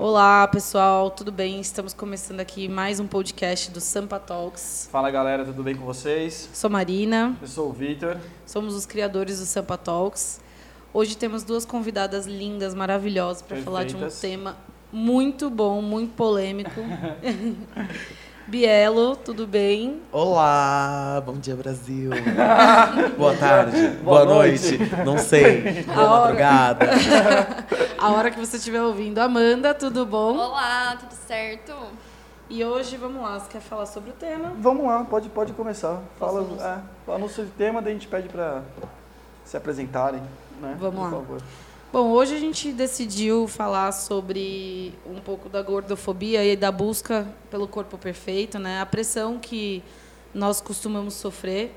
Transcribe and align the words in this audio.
Olá, 0.00 0.46
pessoal, 0.46 1.10
tudo 1.10 1.32
bem? 1.32 1.60
Estamos 1.60 1.92
começando 1.92 2.38
aqui 2.38 2.68
mais 2.68 3.00
um 3.00 3.06
podcast 3.08 3.68
do 3.72 3.80
Sampa 3.80 4.20
Talks. 4.20 4.88
Fala 4.92 5.10
galera, 5.10 5.44
tudo 5.44 5.60
bem 5.64 5.74
com 5.74 5.84
vocês? 5.84 6.48
Sou 6.54 6.70
Marina. 6.70 7.36
Eu 7.42 7.48
sou 7.48 7.68
o 7.68 7.72
Vitor. 7.72 8.16
Somos 8.46 8.76
os 8.76 8.86
criadores 8.86 9.40
do 9.40 9.44
Sampa 9.44 9.76
Talks. 9.76 10.40
Hoje 10.94 11.16
temos 11.16 11.42
duas 11.42 11.64
convidadas 11.64 12.26
lindas, 12.28 12.76
maravilhosas, 12.76 13.42
para 13.42 13.56
falar 13.56 13.86
de 13.86 13.96
um 13.96 14.08
tema 14.08 14.56
muito 14.92 15.50
bom, 15.50 15.82
muito 15.82 16.14
polêmico. 16.14 16.80
Bielo, 18.48 19.14
tudo 19.14 19.46
bem? 19.46 20.00
Olá, 20.10 21.22
bom 21.26 21.34
dia 21.34 21.54
Brasil. 21.54 22.10
Boa 23.18 23.36
tarde, 23.36 23.88
boa, 24.02 24.24
boa 24.24 24.24
noite. 24.24 24.78
noite. 24.78 24.96
não 25.04 25.18
sei, 25.18 25.82
boa 25.84 26.02
hora... 26.02 26.20
madrugada. 26.22 26.86
A 28.00 28.10
hora 28.10 28.30
que 28.30 28.40
você 28.40 28.56
estiver 28.56 28.80
ouvindo. 28.80 29.18
Amanda, 29.18 29.74
tudo 29.74 30.06
bom? 30.06 30.34
Olá, 30.38 30.96
tudo 30.98 31.12
certo? 31.12 31.74
E 32.48 32.64
hoje, 32.64 32.96
vamos 32.96 33.20
lá, 33.20 33.38
você 33.38 33.50
quer 33.50 33.60
falar 33.60 33.84
sobre 33.84 34.12
o 34.12 34.14
tema? 34.14 34.54
Vamos 34.58 34.86
lá, 34.86 35.04
pode, 35.04 35.28
pode 35.28 35.52
começar. 35.52 36.00
Fala, 36.18 36.82
é, 37.06 37.12
anúncio 37.12 37.44
o 37.44 37.48
tema, 37.48 37.82
daí 37.82 37.90
a 37.92 37.96
gente 37.96 38.08
pede 38.08 38.30
para 38.30 38.62
se 39.44 39.58
apresentarem. 39.58 40.22
Né? 40.58 40.74
Vamos 40.80 40.94
Por 40.94 41.04
lá. 41.04 41.10
Favor. 41.10 41.42
Bom, 41.90 42.10
hoje 42.10 42.34
a 42.34 42.38
gente 42.38 42.70
decidiu 42.70 43.48
falar 43.48 43.92
sobre 43.92 44.92
um 45.06 45.18
pouco 45.20 45.48
da 45.48 45.62
gordofobia 45.62 46.44
e 46.44 46.54
da 46.54 46.70
busca 46.70 47.26
pelo 47.50 47.66
corpo 47.66 47.96
perfeito, 47.96 48.58
né? 48.58 48.78
A 48.82 48.84
pressão 48.84 49.38
que 49.38 49.82
nós 50.34 50.60
costumamos 50.60 51.14
sofrer 51.14 51.74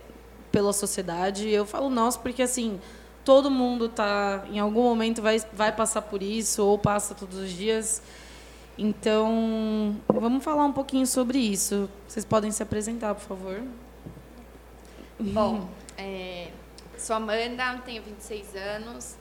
pela 0.51 0.73
sociedade. 0.73 1.47
Eu 1.47 1.65
falo 1.65 1.89
nós 1.89 2.17
porque 2.17 2.41
assim, 2.41 2.77
todo 3.23 3.49
mundo 3.49 3.87
tá 3.87 4.43
em 4.51 4.59
algum 4.59 4.83
momento 4.83 5.21
vai 5.21 5.39
vai 5.53 5.73
passar 5.73 6.01
por 6.01 6.21
isso 6.21 6.61
ou 6.61 6.77
passa 6.77 7.15
todos 7.15 7.37
os 7.37 7.49
dias. 7.49 8.01
Então, 8.77 9.95
vamos 10.09 10.43
falar 10.43 10.65
um 10.65 10.73
pouquinho 10.73 11.07
sobre 11.07 11.37
isso. 11.37 11.89
Vocês 12.05 12.25
podem 12.25 12.51
se 12.51 12.61
apresentar, 12.61 13.15
por 13.15 13.23
favor. 13.23 13.63
Bom, 15.17 15.69
é, 15.97 16.49
sou 16.97 17.15
Amanda, 17.15 17.81
tenho 17.85 18.03
26 18.03 18.55
anos. 18.57 19.20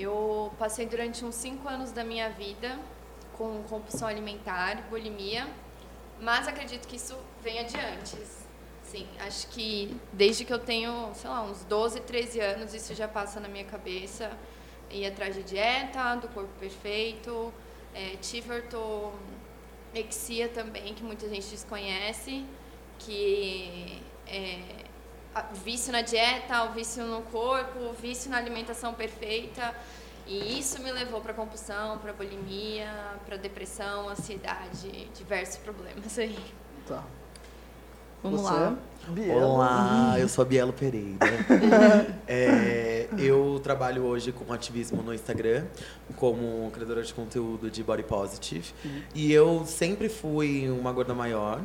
Eu 0.00 0.50
passei 0.58 0.86
durante 0.86 1.24
uns 1.24 1.34
cinco 1.34 1.68
anos 1.68 1.92
da 1.92 2.02
minha 2.02 2.30
vida 2.30 2.78
com 3.36 3.62
compulsão 3.64 4.08
alimentar, 4.08 4.86
bulimia, 4.88 5.46
mas 6.18 6.48
acredito 6.48 6.88
que 6.88 6.96
isso 6.96 7.16
venha 7.42 7.64
de 7.64 7.76
antes. 7.76 8.46
Sim, 8.82 9.06
acho 9.20 9.46
que 9.48 9.94
desde 10.12 10.44
que 10.44 10.52
eu 10.52 10.58
tenho, 10.58 11.10
sei 11.14 11.28
lá, 11.28 11.42
uns 11.42 11.64
12, 11.64 12.00
13 12.00 12.40
anos, 12.40 12.74
isso 12.74 12.94
já 12.94 13.06
passa 13.06 13.38
na 13.40 13.48
minha 13.48 13.64
cabeça. 13.64 14.30
Ir 14.90 15.06
atrás 15.06 15.34
de 15.34 15.42
dieta, 15.42 16.16
do 16.16 16.28
corpo 16.28 16.50
perfeito, 16.58 17.52
é, 17.94 18.16
tive 18.20 18.52
ortorexia 18.52 20.48
também, 20.48 20.94
que 20.94 21.04
muita 21.04 21.28
gente 21.28 21.46
desconhece, 21.46 22.44
que 22.98 24.02
é, 24.26 24.89
vício 25.64 25.92
na 25.92 26.02
dieta, 26.02 26.64
o 26.64 26.72
vício 26.72 27.04
no 27.04 27.22
corpo, 27.22 27.78
o 27.78 27.92
vício 27.92 28.30
na 28.30 28.36
alimentação 28.36 28.94
perfeita. 28.94 29.74
E 30.26 30.58
isso 30.58 30.80
me 30.82 30.92
levou 30.92 31.20
para 31.20 31.34
compulsão, 31.34 31.98
para 31.98 32.12
bulimia, 32.12 32.88
para 33.26 33.36
depressão, 33.36 34.08
ansiedade, 34.08 35.08
diversos 35.16 35.56
problemas 35.56 36.18
aí. 36.18 36.38
Tá. 36.86 37.02
Vamos 38.22 38.42
Você? 38.42 38.52
lá. 38.52 38.76
Bielo. 39.08 39.40
Olá, 39.40 40.16
eu 40.18 40.28
sou 40.28 40.42
a 40.42 40.44
Bielo 40.44 40.74
Pereira. 40.74 41.18
é, 42.28 43.08
eu 43.18 43.58
trabalho 43.62 44.04
hoje 44.04 44.30
com 44.30 44.52
ativismo 44.52 45.02
no 45.02 45.14
Instagram, 45.14 45.64
como 46.16 46.70
criadora 46.70 47.02
de 47.02 47.14
conteúdo 47.14 47.70
de 47.70 47.82
Body 47.82 48.02
Positive. 48.02 48.72
Uhum. 48.84 49.02
E 49.14 49.32
eu 49.32 49.64
sempre 49.64 50.10
fui 50.10 50.68
uma 50.68 50.92
gorda 50.92 51.14
maior. 51.14 51.62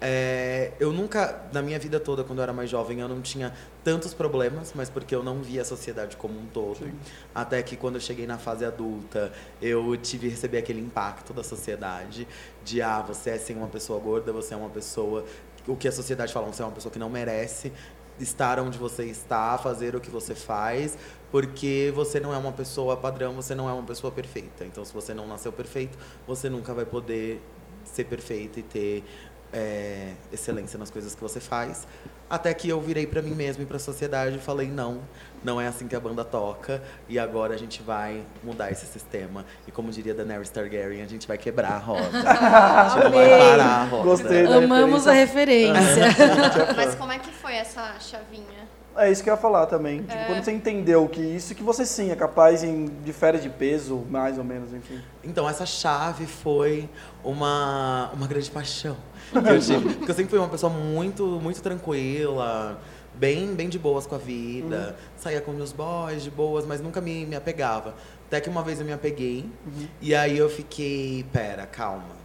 É, 0.00 0.72
eu 0.80 0.92
nunca, 0.92 1.42
na 1.52 1.60
minha 1.60 1.78
vida 1.78 2.00
toda, 2.00 2.24
quando 2.24 2.38
eu 2.38 2.42
era 2.42 2.52
mais 2.52 2.70
jovem, 2.70 3.00
eu 3.00 3.08
não 3.08 3.20
tinha 3.20 3.52
tantos 3.84 4.14
problemas, 4.14 4.72
mas 4.74 4.88
porque 4.88 5.14
eu 5.14 5.22
não 5.22 5.42
via 5.42 5.60
a 5.60 5.64
sociedade 5.64 6.16
como 6.16 6.38
um 6.38 6.46
todo. 6.46 6.78
Sim. 6.78 6.92
Até 7.34 7.62
que 7.62 7.76
quando 7.76 7.96
eu 7.96 8.00
cheguei 8.00 8.26
na 8.26 8.38
fase 8.38 8.64
adulta, 8.64 9.30
eu 9.60 9.94
tive 9.98 10.28
que 10.28 10.34
receber 10.34 10.58
aquele 10.58 10.80
impacto 10.80 11.34
da 11.34 11.44
sociedade 11.44 12.26
de, 12.64 12.80
ah, 12.80 13.02
você 13.02 13.30
é 13.30 13.38
sim 13.38 13.54
uma 13.54 13.68
pessoa 13.68 14.00
gorda, 14.00 14.32
você 14.32 14.54
é 14.54 14.56
uma 14.56 14.70
pessoa. 14.70 15.24
O 15.66 15.76
que 15.76 15.86
a 15.86 15.92
sociedade 15.92 16.32
fala, 16.32 16.46
você 16.46 16.62
é 16.62 16.64
uma 16.64 16.72
pessoa 16.72 16.90
que 16.90 16.98
não 16.98 17.10
merece 17.10 17.70
estar 18.18 18.58
onde 18.58 18.78
você 18.78 19.04
está, 19.04 19.56
fazer 19.58 19.94
o 19.96 20.00
que 20.00 20.10
você 20.10 20.34
faz, 20.34 20.96
porque 21.30 21.92
você 21.94 22.20
não 22.20 22.34
é 22.34 22.38
uma 22.38 22.52
pessoa 22.52 22.96
padrão, 22.96 23.32
você 23.34 23.54
não 23.54 23.68
é 23.68 23.72
uma 23.72 23.82
pessoa 23.82 24.10
perfeita. 24.10 24.64
Então, 24.64 24.84
se 24.84 24.92
você 24.92 25.14
não 25.14 25.26
nasceu 25.26 25.52
perfeito, 25.52 25.98
você 26.26 26.48
nunca 26.48 26.74
vai 26.74 26.84
poder 26.84 27.40
ser 27.84 28.04
perfeito 28.04 28.60
e 28.60 28.62
ter 28.62 29.04
é, 29.52 30.12
excelência 30.32 30.78
nas 30.78 30.90
coisas 30.90 31.14
que 31.14 31.20
você 31.20 31.40
faz. 31.40 31.86
Até 32.28 32.54
que 32.54 32.68
eu 32.68 32.80
virei 32.80 33.08
para 33.08 33.20
mim 33.20 33.34
mesmo 33.34 33.62
e 33.64 33.66
para 33.66 33.76
a 33.76 33.80
sociedade 33.80 34.36
e 34.36 34.38
falei: 34.38 34.68
não, 34.68 35.00
não 35.42 35.60
é 35.60 35.66
assim 35.66 35.88
que 35.88 35.96
a 35.96 36.00
banda 36.00 36.24
toca 36.24 36.80
e 37.08 37.18
agora 37.18 37.54
a 37.54 37.56
gente 37.56 37.82
vai 37.82 38.22
mudar 38.42 38.70
esse 38.70 38.86
sistema. 38.86 39.44
E 39.66 39.72
como 39.72 39.90
diria 39.90 40.14
Daenerys 40.14 40.48
Targaryen, 40.48 41.02
a 41.02 41.08
gente 41.08 41.26
vai 41.26 41.36
quebrar 41.36 41.72
a 41.72 41.78
roda. 41.78 42.02
a 42.24 42.88
gente 42.88 43.04
não 43.04 43.10
vai 43.10 43.28
parar 43.28 43.64
a 43.64 43.84
roda. 43.84 44.04
Gostei 44.04 44.46
da 44.46 44.56
Amamos 44.56 45.06
referência. 45.06 46.04
a 46.04 46.08
referência. 46.08 46.74
Mas 46.76 46.94
como 46.94 47.10
é 47.10 47.18
que 47.18 47.32
foi 47.32 47.54
essa 47.54 47.98
chavinha? 47.98 48.68
É 48.96 49.10
isso 49.10 49.22
que 49.22 49.30
eu 49.30 49.34
ia 49.34 49.40
falar 49.40 49.66
também. 49.66 50.02
Tipo, 50.02 50.12
é. 50.12 50.24
quando 50.26 50.44
você 50.44 50.52
entendeu 50.52 51.08
que 51.08 51.20
isso 51.20 51.54
que 51.54 51.62
você 51.62 51.84
sim 51.84 52.10
é 52.10 52.16
capaz 52.16 52.62
em 52.62 52.86
de 52.86 53.12
férias 53.12 53.42
de 53.42 53.48
peso, 53.48 54.04
mais 54.08 54.36
ou 54.36 54.44
menos, 54.44 54.72
enfim. 54.72 55.00
Então, 55.24 55.48
essa 55.48 55.64
chave 55.64 56.26
foi 56.26 56.88
uma, 57.24 58.10
uma 58.12 58.26
grande 58.26 58.50
paixão 58.50 58.96
que 59.30 59.48
eu 59.48 59.60
tive. 59.60 59.94
Porque 59.96 60.10
eu 60.10 60.14
sempre 60.14 60.30
fui 60.30 60.38
uma 60.38 60.48
pessoa 60.48 60.72
muito, 60.72 61.24
muito 61.42 61.60
tranquila, 61.62 62.80
bem, 63.14 63.54
bem 63.54 63.68
de 63.68 63.78
boas 63.78 64.06
com 64.06 64.14
a 64.14 64.18
vida. 64.18 64.96
Uhum. 64.98 65.06
Saía 65.16 65.40
com 65.40 65.52
meus 65.52 65.72
boys 65.72 66.22
de 66.22 66.30
boas, 66.30 66.66
mas 66.66 66.80
nunca 66.80 67.00
me, 67.00 67.26
me 67.26 67.36
apegava. 67.36 67.94
Até 68.26 68.40
que 68.40 68.48
uma 68.48 68.62
vez 68.62 68.80
eu 68.80 68.86
me 68.86 68.92
apeguei 68.92 69.44
uhum. 69.66 69.88
e 70.00 70.14
aí 70.14 70.38
eu 70.38 70.48
fiquei, 70.48 71.24
pera, 71.32 71.66
calma 71.66 72.20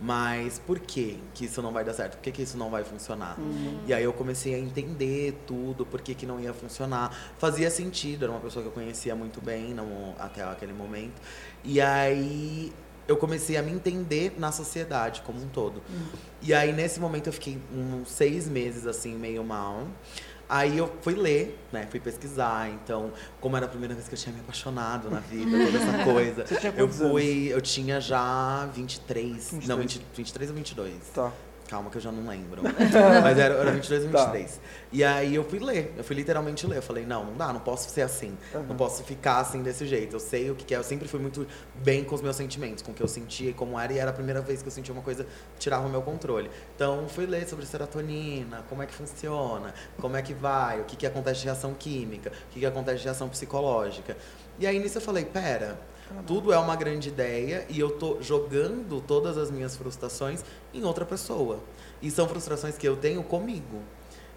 mas 0.00 0.58
por 0.58 0.78
que 0.78 1.20
que 1.34 1.44
isso 1.44 1.60
não 1.60 1.72
vai 1.72 1.84
dar 1.84 1.92
certo? 1.92 2.16
Por 2.16 2.22
que, 2.22 2.32
que 2.32 2.42
isso 2.42 2.56
não 2.56 2.70
vai 2.70 2.82
funcionar? 2.82 3.38
Uhum. 3.38 3.80
E 3.86 3.92
aí 3.92 4.02
eu 4.02 4.12
comecei 4.12 4.54
a 4.54 4.58
entender 4.58 5.38
tudo, 5.46 5.84
por 5.84 6.00
que, 6.00 6.14
que 6.14 6.24
não 6.24 6.40
ia 6.40 6.54
funcionar. 6.54 7.14
Fazia 7.36 7.70
sentido, 7.70 8.24
era 8.24 8.32
uma 8.32 8.40
pessoa 8.40 8.62
que 8.62 8.68
eu 8.68 8.72
conhecia 8.72 9.14
muito 9.14 9.42
bem 9.42 9.74
não, 9.74 10.14
até 10.18 10.42
aquele 10.42 10.72
momento. 10.72 11.20
E 11.62 11.80
aí 11.80 12.72
eu 13.10 13.16
comecei 13.16 13.56
a 13.56 13.62
me 13.62 13.72
entender 13.72 14.36
na 14.38 14.52
sociedade 14.52 15.20
como 15.22 15.42
um 15.42 15.48
todo. 15.48 15.82
Uhum. 15.90 16.06
E 16.40 16.54
aí 16.54 16.72
nesse 16.72 17.00
momento 17.00 17.26
eu 17.26 17.32
fiquei 17.32 17.58
uns 17.74 18.08
seis 18.08 18.48
meses 18.48 18.86
assim, 18.86 19.16
meio 19.16 19.42
mal. 19.42 19.84
Aí 20.48 20.78
eu 20.78 20.92
fui 21.02 21.14
ler, 21.14 21.58
né? 21.72 21.88
Fui 21.90 21.98
pesquisar. 21.98 22.70
Então, 22.70 23.12
como 23.40 23.56
era 23.56 23.66
a 23.66 23.68
primeira 23.68 23.94
vez 23.94 24.06
que 24.08 24.14
eu 24.14 24.18
tinha 24.18 24.32
me 24.32 24.40
apaixonado 24.40 25.10
na 25.10 25.18
vida, 25.20 25.50
toda 25.50 25.78
essa 25.78 26.02
coisa. 26.04 26.46
Você 26.46 26.56
tinha 26.56 26.72
eu 26.76 26.88
fui, 26.88 27.42
anos? 27.42 27.50
eu 27.52 27.60
tinha 27.60 28.00
já 28.00 28.66
23, 28.66 29.32
23. 29.34 29.68
não, 29.68 29.76
20, 29.78 30.06
23 30.16 30.50
ou 30.50 30.56
22. 30.56 30.94
Tá. 31.12 31.32
Calma 31.70 31.88
que 31.88 31.98
eu 31.98 32.00
já 32.00 32.10
não 32.10 32.28
lembro. 32.28 32.62
Mas 33.22 33.38
era, 33.38 33.54
era 33.54 33.70
22 33.70 34.02
e 34.02 34.08
23. 34.08 34.50
Tá. 34.50 34.60
E 34.90 35.04
aí 35.04 35.36
eu 35.36 35.44
fui 35.44 35.60
ler. 35.60 35.94
Eu 35.96 36.02
fui 36.02 36.16
literalmente 36.16 36.66
ler. 36.66 36.78
Eu 36.78 36.82
falei, 36.82 37.06
não, 37.06 37.26
não 37.26 37.36
dá, 37.36 37.52
não 37.52 37.60
posso 37.60 37.88
ser 37.90 38.02
assim. 38.02 38.36
Uhum. 38.52 38.64
Não 38.64 38.76
posso 38.76 39.04
ficar 39.04 39.38
assim 39.38 39.62
desse 39.62 39.86
jeito. 39.86 40.16
Eu 40.16 40.18
sei 40.18 40.50
o 40.50 40.56
que 40.56 40.74
é. 40.74 40.78
Eu 40.78 40.82
sempre 40.82 41.06
fui 41.06 41.20
muito 41.20 41.46
bem 41.76 42.02
com 42.02 42.16
os 42.16 42.22
meus 42.22 42.34
sentimentos, 42.34 42.82
com 42.82 42.90
o 42.90 42.94
que 42.94 43.00
eu 43.00 43.06
sentia 43.06 43.50
e 43.50 43.52
como 43.52 43.78
era. 43.78 43.92
E 43.92 43.98
era 43.98 44.10
a 44.10 44.12
primeira 44.12 44.40
vez 44.40 44.62
que 44.62 44.66
eu 44.66 44.72
sentia 44.72 44.92
uma 44.92 45.02
coisa 45.02 45.22
que 45.22 45.60
tirava 45.60 45.86
o 45.86 45.88
meu 45.88 46.02
controle. 46.02 46.50
Então 46.74 47.06
fui 47.08 47.24
ler 47.24 47.48
sobre 47.48 47.64
serotonina, 47.64 48.64
como 48.68 48.82
é 48.82 48.86
que 48.86 48.92
funciona, 48.92 49.72
como 50.00 50.16
é 50.16 50.22
que 50.22 50.34
vai, 50.34 50.80
o 50.80 50.84
que, 50.84 50.96
que 50.96 51.06
acontece 51.06 51.38
de 51.38 51.46
reação 51.46 51.72
química, 51.72 52.30
o 52.30 52.52
que, 52.52 52.58
que 52.58 52.66
acontece 52.66 52.98
de 52.98 53.04
reação 53.04 53.28
psicológica. 53.28 54.16
E 54.58 54.66
aí 54.66 54.76
nisso 54.80 54.98
eu 54.98 55.02
falei, 55.02 55.24
pera, 55.24 55.78
tudo 56.26 56.52
é 56.52 56.58
uma 56.58 56.76
grande 56.76 57.08
ideia 57.08 57.66
e 57.68 57.78
eu 57.78 57.90
tô 57.90 58.20
jogando 58.20 59.00
todas 59.00 59.36
as 59.36 59.50
minhas 59.50 59.76
frustrações 59.76 60.44
em 60.72 60.84
outra 60.84 61.04
pessoa. 61.04 61.60
E 62.02 62.10
são 62.10 62.28
frustrações 62.28 62.76
que 62.76 62.86
eu 62.86 62.96
tenho 62.96 63.22
comigo. 63.22 63.82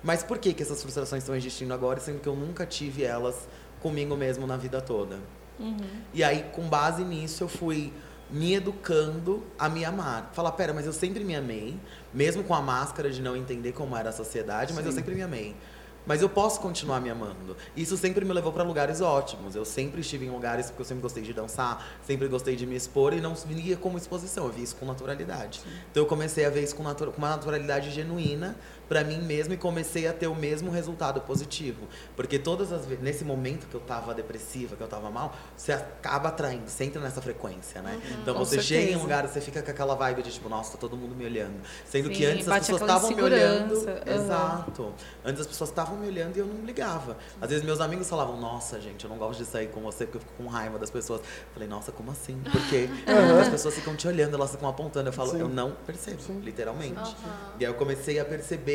Mas 0.04 0.22
por 0.22 0.38
que, 0.38 0.54
que 0.54 0.62
essas 0.62 0.82
frustrações 0.82 1.24
estão 1.24 1.36
existindo 1.36 1.74
agora, 1.74 2.00
sendo 2.00 2.20
que 2.20 2.28
eu 2.28 2.36
nunca 2.36 2.66
tive 2.66 3.04
elas 3.04 3.48
comigo 3.82 4.16
mesmo 4.18 4.46
na 4.46 4.58
vida 4.58 4.82
toda? 4.82 5.20
Uhum. 5.60 5.78
E 6.14 6.24
aí, 6.24 6.44
com 6.52 6.68
base 6.68 7.04
nisso, 7.04 7.44
eu 7.44 7.48
fui 7.48 7.94
me 8.30 8.56
educando 8.56 9.44
a 9.58 9.70
me 9.70 9.86
amar. 9.86 10.32
Falar, 10.34 10.52
pera, 10.54 10.74
mas 10.74 10.86
eu 10.86 10.94
sempre 10.94 11.24
me 11.24 11.36
amei, 11.36 11.80
mesmo 12.14 12.44
com 12.44 12.54
a 12.54 12.62
máscara 12.62 13.10
de 13.10 13.22
não 13.22 13.36
entender 13.36 13.72
como 13.72 13.96
era 13.96 14.10
a 14.10 14.14
sociedade, 14.14 14.74
mas 14.74 14.84
Sim. 14.84 14.90
eu 14.90 14.96
sempre 14.96 15.16
me 15.16 15.22
amei. 15.22 15.56
Mas 16.06 16.22
eu 16.22 16.30
posso 16.30 16.60
continuar 16.60 17.00
me 17.00 17.10
amando. 17.10 17.56
Isso 17.76 17.96
sempre 17.98 18.26
me 18.26 18.34
levou 18.34 18.52
para 18.52 18.64
lugares 18.64 19.02
ótimos. 19.02 19.56
Eu 19.56 19.66
sempre 19.66 20.02
estive 20.02 20.26
em 20.26 20.30
lugares 20.30 20.68
porque 20.68 20.82
eu 20.82 20.86
sempre 20.86 21.02
gostei 21.02 21.24
de 21.24 21.34
dançar, 21.34 21.86
sempre 22.06 22.28
gostei 22.28 22.56
de 22.56 22.66
me 22.66 22.76
expor 22.76 23.14
e 23.14 23.22
não 23.22 23.36
via 23.36 23.78
como 23.78 23.98
exposição, 23.98 24.46
eu 24.46 24.52
via 24.52 24.64
isso 24.64 24.76
com 24.76 24.86
naturalidade. 24.86 25.62
Então 25.92 26.04
eu 26.04 26.08
comecei 26.08 26.46
a 26.46 26.50
ver 26.50 26.64
isso 26.64 26.76
com, 26.76 26.84
natu 26.84 27.12
com 27.12 27.18
uma 27.18 27.30
naturalidade 27.30 27.92
genuína 27.92 28.56
para 28.88 29.04
mim 29.04 29.22
mesmo 29.22 29.54
e 29.54 29.58
comecei 29.58 30.08
a 30.08 30.14
ter 30.14 30.28
o 30.28 30.36
mesmo 30.36 30.72
resultado 30.72 31.22
positivo. 31.22 31.88
Porque 32.16 32.38
todas 32.38 32.72
as 32.72 32.86
vezes, 32.86 33.04
nesse 33.04 33.24
momento 33.24 33.68
que 33.68 33.76
eu 33.76 33.82
tava 33.82 34.14
depressiva, 34.14 34.76
que 34.76 34.82
eu 34.82 34.88
tava 34.88 35.10
mal, 35.10 35.36
você 35.56 35.72
acaba 35.72 36.30
atraindo, 36.30 36.70
você 36.70 36.84
entra 36.84 37.02
nessa 37.02 37.22
frequência, 37.22 37.82
né? 37.82 37.94
Uhum, 37.94 38.22
então 38.22 38.36
você 38.36 38.62
certeza. 38.62 38.82
chega 38.82 38.92
em 38.92 38.96
um 38.96 39.02
lugar, 39.02 39.28
você 39.28 39.42
fica 39.42 39.62
com 39.62 39.72
aquela 39.72 39.96
vibe 39.96 40.24
de 40.24 40.32
tipo, 40.32 40.50
nossa, 40.50 40.74
tá 40.74 40.78
todo 40.78 40.98
mundo 40.98 41.16
me 41.16 41.26
olhando. 41.26 41.62
Sendo 41.86 42.10
Sim, 42.10 42.14
que 42.14 42.26
antes 42.26 42.48
as 42.48 42.60
pessoas 42.60 42.82
estavam 42.82 43.12
me 43.12 43.22
olhando. 43.22 43.74
Uhum. 43.76 44.14
Exato. 44.14 44.94
Antes 45.26 45.42
as 45.42 45.48
pessoas 45.48 45.70
estavam 45.70 45.98
me 45.98 46.08
olhando 46.08 46.36
e 46.36 46.40
eu 46.40 46.46
não 46.46 46.66
ligava. 46.66 47.18
Às 47.42 47.50
vezes 47.50 47.66
meus 47.66 47.80
amigos 47.80 48.10
falavam, 48.10 48.40
nossa, 48.40 48.80
gente, 48.82 49.04
eu 49.04 49.10
não 49.10 49.18
gosto 49.18 49.40
de 49.40 49.46
sair 49.46 49.68
com 49.68 49.82
você 49.82 50.06
porque 50.06 50.18
eu 50.18 50.22
fico 50.22 50.34
com 50.38 50.48
raiva 50.48 50.78
das 50.78 50.90
pessoas. 50.90 51.22
falei, 51.54 51.68
nossa, 51.68 51.92
como 51.92 52.12
assim? 52.12 52.42
Porque 52.52 52.90
uhum. 53.08 53.40
as 53.42 53.50
pessoas 53.50 53.76
ficam 53.76 53.96
te 53.96 54.08
olhando, 54.08 54.36
elas 54.36 54.52
ficam 54.52 54.68
apontando. 54.70 55.10
Eu 55.10 55.14
falo, 55.14 55.32
Sim. 55.32 55.40
eu 55.40 55.50
não 55.50 55.72
percebo, 55.86 56.22
Sim. 56.22 56.40
literalmente. 56.40 57.16
E 57.60 57.66
aí 57.66 57.72
eu 57.72 57.76
comecei 57.76 58.20
a 58.20 58.26
perceber 58.26 58.73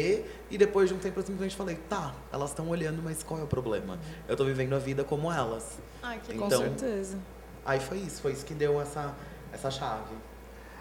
e 0.51 0.59
depois 0.59 0.89
de 0.89 0.95
um 0.95 0.99
tempo 0.99 1.19
eu 1.19 1.23
simplesmente 1.23 1.57
falei, 1.57 1.79
tá, 1.89 2.15
elas 2.33 2.51
estão 2.51 2.69
olhando, 2.69 3.03
mas 3.03 3.23
qual 3.23 3.41
é 3.41 3.43
o 3.43 3.47
problema? 3.47 3.99
Eu 4.27 4.37
tô 4.37 4.45
vivendo 4.45 4.75
a 4.75 4.79
vida 4.79 5.05
como 5.05 5.33
elas. 5.33 5.79
Ai, 6.03 6.21
que 6.25 6.35
então, 6.35 6.49
com 6.49 6.57
certeza. 6.57 7.19
Aí 7.65 7.81
foi 7.81 7.99
isso, 7.99 8.23
foi 8.23 8.33
isso 8.33 8.45
que 8.45 8.55
deu 8.55 8.81
essa, 8.81 9.15
essa 9.53 9.71
chave. 9.71 10.15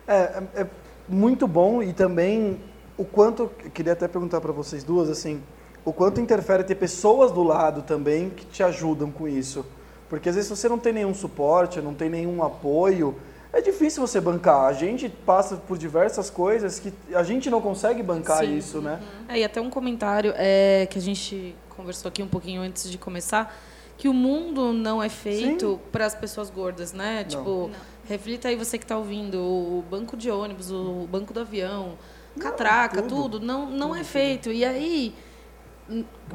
É, 0.08 0.16
é, 0.16 0.62
é 0.62 0.68
muito 1.08 1.48
bom 1.48 1.84
e 1.84 1.94
também 1.94 2.62
o 2.98 3.06
quanto, 3.06 3.52
queria 3.74 3.94
até 3.94 4.08
perguntar 4.08 4.42
para 4.42 4.52
vocês 4.52 4.84
duas, 4.84 5.10
assim, 5.10 5.42
o 5.86 5.94
quanto 5.94 6.19
interfere 6.19 6.64
ter 6.64 6.75
pessoas 6.75 7.31
do 7.31 7.44
lado 7.44 7.81
também 7.81 8.30
que 8.30 8.46
te 8.46 8.64
ajudam 8.64 9.12
com 9.12 9.28
isso. 9.28 9.66
Porque 10.10 10.30
às 10.30 10.36
vezes 10.36 10.50
você 10.50 10.68
não 10.68 10.80
tem 10.80 10.94
nenhum 10.94 11.14
suporte, 11.14 11.81
não 11.81 11.94
tem 11.94 12.10
nenhum 12.10 12.44
apoio, 12.44 13.16
é 13.53 13.61
difícil 13.61 14.05
você 14.05 14.19
bancar. 14.19 14.65
A 14.65 14.73
gente 14.73 15.09
passa 15.09 15.55
por 15.55 15.77
diversas 15.77 16.29
coisas 16.29 16.79
que 16.79 16.94
a 17.13 17.23
gente 17.23 17.49
não 17.49 17.61
consegue 17.61 18.03
bancar 18.03 18.39
Sim. 18.39 18.57
isso, 18.57 18.81
né? 18.81 18.99
Uhum. 19.01 19.25
É, 19.35 19.39
e 19.39 19.44
até 19.44 19.61
um 19.61 19.69
comentário 19.69 20.33
é, 20.35 20.88
que 20.89 20.97
a 20.97 21.01
gente 21.01 21.55
conversou 21.69 22.09
aqui 22.09 22.21
um 22.23 22.27
pouquinho 22.27 22.61
antes 22.61 22.89
de 22.89 22.97
começar, 22.97 23.55
que 23.97 24.07
o 24.07 24.13
mundo 24.13 24.73
não 24.73 25.01
é 25.01 25.09
feito 25.09 25.79
para 25.91 26.05
as 26.05 26.15
pessoas 26.15 26.49
gordas, 26.49 26.94
né? 26.94 27.21
Não. 27.21 27.29
Tipo, 27.29 27.49
não. 27.67 27.71
reflita 28.07 28.47
aí 28.47 28.55
você 28.55 28.77
que 28.77 28.83
está 28.83 28.97
ouvindo, 28.97 29.39
o 29.39 29.83
banco 29.89 30.17
de 30.17 30.29
ônibus, 30.29 30.71
o 30.71 31.07
banco 31.09 31.33
do 31.33 31.39
avião, 31.39 31.97
catraca, 32.39 33.01
tudo. 33.01 33.38
tudo, 33.38 33.45
não, 33.45 33.69
não 33.69 33.89
tudo, 33.89 33.99
é 33.99 34.03
feito. 34.03 34.51
E 34.51 34.65
aí, 34.65 35.15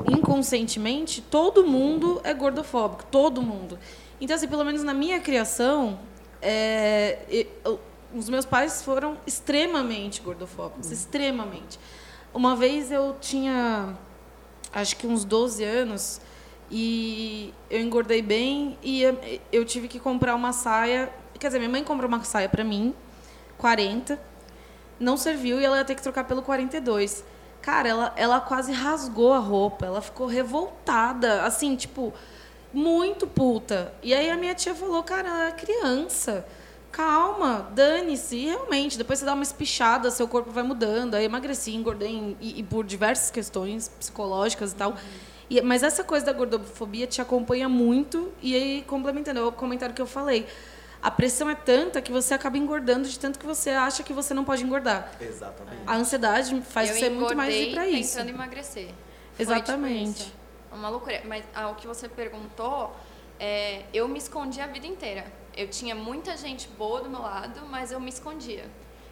inconscientemente, 0.09 1.21
todo 1.21 1.65
mundo 1.65 2.21
é 2.25 2.33
gordofóbico, 2.33 3.05
todo 3.11 3.43
mundo. 3.43 3.79
Então, 4.21 4.37
assim, 4.37 4.49
pelo 4.49 4.65
menos 4.65 4.83
na 4.83 4.95
minha 4.95 5.21
criação, 5.21 5.99
é, 6.43 7.47
eu, 7.65 7.81
os 8.15 8.29
meus 8.29 8.45
pais 8.45 8.83
foram 8.83 9.17
extremamente 9.27 10.21
gordofóbicos, 10.21 10.89
uhum. 10.89 10.93
extremamente. 10.93 11.79
Uma 12.35 12.57
vez 12.57 12.91
eu 12.91 13.17
tinha, 13.21 13.97
acho 14.73 14.97
que 14.97 15.07
uns 15.07 15.25
12 15.25 15.65
anos, 15.65 16.21
e 16.71 17.53
eu 17.71 17.81
engordei 17.81 18.23
bem 18.23 18.79
e 18.83 19.03
eu 19.53 19.65
tive 19.65 19.89
que 19.89 20.01
comprar 20.01 20.35
uma 20.35 20.53
saia. 20.53 21.13
Quer 21.39 21.49
dizer, 21.49 21.59
minha 21.59 21.71
mãe 21.71 21.85
comprou 21.85 22.09
uma 22.09 22.25
saia 22.25 22.49
para 22.49 22.65
mim, 22.65 22.95
40, 23.59 24.19
não 24.99 25.17
serviu 25.17 25.61
e 25.61 25.65
ela 25.65 25.77
ia 25.79 25.85
ter 25.85 25.95
que 25.95 26.03
trocar 26.03 26.25
pelo 26.25 26.43
42. 26.43 27.25
Cara, 27.61 27.89
ela, 27.89 28.13
ela 28.17 28.41
quase 28.41 28.73
rasgou 28.73 29.33
a 29.33 29.39
roupa, 29.39 29.87
ela 29.87 30.01
ficou 30.01 30.27
revoltada, 30.27 31.43
assim, 31.45 31.77
tipo, 31.77 32.13
muito 32.73 33.27
puta. 33.27 33.93
E 34.03 34.15
aí 34.15 34.31
a 34.31 34.37
minha 34.37 34.55
tia 34.55 34.75
falou, 34.75 35.03
cara, 35.03 35.29
ela 35.29 35.49
é 35.49 35.53
criança. 35.53 36.47
Calma, 36.91 37.71
dane-se. 37.75 38.37
E 38.37 38.47
realmente, 38.47 38.99
depois 38.99 39.19
você 39.19 39.25
dá 39.25 39.35
uma 39.35 39.43
espichada, 39.43 40.11
seu 40.11 40.29
corpo 40.29 40.51
vai 40.51 40.63
mudando. 40.63 41.15
Aí 41.15 41.25
emagreci, 41.25 41.75
engordei 41.75 42.37
e, 42.41 42.61
e 42.61 42.63
por 42.63 42.85
diversas 42.85 43.31
questões 43.31 43.89
psicológicas 43.89 44.73
e 44.73 44.77
tal. 44.77 44.91
Uhum. 44.91 44.97
E, 45.49 45.61
mas 45.61 45.83
essa 45.83 46.03
coisa 46.05 46.27
da 46.27 46.33
gordofobia 46.33 47.07
te 47.07 47.21
acompanha 47.21 47.69
muito. 47.69 48.33
E 48.41 48.55
aí, 48.55 48.83
complementando 48.87 49.41
é 49.41 49.43
o 49.43 49.53
comentário 49.53 49.95
que 49.95 50.03
eu 50.03 50.07
falei, 50.07 50.47
a 51.03 51.11
pressão 51.11 51.51
é 51.51 51.55
tanta 51.55 52.01
que 52.01 52.13
você 52.13 52.33
acaba 52.33 52.57
engordando 52.57 53.09
de 53.09 53.19
tanto 53.19 53.39
que 53.39 53.47
você 53.47 53.71
acha 53.71 54.03
que 54.03 54.13
você 54.13 54.33
não 54.33 54.45
pode 54.45 54.63
engordar. 54.63 55.13
Exatamente. 55.21 55.83
A 55.87 55.97
ansiedade 55.97 56.61
faz 56.63 56.91
eu 56.91 56.97
você 56.97 57.11
muito 57.11 57.35
mais 57.35 57.55
ir 57.55 57.73
para 57.73 57.87
isso. 57.87 58.13
pensando 58.13 58.31
em 58.31 58.35
emagrecer. 58.35 58.89
Exatamente. 59.39 60.33
Tipo 60.73 60.77
uma 60.77 60.89
loucura. 60.89 61.23
Mas 61.25 61.45
ao 61.55 61.75
que 61.75 61.87
você 61.87 62.09
perguntou, 62.09 62.95
é, 63.39 63.85
eu 63.93 64.09
me 64.09 64.19
escondi 64.19 64.61
a 64.61 64.67
vida 64.67 64.87
inteira. 64.87 65.25
Eu 65.55 65.69
tinha 65.69 65.95
muita 65.95 66.37
gente 66.37 66.67
boa 66.69 67.03
do 67.03 67.11
meu 67.11 67.21
lado, 67.21 67.61
mas 67.69 67.93
eu 67.93 68.01
me 68.01 68.09
escondia. 68.09 68.65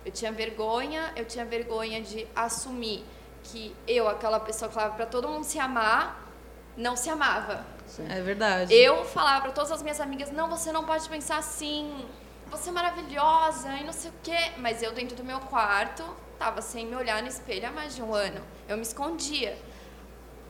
Eu 0.05 0.11
tinha 0.11 0.33
vergonha, 0.33 1.13
eu 1.15 1.27
tinha 1.27 1.45
vergonha 1.45 2.01
de 2.01 2.27
assumir 2.35 3.05
que 3.45 3.77
eu, 3.87 4.09
aquela 4.09 4.41
pessoa 4.41 4.69
que 4.69 4.75
falava 4.75 4.95
para 4.95 5.07
todo 5.07 5.29
mundo 5.29 5.45
se 5.45 5.59
amar, 5.59 6.27
não 6.77 6.97
se 6.97 7.11
amava. 7.11 7.67
É 8.09 8.23
verdade. 8.23 8.73
Eu 8.73 9.05
falava 9.05 9.43
para 9.43 9.53
todas 9.53 9.71
as 9.71 9.83
minhas 9.83 10.01
amigas: 10.01 10.31
não, 10.31 10.49
você 10.49 10.73
não 10.73 10.85
pode 10.85 11.07
pensar 11.09 11.37
assim, 11.37 12.07
você 12.51 12.71
é 12.71 12.73
maravilhosa 12.73 13.69
e 13.77 13.85
não 13.85 13.93
sei 13.93 14.11
o 14.11 14.15
quê. 14.23 14.53
Mas 14.57 14.83
eu, 14.83 14.93
dentro 14.93 15.15
do 15.15 15.25
meu 15.25 15.41
quarto, 15.41 16.05
tava 16.39 16.63
sem 16.63 16.87
me 16.87 16.97
olhar 16.97 17.21
no 17.21 17.29
espelho 17.29 17.69
há 17.69 17.71
mais 17.71 17.95
de 17.95 18.03
um 18.03 18.15
ano. 18.15 18.41
Eu 18.67 18.77
me 18.77 18.83
escondia. 18.83 19.59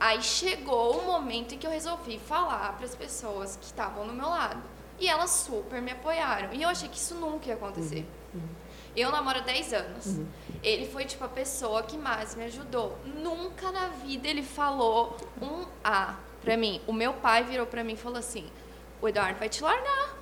Aí 0.01 0.19
chegou 0.23 0.97
o 0.97 1.05
momento 1.05 1.53
em 1.53 1.59
que 1.59 1.67
eu 1.67 1.69
resolvi 1.69 2.17
falar 2.17 2.73
para 2.73 2.87
as 2.87 2.95
pessoas 2.95 3.55
que 3.55 3.65
estavam 3.65 4.03
no 4.03 4.11
meu 4.11 4.27
lado. 4.27 4.59
E 4.99 5.07
elas 5.07 5.29
super 5.29 5.79
me 5.79 5.91
apoiaram. 5.91 6.51
E 6.53 6.63
eu 6.63 6.69
achei 6.69 6.89
que 6.89 6.97
isso 6.97 7.13
nunca 7.13 7.49
ia 7.49 7.53
acontecer. 7.53 8.03
Uhum. 8.33 8.41
Uhum. 8.41 8.49
Eu 8.95 9.11
namoro 9.11 9.37
há 9.37 9.41
10 9.43 9.73
anos. 9.73 10.05
Uhum. 10.07 10.27
Ele 10.63 10.87
foi, 10.87 11.05
tipo, 11.05 11.23
a 11.23 11.29
pessoa 11.29 11.83
que 11.83 11.99
mais 11.99 12.33
me 12.33 12.45
ajudou. 12.45 12.97
Nunca 13.05 13.71
na 13.71 13.89
vida 13.89 14.27
ele 14.27 14.41
falou 14.41 15.15
um 15.39 15.67
A 15.83 16.15
pra 16.41 16.57
mim. 16.57 16.81
O 16.87 16.93
meu 16.93 17.13
pai 17.13 17.43
virou 17.43 17.67
pra 17.67 17.83
mim 17.83 17.93
e 17.93 17.97
falou 17.97 18.17
assim: 18.17 18.49
o 18.99 19.07
Eduardo 19.07 19.37
vai 19.37 19.49
te 19.49 19.61
largar. 19.61 20.17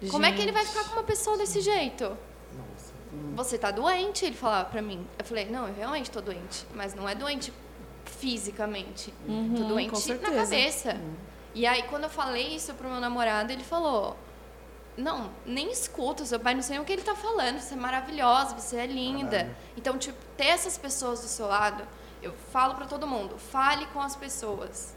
Gente. 0.00 0.10
Como 0.10 0.26
é 0.26 0.32
que 0.32 0.42
ele 0.42 0.50
vai 0.50 0.66
ficar 0.66 0.82
com 0.88 0.94
uma 0.94 1.04
pessoa 1.04 1.38
desse 1.38 1.60
jeito? 1.60 2.04
Nossa. 2.04 2.92
Você 3.36 3.56
tá 3.56 3.70
doente, 3.70 4.24
ele 4.24 4.34
falava 4.34 4.68
pra 4.68 4.82
mim. 4.82 5.06
Eu 5.16 5.24
falei, 5.24 5.44
não, 5.44 5.68
eu 5.68 5.74
realmente 5.74 6.10
tô 6.10 6.20
doente. 6.20 6.66
Mas 6.74 6.92
não 6.92 7.08
é 7.08 7.14
doente 7.14 7.52
fisicamente. 8.22 9.12
Uhum, 9.26 9.54
tô 9.56 9.64
doente 9.64 10.08
na 10.14 10.30
cabeça. 10.30 10.94
Uhum. 10.94 11.14
E 11.54 11.66
aí, 11.66 11.82
quando 11.82 12.04
eu 12.04 12.10
falei 12.10 12.54
isso 12.54 12.72
pro 12.74 12.88
meu 12.88 13.00
namorado, 13.00 13.52
ele 13.52 13.64
falou: 13.64 14.16
Não, 14.96 15.32
nem 15.44 15.72
escuta, 15.72 16.24
seu 16.24 16.38
pai 16.38 16.54
não 16.54 16.62
sei 16.62 16.78
o 16.78 16.84
que 16.84 16.92
ele 16.92 17.02
tá 17.02 17.16
falando. 17.16 17.58
Você 17.58 17.74
é 17.74 17.76
maravilhosa, 17.76 18.54
você 18.54 18.76
é 18.76 18.86
linda. 18.86 19.54
Então, 19.76 19.98
tipo, 19.98 20.18
ter 20.36 20.46
essas 20.46 20.78
pessoas 20.78 21.20
do 21.20 21.26
seu 21.26 21.48
lado, 21.48 21.82
eu 22.22 22.32
falo 22.52 22.76
para 22.76 22.86
todo 22.86 23.08
mundo: 23.08 23.36
fale 23.36 23.86
com 23.86 24.00
as 24.00 24.14
pessoas. 24.14 24.94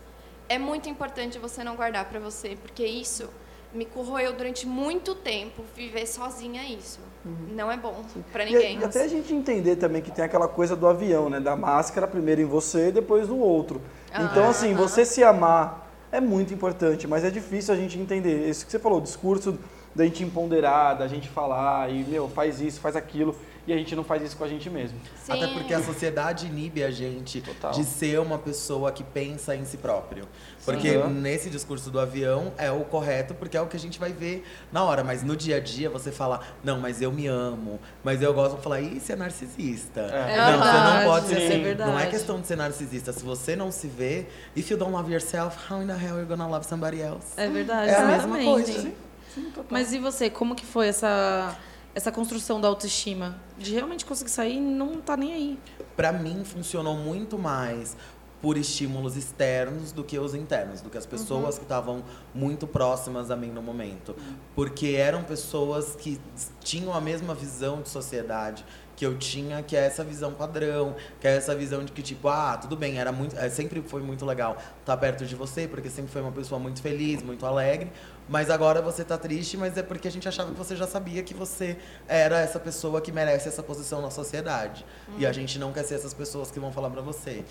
É 0.48 0.60
muito 0.60 0.88
importante 0.88 1.40
você 1.40 1.64
não 1.64 1.76
guardar 1.76 2.06
para 2.06 2.20
você, 2.20 2.56
porque 2.56 2.86
isso 2.86 3.28
me 3.76 3.86
corroeu 3.86 4.34
durante 4.34 4.66
muito 4.66 5.14
tempo 5.14 5.64
viver 5.76 6.08
sozinha 6.08 6.64
isso. 6.64 7.00
Uhum. 7.26 7.56
Não 7.56 7.72
é 7.72 7.76
bom 7.76 8.04
para 8.32 8.46
ninguém. 8.46 8.80
E, 8.80 8.84
até 8.84 9.04
a 9.04 9.08
gente 9.08 9.34
entender 9.34 9.76
também 9.76 10.02
que 10.02 10.12
tem 10.12 10.24
aquela 10.24 10.48
coisa 10.48 10.76
do 10.76 10.88
avião, 10.88 11.30
né? 11.30 11.40
Da 11.40 11.56
máscara 11.56 12.08
primeiro 12.08 12.42
em 12.42 12.46
você 12.46 12.88
e 12.88 12.92
depois 12.92 13.28
no 13.28 13.38
outro. 13.38 13.82
Ah, 14.14 14.24
então, 14.24 14.50
assim, 14.50 14.74
você 14.74 15.06
se 15.06 15.24
amar 15.24 15.92
é 16.12 16.22
muito 16.22 16.54
importante, 16.54 17.08
mas 17.08 17.26
é 17.26 17.30
difícil 17.30 17.74
a 17.74 17.78
gente 17.78 18.00
entender. 18.00 18.48
Isso 18.50 18.66
que 18.66 18.72
você 18.72 18.80
falou, 18.80 19.00
o 19.00 19.02
discurso 19.02 19.60
da 19.94 20.06
gente 20.06 20.24
empoderar, 20.24 20.94
da 20.94 21.08
gente 21.08 21.28
falar 21.28 21.90
e, 21.92 22.04
meu, 22.04 22.30
faz 22.30 22.62
isso, 22.62 22.80
faz 22.80 22.96
aquilo 22.96 23.36
e 23.68 23.74
a 23.74 23.78
gente 23.78 23.96
não 23.96 24.04
faz 24.04 24.22
isso 24.22 24.38
com 24.38 24.44
a 24.44 24.48
gente 24.48 24.70
mesmo. 24.70 25.00
Sim. 25.24 25.32
Até 25.32 25.48
porque 25.48 25.74
a 25.74 25.82
sociedade 25.82 26.46
inibe 26.46 26.84
a 26.84 26.92
gente 26.92 27.42
Total. 27.42 27.72
de 27.72 27.84
ser 27.84 28.20
uma 28.20 28.38
pessoa 28.38 28.92
que 28.92 29.04
pensa 29.04 29.56
em 29.56 29.66
si 29.66 29.78
próprio. 29.78 30.28
Porque 30.64 30.92
Sim. 30.92 31.08
nesse 31.10 31.50
discurso 31.50 31.90
do 31.90 32.00
avião 32.00 32.54
é 32.58 32.72
o 32.72 32.82
correto, 32.82 33.34
porque 33.34 33.58
é 33.58 33.62
o 33.62 33.68
que 33.68 33.76
a 33.76 33.80
gente 33.80 34.00
vai 34.00 34.14
ver 34.14 34.46
na 34.72 34.84
hora. 34.84 35.04
Mas 35.04 35.24
no 35.24 35.36
dia 35.36 35.58
a 35.58 35.60
dia 35.60 35.90
você 35.90 36.12
fala, 36.12 36.42
não, 36.64 36.80
mas 36.80 37.02
eu 37.02 37.12
me 37.12 37.26
amo. 37.26 37.80
Mas 38.04 38.22
eu 38.22 38.34
gosto 38.34 38.58
de 38.58 38.64
falar, 38.64 38.82
isso 38.82 39.12
é 39.12 39.16
narcisista. 39.16 40.02
É. 40.02 40.38
Não, 40.38 40.52
verdade, 40.52 40.64
você 40.64 40.94
não 40.94 41.12
pode 41.12 41.28
ser. 41.28 41.68
É 41.68 41.76
não 41.76 42.00
é 42.00 42.06
questão 42.08 42.42
de 42.42 42.48
ser 42.48 42.56
narcisista. 42.56 43.14
Se 43.14 43.24
você 43.24 43.56
não 43.56 43.72
se 43.72 43.88
vê, 43.88 44.28
if 44.56 44.70
you 44.70 44.78
don't 44.78 44.92
love 44.92 45.12
yourself, 45.12 45.58
how 45.72 45.82
in 45.82 45.88
the 45.88 45.94
hell 45.94 46.14
are 46.14 46.22
you 46.22 46.28
gonna 46.28 46.48
love 46.48 46.66
somebody 46.68 47.02
else? 47.02 47.34
É 47.36 47.50
verdade. 47.50 47.90
É 47.90 47.96
a 47.96 48.06
mesma 48.06 48.38
coisa. 48.38 48.82
Sim. 48.82 48.94
Sim, 49.34 49.52
mas 49.70 49.92
e 49.92 50.00
você, 50.00 50.30
como 50.30 50.56
que 50.56 50.66
foi 50.66 50.88
essa 50.88 51.58
essa 51.96 52.12
construção 52.12 52.60
da 52.60 52.68
autoestima, 52.68 53.42
de 53.58 53.74
realmente 53.74 54.06
conseguir 54.06 54.30
sair 54.30 54.58
e 54.58 54.60
não 54.60 55.00
tá 55.00 55.16
nem 55.16 55.34
aí. 55.34 55.60
Para 55.96 56.12
mim 56.12 56.44
funcionou 56.44 56.96
muito 56.96 57.40
mais 57.40 57.96
por 58.42 58.58
estímulos 58.58 59.16
externos 59.16 59.92
do 59.92 60.04
que 60.04 60.20
os 60.20 60.36
internos, 60.36 60.82
do 60.82 60.90
que 60.90 60.98
as 60.98 61.06
pessoas 61.06 61.58
que 61.58 61.64
estavam 61.64 62.04
muito 62.34 62.68
próximas 62.68 63.32
a 63.32 63.36
mim 63.36 63.48
no 63.48 63.62
momento. 63.62 64.16
Porque 64.54 64.90
eram 64.90 65.24
pessoas 65.24 65.96
que 65.96 66.20
tinham 66.60 66.94
a 66.94 67.02
mesma 67.02 67.34
visão 67.34 67.82
de 67.82 67.90
sociedade 67.90 68.64
que 68.96 69.06
eu 69.06 69.18
tinha, 69.18 69.62
que 69.62 69.76
é 69.76 69.86
essa 69.86 70.04
visão 70.04 70.32
padrão, 70.32 70.96
que 71.20 71.28
é 71.28 71.36
essa 71.36 71.56
visão 71.56 71.84
de 71.84 71.92
que, 71.92 72.02
tipo, 72.02 72.28
ah, 72.28 72.58
tudo 72.58 72.76
bem, 72.78 72.98
era 72.98 73.12
muito, 73.12 73.36
é, 73.38 73.50
sempre 73.50 73.82
foi 73.82 74.02
muito 74.02 74.26
legal 74.26 74.58
estar 74.80 74.96
perto 74.98 75.26
de 75.26 75.36
você, 75.36 75.68
porque 75.68 75.90
sempre 75.90 76.12
foi 76.12 76.22
uma 76.22 76.32
pessoa 76.32 76.60
muito 76.60 76.82
feliz, 76.82 77.22
muito 77.22 77.46
alegre, 77.46 77.92
mas 78.28 78.50
agora 78.50 78.82
você 78.82 79.04
tá 79.04 79.18
triste, 79.18 79.56
mas 79.58 79.78
é 79.78 79.84
porque 79.84 80.08
a 80.08 80.12
gente 80.12 80.28
achava 80.28 80.52
que 80.52 80.58
você 80.58 80.76
já 80.76 80.88
sabia 80.88 81.22
que 81.22 81.34
você 81.34 81.78
era 82.08 82.40
essa 82.40 82.60
pessoa 82.60 83.00
que 83.00 83.12
merece 83.12 83.48
essa 83.48 83.62
posição 83.62 84.02
na 84.02 84.10
sociedade. 84.10 84.86
E 85.18 85.26
a 85.26 85.32
gente 85.32 85.60
não 85.60 85.72
quer 85.72 85.84
ser 85.84 85.96
essas 85.96 86.14
pessoas 86.14 86.50
que 86.50 86.60
vão 86.60 86.72
falar 86.72 86.90
pra 86.90 87.02
você 87.02 87.44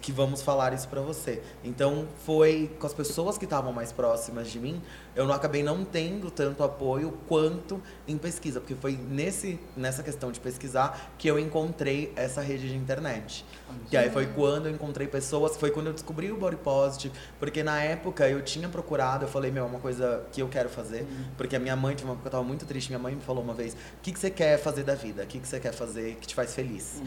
que 0.00 0.12
vamos 0.12 0.42
falar 0.42 0.72
isso 0.72 0.88
para 0.88 1.00
você. 1.00 1.42
Então, 1.62 2.06
foi 2.24 2.70
com 2.78 2.86
as 2.86 2.94
pessoas 2.94 3.38
que 3.38 3.44
estavam 3.44 3.72
mais 3.72 3.92
próximas 3.92 4.50
de 4.50 4.58
mim, 4.58 4.80
eu 5.14 5.26
não 5.26 5.34
acabei 5.34 5.62
não 5.62 5.84
tendo 5.84 6.30
tanto 6.30 6.62
apoio 6.62 7.12
quanto 7.28 7.80
em 8.08 8.16
pesquisa, 8.16 8.60
porque 8.60 8.74
foi 8.74 8.92
nesse 8.92 9.58
nessa 9.76 10.02
questão 10.02 10.32
de 10.32 10.40
pesquisar 10.40 11.12
que 11.18 11.28
eu 11.28 11.38
encontrei 11.38 12.12
essa 12.16 12.40
rede 12.40 12.68
de 12.68 12.76
internet. 12.76 13.44
E 13.90 13.96
aí 13.96 14.10
foi 14.10 14.26
quando 14.26 14.66
eu 14.66 14.72
encontrei 14.72 15.06
pessoas, 15.06 15.56
foi 15.56 15.70
quando 15.70 15.88
eu 15.88 15.92
descobri 15.92 16.30
o 16.30 16.36
Body 16.36 16.56
Positive, 16.56 17.14
porque 17.38 17.62
na 17.62 17.82
época 17.82 18.28
eu 18.28 18.42
tinha 18.42 18.68
procurado, 18.68 19.24
eu 19.24 19.28
falei, 19.28 19.50
meu, 19.50 19.64
é 19.64 19.66
uma 19.66 19.80
coisa 19.80 20.24
que 20.32 20.40
eu 20.42 20.48
quero 20.48 20.68
fazer, 20.68 21.06
porque 21.36 21.56
a 21.56 21.58
minha 21.58 21.76
mãe, 21.76 21.94
tinha 21.94 22.06
uma 22.06 22.14
época 22.14 22.28
eu 22.28 22.32
tava 22.32 22.44
muito 22.44 22.64
triste, 22.66 22.88
minha 22.88 22.98
mãe 22.98 23.14
me 23.14 23.22
falou 23.22 23.42
uma 23.42 23.54
vez, 23.54 23.74
o 23.74 23.76
que, 24.02 24.12
que 24.12 24.18
você 24.18 24.30
quer 24.30 24.58
fazer 24.58 24.82
da 24.82 24.94
vida? 24.94 25.22
O 25.22 25.26
que, 25.26 25.38
que 25.38 25.48
você 25.48 25.60
quer 25.60 25.72
fazer 25.72 26.16
que 26.16 26.26
te 26.26 26.34
faz 26.34 26.54
feliz? 26.54 27.02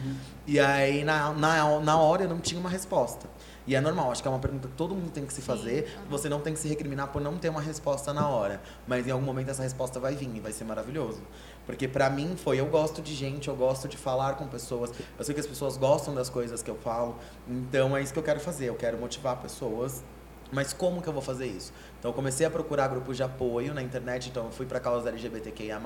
E 0.46 0.58
aí, 0.60 1.04
na, 1.04 1.32
na, 1.32 1.80
na 1.80 1.98
hora, 1.98 2.24
eu 2.24 2.28
não 2.28 2.38
tinha 2.38 2.60
uma 2.60 2.68
resposta. 2.76 3.28
E 3.66 3.74
é 3.74 3.80
normal, 3.80 4.12
acho 4.12 4.22
que 4.22 4.28
é 4.28 4.30
uma 4.30 4.38
pergunta 4.38 4.68
que 4.68 4.74
todo 4.74 4.94
mundo 4.94 5.10
tem 5.10 5.26
que 5.26 5.32
se 5.32 5.42
fazer. 5.42 5.98
Você 6.08 6.28
não 6.28 6.40
tem 6.40 6.52
que 6.52 6.58
se 6.58 6.68
recriminar 6.68 7.08
por 7.08 7.20
não 7.20 7.36
ter 7.36 7.48
uma 7.48 7.60
resposta 7.60 8.12
na 8.12 8.28
hora. 8.28 8.60
Mas 8.86 9.06
em 9.06 9.10
algum 9.10 9.24
momento 9.24 9.50
essa 9.50 9.62
resposta 9.62 9.98
vai 9.98 10.14
vir 10.14 10.30
e 10.34 10.40
vai 10.40 10.52
ser 10.52 10.64
maravilhoso. 10.64 11.22
Porque 11.64 11.88
pra 11.88 12.08
mim 12.08 12.36
foi, 12.36 12.60
eu 12.60 12.66
gosto 12.66 13.02
de 13.02 13.14
gente, 13.14 13.48
eu 13.48 13.56
gosto 13.56 13.88
de 13.88 13.96
falar 13.96 14.34
com 14.34 14.46
pessoas. 14.46 14.92
Eu 15.18 15.24
sei 15.24 15.34
que 15.34 15.40
as 15.40 15.46
pessoas 15.46 15.76
gostam 15.76 16.14
das 16.14 16.28
coisas 16.28 16.62
que 16.62 16.70
eu 16.70 16.76
falo. 16.76 17.16
Então 17.48 17.96
é 17.96 18.02
isso 18.02 18.12
que 18.12 18.18
eu 18.18 18.22
quero 18.22 18.40
fazer. 18.40 18.66
Eu 18.66 18.76
quero 18.76 18.98
motivar 18.98 19.36
pessoas. 19.36 20.04
Mas 20.52 20.72
como 20.72 21.02
que 21.02 21.08
eu 21.08 21.12
vou 21.12 21.22
fazer 21.22 21.46
isso? 21.46 21.72
Então 21.98 22.10
eu 22.10 22.14
comecei 22.14 22.46
a 22.46 22.50
procurar 22.50 22.88
grupos 22.88 23.16
de 23.16 23.22
apoio 23.22 23.74
na 23.74 23.82
internet, 23.82 24.28
então 24.28 24.44
eu 24.44 24.52
fui 24.52 24.64
para 24.64 24.78
causa 24.78 25.08
LGBTQIA+, 25.08 25.80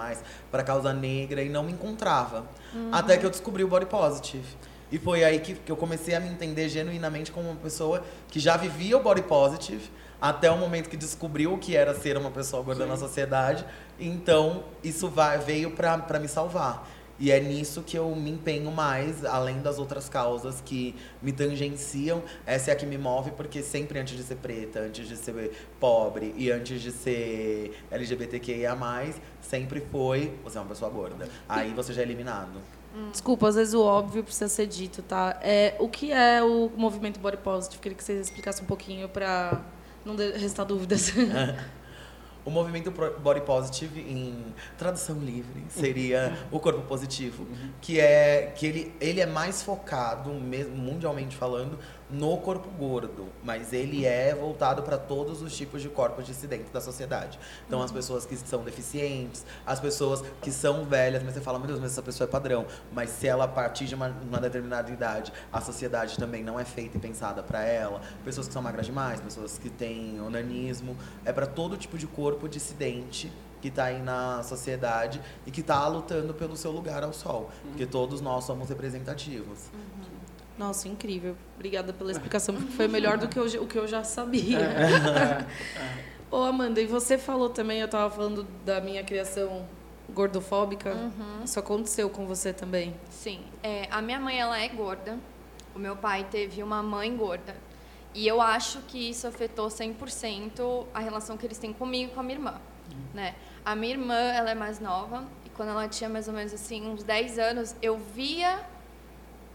para 0.50 0.62
causa 0.62 0.92
negra 0.92 1.42
e 1.42 1.49
não 1.49 1.62
me 1.62 1.73
encontrava. 1.73 2.44
Até 2.92 3.16
que 3.16 3.25
eu 3.25 3.30
descobri 3.30 3.64
o 3.64 3.68
Body 3.68 3.87
Positive. 3.87 4.47
E 4.90 4.99
foi 4.99 5.23
aí 5.23 5.38
que, 5.38 5.54
que 5.54 5.70
eu 5.70 5.76
comecei 5.76 6.14
a 6.14 6.20
me 6.20 6.28
entender 6.28 6.68
genuinamente 6.68 7.30
como 7.30 7.49
uma 7.49 7.61
pessoa 7.61 8.02
que 8.28 8.40
já 8.40 8.56
vivia 8.56 8.97
o 8.97 9.02
Body 9.02 9.23
Positive, 9.23 9.90
até 10.20 10.50
o 10.50 10.56
momento 10.56 10.88
que 10.90 10.97
descobriu 10.97 11.54
o 11.54 11.59
que 11.59 11.76
era 11.76 11.94
ser 11.94 12.16
uma 12.16 12.30
pessoa 12.30 12.62
gorda 12.62 12.87
na 12.87 12.97
sociedade. 12.97 13.64
Então, 13.99 14.64
isso 14.82 15.09
vai, 15.09 15.38
veio 15.38 15.70
para 15.70 16.18
me 16.18 16.28
salvar. 16.28 16.88
E 17.20 17.30
é 17.30 17.38
nisso 17.38 17.82
que 17.82 17.99
eu 17.99 18.16
me 18.16 18.30
empenho 18.30 18.70
mais, 18.73 19.26
além 19.26 19.61
das 19.61 19.78
outras 19.78 20.09
causas 20.09 20.62
que 20.62 20.97
me 21.20 21.32
tangenciam. 21.32 22.23
Essa 22.47 22.70
é 22.70 22.73
a 22.73 22.76
que 22.76 22.87
me 22.87 22.97
move, 22.97 23.32
porque 23.32 23.62
sempre 23.62 23.99
antes 23.99 24.16
de 24.16 24.23
ser 24.23 24.37
preta, 24.37 24.80
antes 24.80 25.06
de 25.06 25.16
ser 25.16 25.52
pobre 25.78 26.35
e 26.35 26.50
antes 26.50 26.80
de 26.80 26.90
ser 26.90 27.78
LGBTQIA, 27.90 28.75
sempre 29.42 29.80
foi 29.92 30.32
você 30.42 30.56
é 30.56 30.61
uma 30.62 30.68
pessoa 30.68 30.90
gorda. 30.90 31.28
Aí 31.47 31.75
você 31.75 31.92
já 31.92 32.00
é 32.00 32.04
eliminado. 32.04 32.79
Desculpa, 33.11 33.49
às 33.49 33.54
vezes 33.54 33.75
o 33.75 33.82
óbvio 33.82 34.23
precisa 34.25 34.49
ser 34.49 34.66
dito, 34.66 35.02
tá? 35.02 35.38
É, 35.42 35.76
o 35.78 35.88
que 35.88 36.12
é 36.12 36.42
o 36.42 36.70
movimento 36.76 37.20
Body 37.20 37.37
Positive? 37.37 37.80
Queria 37.80 37.97
que 37.97 38.02
vocês 38.02 38.20
explicassem 38.26 38.64
um 38.64 38.66
pouquinho 38.66 39.09
para 39.09 39.61
não 40.04 40.16
restar 40.16 40.66
dúvidas. 40.66 41.12
O 42.44 42.50
movimento 42.50 42.90
body 42.90 43.42
positive, 43.42 44.00
em 44.00 44.54
tradução 44.78 45.18
livre, 45.18 45.64
seria 45.68 46.38
o 46.50 46.59
corpo 46.59 46.82
positivo, 46.82 47.47
que 47.80 48.00
é 48.00 48.52
que 48.56 48.66
ele, 48.66 48.94
ele 49.00 49.20
é 49.20 49.26
mais 49.26 49.62
focado, 49.62 50.32
mesmo 50.32 50.75
mundialmente 50.75 51.37
falando, 51.37 51.78
no 52.11 52.37
corpo 52.38 52.68
gordo, 52.70 53.28
mas 53.42 53.73
ele 53.73 54.04
é 54.04 54.35
voltado 54.35 54.82
para 54.82 54.99
todos 54.99 55.42
os 55.42 55.56
tipos 55.56 55.80
de 55.80 55.88
corpos 55.88 56.26
dissidentes 56.26 56.70
da 56.73 56.80
sociedade. 56.80 57.38
Então, 57.66 57.80
as 57.82 57.92
pessoas 57.92 58.26
que 58.26 58.37
são 58.37 58.64
deficientes, 58.64 59.47
as 59.64 59.78
pessoas 59.78 60.23
que 60.42 60.50
são 60.50 60.85
velhas, 60.85 61.23
mas 61.23 61.35
você 61.35 61.40
fala, 61.40 61.59
meu 61.59 61.68
Deus, 61.68 61.78
mas 61.78 61.92
essa 61.92 62.02
pessoa 62.02 62.26
é 62.26 62.30
padrão. 62.30 62.66
Mas 62.92 63.11
se 63.11 63.28
ela 63.28 63.47
partir 63.47 63.85
de 63.85 63.94
uma, 63.94 64.09
uma 64.28 64.38
determinada 64.38 64.90
idade, 64.90 65.32
a 65.52 65.61
sociedade 65.61 66.16
também 66.16 66.42
não 66.42 66.59
é 66.59 66.64
feita 66.64 66.97
e 66.97 67.00
pensada 67.00 67.42
para 67.42 67.62
ela. 67.62 68.00
Pessoas 68.25 68.49
que 68.49 68.52
são 68.52 68.62
magras 68.62 68.87
demais, 68.87 69.20
pessoas 69.20 69.59
que 69.59 69.70
têm 69.70 70.20
onanismo, 70.20 70.97
é 71.25 71.32
para 71.32 71.47
todo 71.47 71.76
tipo 71.76 71.97
de 71.97 72.06
corpo 72.06 72.29
dissidente 72.49 73.30
que 73.60 73.68
está 73.68 73.84
aí 73.84 74.00
na 74.00 74.42
sociedade 74.42 75.20
e 75.46 75.50
que 75.50 75.60
está 75.60 75.87
lutando 75.87 76.32
pelo 76.32 76.56
seu 76.56 76.70
lugar 76.70 77.02
ao 77.04 77.12
sol, 77.12 77.50
porque 77.68 77.84
todos 77.84 78.20
nós 78.20 78.44
somos 78.44 78.68
representativos. 78.70 79.58
Nossa, 80.58 80.88
incrível. 80.88 81.37
Obrigada 81.56 81.92
pela 81.92 82.10
explicação, 82.10 82.54
porque 82.54 82.72
foi 82.72 82.88
melhor 82.88 83.16
do 83.18 83.28
que 83.28 83.38
eu, 83.38 83.49
já- 83.49 83.60
o 83.60 83.66
que 83.66 83.78
eu 83.78 83.87
já 83.87 84.02
sabia. 84.04 84.58
Ô, 86.30 86.38
Amanda, 86.44 86.80
e 86.80 86.87
você 86.87 87.18
falou 87.18 87.50
também, 87.50 87.80
eu 87.80 87.87
estava 87.87 88.08
falando 88.14 88.46
da 88.64 88.80
minha 88.80 89.02
criação 89.02 89.64
gordofóbica. 90.12 90.94
Isso 91.44 91.58
aconteceu 91.58 92.08
com 92.10 92.26
você 92.26 92.52
também. 92.52 92.94
Sim. 93.10 93.40
É, 93.62 93.88
a 93.90 94.00
minha 94.00 94.20
mãe, 94.20 94.38
ela 94.38 94.58
é 94.60 94.68
gorda. 94.68 95.18
O 95.75 95.78
meu 95.78 95.96
pai 95.96 96.26
teve 96.30 96.62
uma 96.62 96.82
mãe 96.82 97.16
gorda. 97.16 97.54
E 98.14 98.26
eu 98.26 98.40
acho 98.40 98.81
que 98.83 99.11
isso 99.11 99.26
afetou 99.26 99.69
100% 99.69 100.87
a 100.93 100.99
relação 101.00 101.37
que 101.37 101.47
eles 101.47 101.59
têm 101.59 101.73
comigo 101.73 102.11
e 102.11 102.14
com 102.14 102.21
a 102.21 102.23
minha 102.23 102.37
irmã. 102.37 102.61
Né? 103.14 103.35
A 103.64 103.75
minha 103.76 103.93
irmã, 103.93 104.14
ela 104.14 104.50
é 104.50 104.55
mais 104.55 104.81
nova. 104.81 105.25
E 105.45 105.49
quando 105.50 105.69
ela 105.69 105.88
tinha 105.88 106.11
mais 106.11 106.26
ou 106.26 106.35
menos 106.35 106.52
assim, 106.52 106.88
uns 106.88 107.02
10 107.02 107.38
anos, 107.38 107.76
eu 107.81 107.99
via 107.99 108.64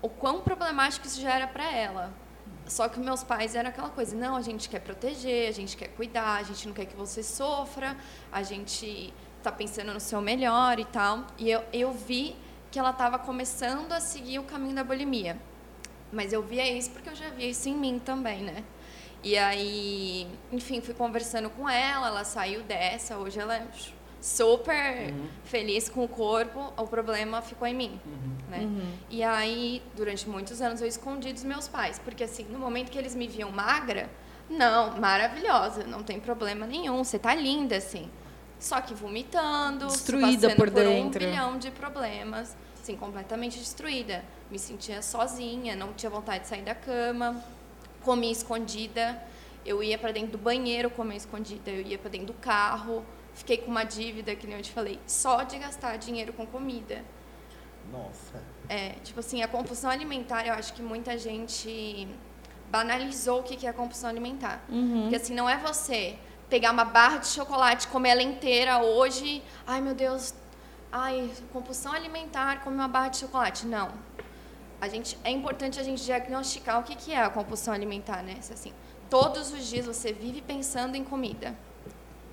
o 0.02 0.10
quão 0.10 0.42
problemático 0.42 1.06
isso 1.06 1.20
já 1.20 1.34
era 1.34 1.48
para 1.48 1.70
ela. 1.72 2.14
Só 2.68 2.88
que 2.90 3.00
meus 3.00 3.24
pais 3.24 3.56
eram 3.56 3.70
aquela 3.70 3.90
coisa, 3.90 4.16
não, 4.16 4.36
a 4.36 4.42
gente 4.42 4.70
quer 4.70 4.80
proteger, 4.80 5.50
a 5.50 5.52
gente 5.52 5.78
quer 5.78 5.90
cuidar, 5.90 6.38
a 6.38 6.44
gente 6.44 6.68
não 6.68 6.74
quer 6.74 6.86
que 6.86 6.96
você 6.96 7.22
sofra, 7.22 7.96
a 8.32 8.42
gente 8.42 9.14
tá 9.44 9.52
pensando 9.52 9.94
no 9.94 10.00
seu 10.00 10.22
melhor 10.22 10.80
e 10.80 10.86
tal. 10.86 11.26
E 11.38 11.50
eu, 11.50 11.64
eu 11.72 11.92
vi 11.92 12.36
que 12.72 12.80
ela 12.80 12.90
estava 12.90 13.20
começando 13.20 13.92
a 13.92 14.00
seguir 14.00 14.40
o 14.40 14.44
caminho 14.44 14.76
da 14.76 14.84
bulimia. 14.84 15.40
Mas 16.12 16.32
eu 16.34 16.42
via 16.42 16.70
isso 16.72 16.92
porque 16.92 17.10
eu 17.10 17.16
já 17.16 17.30
via 17.30 17.48
isso 17.50 17.68
em 17.68 17.76
mim 17.76 18.00
também, 18.00 18.42
né? 18.44 18.64
E 19.24 19.38
aí, 19.38 20.28
enfim, 20.52 20.82
fui 20.82 20.94
conversando 20.94 21.50
com 21.50 21.68
ela, 21.68 22.08
ela 22.08 22.24
saiu 22.24 22.62
dessa, 22.64 23.18
hoje 23.18 23.40
ela 23.40 23.56
é 23.58 23.66
super 24.22 25.14
feliz 25.44 25.90
com 25.90 26.04
o 26.04 26.08
corpo, 26.08 26.72
o 26.78 26.88
problema 26.88 27.42
ficou 27.42 27.68
em 27.68 27.74
mim, 27.74 28.00
né? 28.50 28.68
E 29.10 29.24
aí, 29.24 29.82
durante 29.96 30.28
muitos 30.30 30.62
anos 30.62 30.80
eu 30.82 30.88
escondi 30.88 31.34
dos 31.34 31.44
meus 31.44 31.68
pais, 31.68 32.00
porque 32.00 32.24
assim, 32.24 32.46
no 32.50 32.60
momento 32.60 32.92
que 32.92 32.98
eles 32.98 33.16
me 33.16 33.28
viam 33.28 33.52
magra, 33.52 34.10
não, 34.50 35.00
maravilhosa, 35.00 35.84
não 35.86 36.04
tem 36.04 36.20
problema 36.20 36.66
nenhum, 36.68 37.04
você 37.04 37.18
tá 37.18 37.34
linda 37.34 37.78
assim. 37.78 38.10
Só 38.60 38.80
que 38.80 38.94
vomitando, 38.94 39.88
Destruída 39.88 40.50
passando 40.50 40.56
por 40.56 40.70
um 40.70 40.74
dentro. 40.74 41.20
bilhão 41.20 41.58
de 41.58 41.72
problemas, 41.72 42.56
assim, 42.86 42.96
completamente 42.96 43.58
destruída. 43.58 44.24
Me 44.51 44.60
sentia 44.60 45.01
sozinha, 45.01 45.75
não 45.75 45.92
tinha 45.94 46.10
vontade 46.10 46.44
de 46.44 46.50
sair 46.50 46.62
da 46.62 46.75
cama, 46.75 47.44
comia 48.01 48.32
escondida. 48.32 49.22
Eu 49.65 49.82
ia 49.82 49.98
para 49.98 50.12
dentro 50.12 50.34
do 50.34 50.38
banheiro 50.38 50.92
comer 50.92 51.15
escondida, 51.15 51.72
eu 51.72 51.82
ia 51.82 51.98
para 51.98 52.12
dentro 52.12 52.27
do 52.27 52.34
carro. 52.34 53.04
Fiquei 53.34 53.58
com 53.58 53.72
uma 53.72 53.84
dívida, 53.84 54.36
que 54.36 54.46
nem 54.48 54.58
eu 54.58 54.62
te 54.62 54.72
falei, 54.72 55.00
só 55.08 55.44
de 55.44 55.58
gastar 55.58 55.98
dinheiro 55.98 56.32
com 56.32 56.46
comida. 56.46 57.04
Nossa. 57.92 58.42
É, 58.70 58.89
tipo 59.04 59.20
assim, 59.20 59.42
a 59.42 59.48
compulsão 59.48 59.89
alimentar, 59.89 60.46
eu 60.48 60.54
acho 60.54 60.74
que 60.74 60.82
muita 60.82 61.18
gente 61.18 62.08
banalizou 62.72 63.39
o 63.39 63.44
que 63.44 63.56
que 63.58 63.68
é 63.68 63.70
a 63.70 63.74
compulsão 63.74 64.10
alimentar. 64.10 64.63
Porque 65.01 65.15
assim, 65.15 65.34
não 65.34 65.50
é 65.50 65.58
você 65.58 66.18
pegar 66.50 66.72
uma 66.72 66.86
barra 66.86 67.18
de 67.18 67.27
chocolate, 67.27 67.88
comer 67.88 68.10
ela 68.10 68.24
inteira 68.24 68.77
hoje, 68.82 69.44
ai 69.65 69.82
meu 69.82 69.96
Deus, 69.96 70.34
ai, 70.96 71.30
compulsão 71.52 71.92
alimentar, 71.92 72.64
comer 72.64 72.78
uma 72.78 72.88
barra 72.88 73.10
de 73.10 73.18
chocolate. 73.18 73.66
Não. 73.66 73.92
A 74.80 74.88
gente, 74.88 75.18
é 75.25 75.30
importante 75.30 75.78
a 75.78 75.84
gente 75.84 76.02
diagnosticar 76.04 76.80
o 76.80 76.84
que 76.84 76.96
que 76.96 77.12
é 77.12 77.22
a 77.22 77.30
compulsão 77.30 77.74
alimentar, 77.74 78.24
né? 78.24 78.38
Assim, 78.40 78.72
todos 79.10 79.52
os 79.52 79.68
dias 79.68 79.86
você 79.86 80.14
vive 80.14 80.42
pensando 80.42 80.96
em 80.96 81.04
comida. 81.04 81.54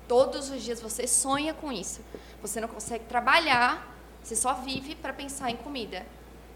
Todos 0.07 0.49
os 0.49 0.61
dias 0.63 0.81
você 0.81 1.05
sonha 1.05 1.53
com 1.53 1.73
isso. 1.73 2.01
Você 2.41 2.61
não 2.61 2.69
consegue 2.69 3.03
trabalhar, 3.03 3.85
você 4.23 4.35
só 4.35 4.53
vive 4.53 4.95
para 4.95 5.11
pensar 5.11 5.51
em 5.51 5.57
comida. 5.57 6.05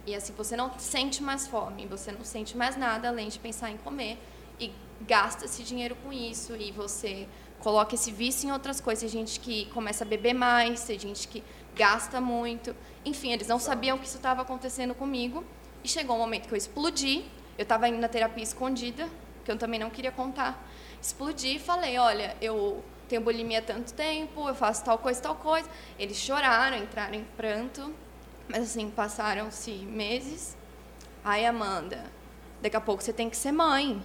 E 0.05 0.15
assim, 0.15 0.33
você 0.37 0.55
não 0.55 0.71
sente 0.79 1.21
mais 1.21 1.45
fome, 1.45 1.85
você 1.87 2.13
não 2.13 2.23
sente 2.23 2.55
mais 2.55 2.77
nada 2.77 3.09
além 3.09 3.27
de 3.27 3.37
pensar 3.37 3.69
em 3.69 3.77
comer. 3.77 4.17
E 4.57 4.71
gasta 5.01 5.43
esse 5.43 5.61
dinheiro 5.61 5.95
com 6.03 6.13
isso. 6.13 6.55
E 6.55 6.71
você 6.71 7.27
coloca 7.59 7.95
esse 7.95 8.11
vício 8.11 8.47
em 8.47 8.51
outras 8.53 8.79
coisas. 8.79 9.01
Tem 9.01 9.09
gente 9.09 9.41
que 9.41 9.65
começa 9.71 10.05
a 10.05 10.07
beber 10.07 10.33
mais, 10.33 10.85
tem 10.85 10.97
gente 10.97 11.27
que 11.27 11.43
gasta 11.77 12.19
muito. 12.19 12.75
Enfim, 13.05 13.31
eles 13.31 13.47
não 13.47 13.59
sabiam 13.59 13.97
que 13.97 14.05
isso 14.05 14.17
estava 14.17 14.41
acontecendo 14.41 14.93
comigo. 14.93 15.43
E 15.83 15.87
chegou 15.87 16.15
um 16.15 16.19
momento 16.19 16.47
que 16.47 16.53
eu 16.53 16.57
explodi. 16.57 17.23
Eu 17.57 17.65
tava 17.65 17.87
indo 17.87 17.97
na 17.97 18.07
terapia 18.07 18.43
escondida, 18.43 19.07
que 19.45 19.51
eu 19.51 19.57
também 19.57 19.79
não 19.79 19.89
queria 19.89 20.11
contar. 20.11 20.67
Explodi 21.01 21.55
e 21.55 21.59
falei, 21.59 21.97
olha, 21.97 22.35
eu 22.41 22.83
tenho 23.07 23.21
bulimia 23.21 23.59
há 23.59 23.61
tanto 23.61 23.93
tempo, 23.93 24.47
eu 24.47 24.53
faço 24.53 24.83
tal 24.83 24.97
coisa, 24.97 25.21
tal 25.21 25.35
coisa. 25.35 25.69
Eles 25.97 26.17
choraram, 26.17 26.77
entraram 26.77 27.15
em 27.15 27.23
pranto, 27.23 27.93
mas 28.49 28.63
assim, 28.63 28.89
passaram-se 28.89 29.71
meses. 29.71 30.57
Ai, 31.23 31.45
Amanda, 31.45 32.03
daqui 32.61 32.75
a 32.75 32.81
pouco 32.81 33.01
você 33.01 33.13
tem 33.13 33.29
que 33.29 33.37
ser 33.37 33.51
mãe. 33.51 34.01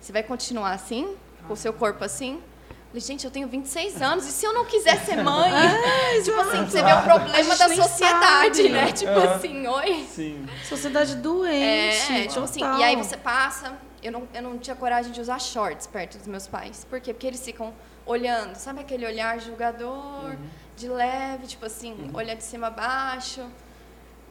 Você 0.00 0.12
vai 0.12 0.22
continuar 0.22 0.72
assim, 0.72 1.16
com 1.46 1.52
o 1.52 1.56
seu 1.56 1.72
corpo 1.72 2.04
assim? 2.04 2.42
Falei, 2.90 3.00
gente, 3.00 3.24
eu 3.24 3.30
tenho 3.30 3.46
26 3.46 4.02
anos, 4.02 4.26
e 4.26 4.32
se 4.32 4.44
eu 4.44 4.52
não 4.52 4.64
quiser 4.64 4.98
ser 5.04 5.22
mãe? 5.22 5.52
tipo 6.24 6.40
assim, 6.40 6.64
você 6.64 6.82
vê 6.82 6.92
o 6.92 7.02
problema 7.02 7.56
da 7.56 7.68
sociedade, 7.68 8.56
sabe. 8.56 8.68
né? 8.68 8.90
Tipo 8.92 9.12
Aham. 9.12 9.34
assim, 9.34 9.66
oi. 9.68 10.06
Sim. 10.10 10.46
Sociedade 10.68 11.14
doente. 11.14 12.12
É, 12.12 12.26
tipo 12.26 12.40
assim, 12.40 12.60
e 12.60 12.82
aí 12.82 12.96
você 12.96 13.16
passa. 13.16 13.78
Eu 14.02 14.10
não, 14.10 14.28
eu 14.34 14.42
não 14.42 14.58
tinha 14.58 14.74
coragem 14.74 15.12
de 15.12 15.20
usar 15.20 15.38
shorts 15.38 15.86
perto 15.86 16.18
dos 16.18 16.26
meus 16.26 16.48
pais. 16.48 16.84
Por 16.90 17.00
quê? 17.00 17.14
Porque 17.14 17.28
eles 17.28 17.44
ficam 17.44 17.72
olhando, 18.04 18.56
sabe 18.56 18.80
aquele 18.80 19.06
olhar 19.06 19.38
julgador, 19.38 20.34
de 20.76 20.88
leve, 20.88 21.46
tipo 21.46 21.66
assim, 21.66 22.10
olhar 22.12 22.34
de 22.34 22.42
cima 22.42 22.66
a 22.66 22.70
baixo. 22.70 23.46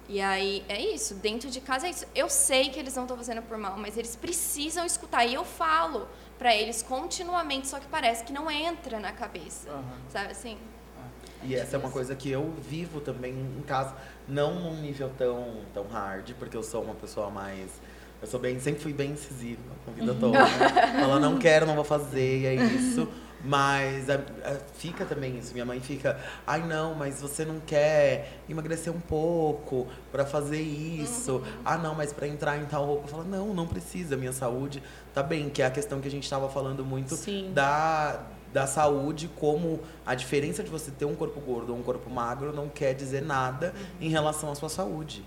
E 0.10 0.20
aí 0.20 0.66
é 0.68 0.82
isso, 0.82 1.14
dentro 1.16 1.50
de 1.50 1.62
casa 1.62 1.88
é 1.88 1.92
isso. 1.92 2.06
Eu 2.14 2.30
sei 2.30 2.70
que 2.72 2.80
eles 2.80 2.94
não 2.96 3.04
estão 3.04 3.16
fazendo 3.16 3.42
por 3.44 3.58
mal, 3.58 3.78
mas 3.78 3.96
eles 3.96 4.18
precisam 4.18 4.86
escutar. 4.86 5.24
E 5.24 5.34
eu 5.36 5.46
falo 5.46 6.10
pra 6.40 6.56
eles 6.56 6.82
continuamente, 6.82 7.68
só 7.68 7.80
que 7.80 7.88
parece 7.88 8.24
que 8.24 8.32
não 8.32 8.50
entra 8.50 9.00
na 9.00 9.12
cabeça. 9.12 9.70
Sabe 10.10 10.32
assim? 10.32 10.58
E 11.44 11.56
essa 11.56 11.76
é 11.76 11.80
uma 11.80 11.92
coisa 11.92 12.16
que 12.16 12.30
eu 12.30 12.54
vivo 12.68 13.00
também 13.00 13.34
em 13.34 13.62
casa, 13.62 13.94
não 14.28 14.56
num 14.56 14.82
nível 14.82 15.12
tão, 15.18 15.58
tão 15.74 15.86
hard, 15.88 16.32
porque 16.40 16.56
eu 16.58 16.64
sou 16.64 16.82
uma 16.84 16.96
pessoa 16.96 17.30
mais. 17.30 17.70
Eu 18.22 18.28
sou 18.28 18.40
bem, 18.40 18.60
sempre 18.60 18.82
fui 18.82 18.92
bem 18.92 19.12
incisiva 19.12 19.62
a 19.88 19.92
vida 19.92 20.14
toda. 20.16 20.40
Ela 21.00 21.20
não 21.20 21.38
quero, 21.38 21.66
não 21.66 21.76
vou 21.76 21.86
fazer, 21.86 22.40
e 22.40 22.46
é 22.46 22.56
isso. 22.56 23.08
Mas 23.44 24.10
a- 24.10 24.16
a- 24.16 24.58
fica 24.76 25.06
também 25.06 25.38
isso. 25.38 25.54
Minha 25.54 25.66
mãe 25.66 25.80
fica, 25.80 26.20
ai 26.46 26.62
não, 26.68 26.94
mas 26.94 27.22
você 27.22 27.46
não 27.46 27.60
quer 27.60 28.40
emagrecer 28.50 28.94
um 28.94 29.00
pouco 29.00 29.88
pra 30.12 30.26
fazer 30.26 30.62
isso. 30.62 31.42
Ah 31.64 31.78
não, 31.78 31.96
mas 31.96 32.12
pra 32.12 32.28
entrar 32.28 32.58
em 32.58 32.66
tal 32.66 32.86
roupa. 32.86 33.04
Eu 33.06 33.08
falo, 33.12 33.24
não, 33.24 33.54
não 33.54 33.66
precisa, 33.66 34.18
minha 34.18 34.34
saúde 34.34 34.84
tá 35.14 35.24
bem, 35.24 35.50
que 35.50 35.62
é 35.62 35.66
a 35.66 35.72
questão 35.72 36.02
que 36.02 36.08
a 36.08 36.12
gente 36.12 36.30
tava 36.30 36.50
falando 36.50 36.84
muito 36.86 37.16
Sim. 37.16 37.52
da, 37.54 38.24
da 38.54 38.68
saúde, 38.68 39.30
como 39.40 39.80
a 40.06 40.16
diferença 40.16 40.62
de 40.62 40.70
você 40.70 40.92
ter 40.92 41.06
um 41.06 41.16
corpo 41.16 41.40
gordo 41.40 41.72
ou 41.72 41.80
um 41.80 41.84
corpo 41.84 42.10
magro 42.10 42.52
não 42.54 42.68
quer 42.68 42.94
dizer 42.94 43.22
nada 43.22 43.74
em 44.02 44.10
relação 44.10 44.52
à 44.52 44.56
sua 44.56 44.70
saúde. 44.70 45.24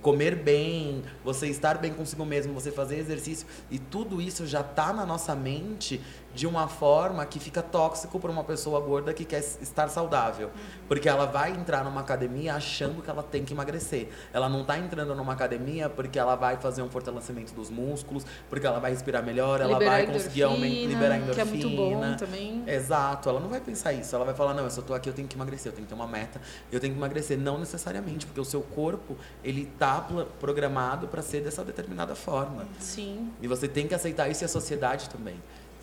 Comer 0.00 0.34
bem, 0.36 1.02
você 1.22 1.48
estar 1.48 1.76
bem 1.76 1.92
consigo 1.92 2.24
mesmo, 2.24 2.54
você 2.54 2.72
fazer 2.72 2.96
exercício, 2.96 3.46
e 3.70 3.78
tudo 3.78 4.22
isso 4.22 4.46
já 4.46 4.62
tá 4.62 4.90
na 4.90 5.04
nossa 5.04 5.34
mente 5.34 6.00
de 6.34 6.46
uma 6.46 6.68
forma 6.68 7.24
que 7.26 7.38
fica 7.38 7.62
tóxico 7.62 8.18
para 8.18 8.30
uma 8.30 8.44
pessoa 8.44 8.80
gorda 8.80 9.12
que 9.12 9.24
quer 9.24 9.40
estar 9.40 9.88
saudável. 9.88 10.50
Porque 10.88 11.08
ela 11.08 11.26
vai 11.26 11.52
entrar 11.52 11.84
numa 11.84 12.00
academia 12.00 12.54
achando 12.54 13.02
que 13.02 13.10
ela 13.10 13.22
tem 13.22 13.44
que 13.44 13.52
emagrecer. 13.52 14.08
Ela 14.32 14.48
não 14.48 14.64
tá 14.64 14.78
entrando 14.78 15.14
numa 15.14 15.32
academia 15.32 15.88
porque 15.88 16.18
ela 16.18 16.34
vai 16.34 16.56
fazer 16.56 16.82
um 16.82 16.88
fortalecimento 16.88 17.54
dos 17.54 17.70
músculos, 17.70 18.24
porque 18.48 18.66
ela 18.66 18.78
vai 18.78 18.90
respirar 18.90 19.22
melhor, 19.24 19.60
ela 19.60 19.74
Liberar 19.74 19.90
vai 19.90 20.06
conseguir 20.06 20.42
aumentar, 20.44 20.88
liberar 20.88 21.16
endorfina. 21.16 21.34
Que 21.34 21.40
é 21.40 21.44
muito 21.44 21.70
bom 21.70 22.16
também. 22.16 22.64
Exato, 22.66 23.28
ela 23.28 23.40
não 23.40 23.48
vai 23.48 23.60
pensar 23.60 23.92
isso. 23.92 24.14
Ela 24.14 24.24
vai 24.24 24.34
falar, 24.34 24.54
não, 24.54 24.64
eu 24.64 24.70
só 24.70 24.82
tô 24.82 24.94
aqui, 24.94 25.08
eu 25.08 25.14
tenho 25.14 25.28
que 25.28 25.36
emagrecer, 25.36 25.70
eu 25.70 25.74
tenho 25.74 25.86
que 25.86 25.94
ter 25.94 25.98
uma 25.98 26.06
meta, 26.06 26.40
eu 26.70 26.80
tenho 26.80 26.92
que 26.92 26.98
emagrecer. 26.98 27.38
Não 27.38 27.58
necessariamente, 27.58 28.26
porque 28.26 28.40
o 28.40 28.44
seu 28.44 28.62
corpo, 28.62 29.16
ele 29.42 29.66
tá 29.78 30.06
programado 30.40 31.08
para 31.08 31.22
ser 31.22 31.40
dessa 31.42 31.64
determinada 31.64 32.14
forma. 32.14 32.66
Sim. 32.78 33.30
E 33.40 33.46
você 33.46 33.68
tem 33.68 33.86
que 33.86 33.94
aceitar 33.94 34.28
isso 34.28 34.44
e 34.44 34.46
a 34.46 34.48
sociedade 34.48 35.08
também. 35.08 35.36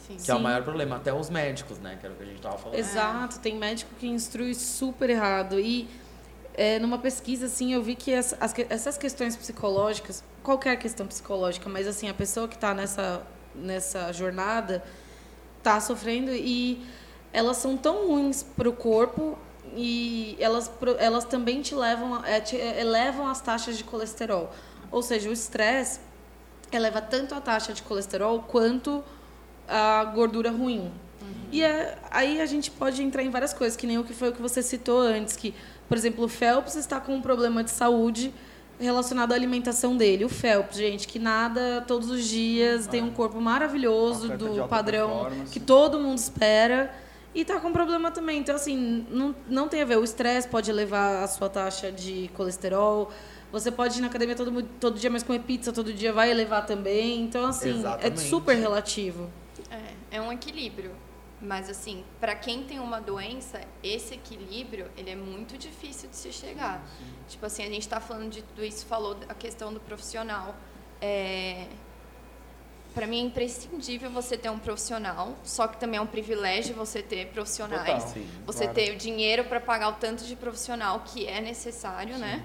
Sim. 0.10 0.18
Que 0.18 0.32
é 0.32 0.34
o 0.34 0.38
Sim. 0.38 0.44
maior 0.44 0.64
problema. 0.64 0.96
Até 0.96 1.14
os 1.14 1.30
médicos, 1.30 1.78
né? 1.80 1.98
Que 2.00 2.06
era 2.06 2.14
o 2.14 2.18
que 2.18 2.24
a 2.24 2.26
gente 2.26 2.42
tava 2.42 2.58
falando. 2.58 2.78
Exato, 2.78 3.40
tem 3.40 3.56
médico 3.58 3.92
que 4.00 4.08
instrui 4.08 4.54
super 4.56 5.10
errado. 5.10 5.60
E 5.60 5.88
é, 6.56 6.80
numa 6.80 6.98
pesquisa, 6.98 7.46
assim, 7.46 7.74
eu 7.74 7.82
vi 7.82 7.96
que 7.96 8.14
as- 8.14 8.36
as 8.40 8.54
essas 8.70 8.98
questões 8.98 9.36
psicológicas, 9.36 10.24
qualquer 10.44 10.76
questão 10.78 11.06
psicológica, 11.08 11.70
mas 11.70 11.88
assim, 11.88 12.10
a 12.10 12.14
pessoa 12.14 12.48
que 12.48 12.56
está 12.56 12.74
nessa, 12.74 13.22
nessa 13.56 14.12
jornada 14.12 14.84
está 15.60 15.80
sofrendo 15.80 16.32
e 16.32 16.84
elas 17.32 17.58
são 17.58 17.78
tão 17.78 18.08
ruins 18.08 18.42
para 18.44 18.68
o 18.68 18.74
corpo 18.74 19.38
e 19.76 20.36
elas, 20.40 20.70
elas 20.98 21.24
também 21.26 21.62
te 21.62 21.76
levam, 21.76 22.16
a- 22.16 22.28
é, 22.28 22.42
te 22.42 22.56
elevam 22.56 23.28
as 23.28 23.40
taxas 23.40 23.78
de 23.78 23.84
colesterol. 23.84 24.52
Ou 24.92 25.04
seja, 25.04 25.30
o 25.30 25.34
estresse 25.34 26.00
eleva 26.72 27.00
tanto 27.02 27.36
a 27.36 27.40
taxa 27.42 27.72
de 27.74 27.84
colesterol 27.84 28.42
quanto 28.42 29.04
a 29.70 30.06
gordura 30.06 30.52
ruim. 30.52 30.92
E 31.52 31.64
é- 31.64 31.98
aí 32.12 32.40
a 32.42 32.46
gente 32.46 32.70
pode 32.70 33.02
entrar 33.02 33.24
em 33.24 33.30
várias 33.30 33.54
coisas, 33.54 33.76
que 33.76 33.88
nem 33.88 33.98
o 33.98 34.04
que 34.04 34.14
foi 34.14 34.30
o 34.30 34.32
que 34.34 34.42
você 34.42 34.62
citou 34.62 35.00
antes, 35.00 35.36
que, 35.36 35.54
por 35.88 35.98
exemplo, 35.98 36.26
o 36.26 36.28
Phelps 36.28 36.76
está 36.76 37.00
com 37.00 37.16
um 37.16 37.22
problema 37.22 37.64
de 37.64 37.72
saúde 37.72 38.32
relacionado 38.80 39.32
à 39.32 39.36
alimentação 39.36 39.98
dele. 39.98 40.24
O 40.26 40.30
Phelps, 40.30 40.78
gente, 40.78 41.08
que 41.08 41.20
nada 41.20 41.84
todos 41.88 42.10
os 42.10 42.24
dias, 42.26 42.88
tem 42.88 43.04
um 43.04 43.12
corpo 43.12 43.42
maravilhoso, 43.42 44.30
do 44.38 44.68
padrão 44.68 45.28
que 45.52 45.60
todo 45.60 46.00
mundo 46.00 46.18
espera. 46.18 46.94
E 47.34 47.46
tá 47.46 47.60
com 47.60 47.72
problema 47.72 48.10
também. 48.10 48.40
Então, 48.40 48.56
assim, 48.56 49.06
não, 49.10 49.36
não 49.48 49.68
tem 49.68 49.82
a 49.82 49.86
ver. 49.86 49.98
O 49.98 50.04
estresse 50.04 50.48
pode 50.48 50.70
elevar 50.70 51.24
a 51.24 51.28
sua 51.28 51.48
taxa 51.48 51.92
de 51.92 52.30
colesterol. 52.34 53.12
Você 53.52 53.70
pode 53.72 54.00
ir 54.00 54.02
na 54.02 54.08
academia 54.08 54.36
todo, 54.36 54.64
todo 54.80 55.00
dia, 55.00 55.10
mas 55.12 55.22
comer 55.22 55.40
pizza 55.40 55.72
todo 55.72 55.94
dia 55.94 56.12
vai 56.12 56.32
elevar 56.32 56.66
também. 56.66 57.22
Então, 57.22 57.46
assim, 57.46 57.70
é 57.70 57.74
Exatamente. 57.74 58.22
super 58.22 58.56
relativo. 58.56 59.30
É, 59.72 60.18
é 60.18 60.22
um 60.22 60.32
equilíbrio. 60.32 60.96
Mas 61.42 61.70
assim, 61.70 62.04
para 62.20 62.36
quem 62.36 62.64
tem 62.66 62.80
uma 62.80 63.00
doença, 63.00 63.62
esse 63.82 64.14
equilíbrio, 64.14 64.92
ele 64.98 65.10
é 65.10 65.16
muito 65.16 65.58
difícil 65.58 66.10
de 66.10 66.16
se 66.18 66.34
chegar. 66.34 66.86
Tipo 67.30 67.46
assim, 67.46 67.64
a 67.64 67.68
gente 67.68 67.80
está 67.84 68.02
falando 68.02 68.30
de 68.30 68.42
tudo 68.42 68.64
isso, 68.64 68.86
falou 68.86 69.18
a 69.30 69.34
questão 69.34 69.74
do 69.74 69.80
profissional. 69.80 70.54
É, 71.02 71.68
para 72.94 73.08
mim 73.08 73.20
é 73.20 73.26
imprescindível 73.28 74.10
você 74.10 74.38
ter 74.38 74.50
um 74.50 74.60
profissional, 74.60 75.38
só 75.44 75.68
que 75.68 75.78
também 75.78 75.98
é 75.98 76.02
um 76.02 76.08
privilégio 76.08 76.76
você 76.76 77.02
ter 77.02 77.28
profissionais. 77.28 77.86
Total. 78.04 78.08
Sim. 78.10 78.30
Você 78.46 78.64
Claro. 78.66 78.74
ter 78.74 78.92
o 78.92 78.98
dinheiro 78.98 79.46
para 79.46 79.62
pagar 79.62 79.90
o 79.90 79.94
tanto 79.94 80.26
de 80.26 80.36
profissional 80.36 81.00
que 81.06 81.26
é 81.26 81.40
necessário, 81.40 82.18
né? 82.18 82.44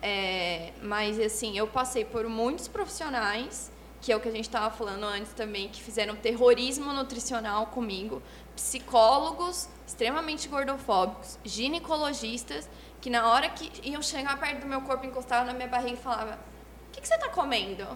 É, 0.00 0.72
mas 0.82 1.18
assim, 1.18 1.56
eu 1.58 1.66
passei 1.66 2.04
por 2.04 2.28
muitos 2.28 2.68
profissionais, 2.68 3.72
que 4.04 4.12
é 4.12 4.16
o 4.16 4.20
que 4.20 4.28
a 4.28 4.30
gente 4.30 4.44
estava 4.44 4.70
falando 4.70 5.04
antes 5.04 5.32
também, 5.32 5.66
que 5.66 5.82
fizeram 5.82 6.14
terrorismo 6.14 6.92
nutricional 6.92 7.68
comigo, 7.68 8.22
psicólogos 8.54 9.66
extremamente 9.86 10.46
gordofóbicos, 10.46 11.38
ginecologistas, 11.42 12.68
que 13.00 13.08
na 13.08 13.32
hora 13.32 13.48
que 13.48 13.70
iam 13.82 14.02
chegar 14.02 14.38
perto 14.38 14.60
do 14.60 14.66
meu 14.66 14.82
corpo, 14.82 15.06
encostavam 15.06 15.46
na 15.46 15.54
minha 15.54 15.68
barriga 15.68 15.94
e 15.94 15.96
falavam: 15.96 16.34
"O 16.34 16.92
que, 16.92 17.00
que 17.00 17.08
você 17.08 17.14
está 17.14 17.30
comendo?" 17.30 17.86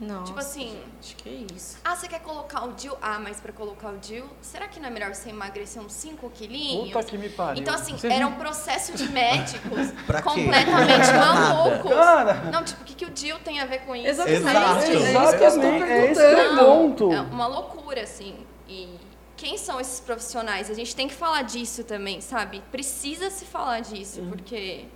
Nossa, 0.00 0.24
Tipo 0.24 0.40
assim, 0.40 0.76
gente, 1.00 1.16
que 1.16 1.46
isso. 1.54 1.78
Ah, 1.84 1.94
você 1.94 2.08
quer 2.08 2.20
colocar 2.20 2.64
o 2.64 2.72
DIL? 2.72 2.96
Ah, 3.00 3.20
mas 3.20 3.38
para 3.38 3.52
colocar 3.52 3.90
o 3.90 3.96
DIL, 3.98 4.24
será 4.42 4.66
que 4.66 4.80
não 4.80 4.88
é 4.88 4.90
melhor 4.90 5.14
você 5.14 5.30
emagrecer 5.30 5.80
uns 5.80 5.92
5 5.92 6.28
quilinhos? 6.30 6.92
Puta 6.92 7.04
que 7.04 7.16
me 7.16 7.28
pariu. 7.28 7.62
Então, 7.62 7.74
assim, 7.74 7.96
Você 7.96 8.08
era 8.08 8.26
um 8.26 8.34
processo 8.34 8.92
de 8.94 9.08
médicos 9.08 9.92
completamente 10.24 11.12
malucos. 11.12 11.92
Cara! 11.92 12.34
Não, 12.50 12.64
tipo, 12.64 12.82
o 12.82 12.84
que, 12.84 12.94
que 12.94 13.04
o 13.04 13.10
DIL 13.10 13.38
tem 13.38 13.60
a 13.60 13.66
ver 13.66 13.82
com 13.82 13.94
isso? 13.94 14.08
Exatamente. 14.08 14.90
É 14.90 15.24
isso 15.24 15.38
que 15.38 15.44
eu 15.44 15.48
estou 15.48 15.64
Exatamente, 15.64 15.90
é 15.90 16.10
esse 16.10 16.56
ponto. 16.58 17.12
É 17.12 17.20
uma 17.20 17.46
loucura, 17.46 18.02
assim. 18.02 18.36
E 18.68 18.98
quem 19.36 19.56
são 19.56 19.80
esses 19.80 20.00
profissionais? 20.00 20.70
A 20.70 20.74
gente 20.74 20.94
tem 20.96 21.06
que 21.06 21.14
falar 21.14 21.42
disso 21.42 21.84
também, 21.84 22.20
sabe? 22.20 22.62
Precisa 22.72 23.30
se 23.30 23.44
falar 23.44 23.80
disso, 23.80 24.22
porque 24.28 24.86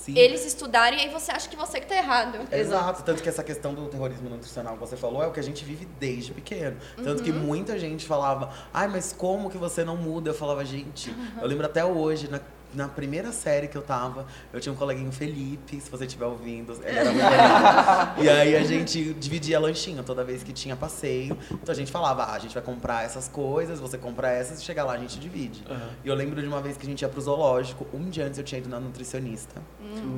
Sim. 0.00 0.16
eles 0.16 0.46
estudaram 0.46 0.96
e 0.96 1.00
aí 1.00 1.08
você 1.10 1.30
acha 1.30 1.48
que 1.48 1.56
você 1.56 1.78
que 1.78 1.86
tá 1.86 1.96
errado. 1.96 2.38
Exato, 2.50 3.02
tanto 3.02 3.22
que 3.22 3.28
essa 3.28 3.44
questão 3.44 3.74
do 3.74 3.86
terrorismo 3.86 4.30
nutricional 4.30 4.74
que 4.74 4.80
você 4.80 4.96
falou 4.96 5.22
é 5.22 5.26
o 5.26 5.32
que 5.32 5.40
a 5.40 5.42
gente 5.42 5.62
vive 5.64 5.86
desde 5.98 6.32
pequeno. 6.32 6.76
Tanto 7.02 7.22
que 7.22 7.30
muita 7.30 7.78
gente 7.78 8.06
falava, 8.06 8.50
ai, 8.72 8.88
mas 8.88 9.12
como 9.12 9.50
que 9.50 9.58
você 9.58 9.84
não 9.84 9.96
muda? 9.96 10.30
Eu 10.30 10.34
falava, 10.34 10.64
gente, 10.64 11.14
eu 11.40 11.46
lembro 11.46 11.66
até 11.66 11.84
hoje, 11.84 12.28
na, 12.28 12.40
na 12.74 12.88
primeira 12.88 13.32
série 13.32 13.68
que 13.68 13.76
eu 13.76 13.82
tava, 13.82 14.26
eu 14.52 14.60
tinha 14.60 14.72
um 14.72 14.76
coleguinho 14.76 15.10
Felipe, 15.10 15.80
se 15.80 15.90
você 15.90 16.04
estiver 16.04 16.26
ouvindo, 16.26 16.72
ele 16.84 16.98
era 16.98 17.10
muito. 17.10 17.20
E 18.22 18.28
aí 18.28 18.56
a 18.56 18.62
gente 18.62 19.14
dividia 19.14 19.58
lanchinho 19.58 20.02
toda 20.02 20.22
vez 20.24 20.42
que 20.42 20.52
tinha 20.52 20.76
passeio. 20.76 21.36
Então 21.50 21.72
a 21.72 21.74
gente 21.74 21.90
falava, 21.90 22.24
ah, 22.24 22.34
a 22.34 22.38
gente 22.38 22.54
vai 22.54 22.62
comprar 22.62 23.04
essas 23.04 23.28
coisas, 23.28 23.80
você 23.80 23.98
compra 23.98 24.30
essas 24.30 24.60
e 24.60 24.64
chegar 24.64 24.84
lá 24.84 24.92
a 24.92 24.98
gente 24.98 25.18
divide. 25.18 25.64
E 26.04 26.08
eu 26.08 26.14
lembro 26.14 26.40
de 26.40 26.46
uma 26.46 26.60
vez 26.60 26.76
que 26.76 26.86
a 26.86 26.88
gente 26.88 27.02
ia 27.02 27.08
pro 27.08 27.20
zoológico, 27.20 27.86
um 27.92 28.08
dia 28.08 28.26
antes 28.26 28.38
eu 28.38 28.44
tinha 28.44 28.58
ido 28.58 28.68
na 28.68 28.78
nutricionista. 28.80 29.60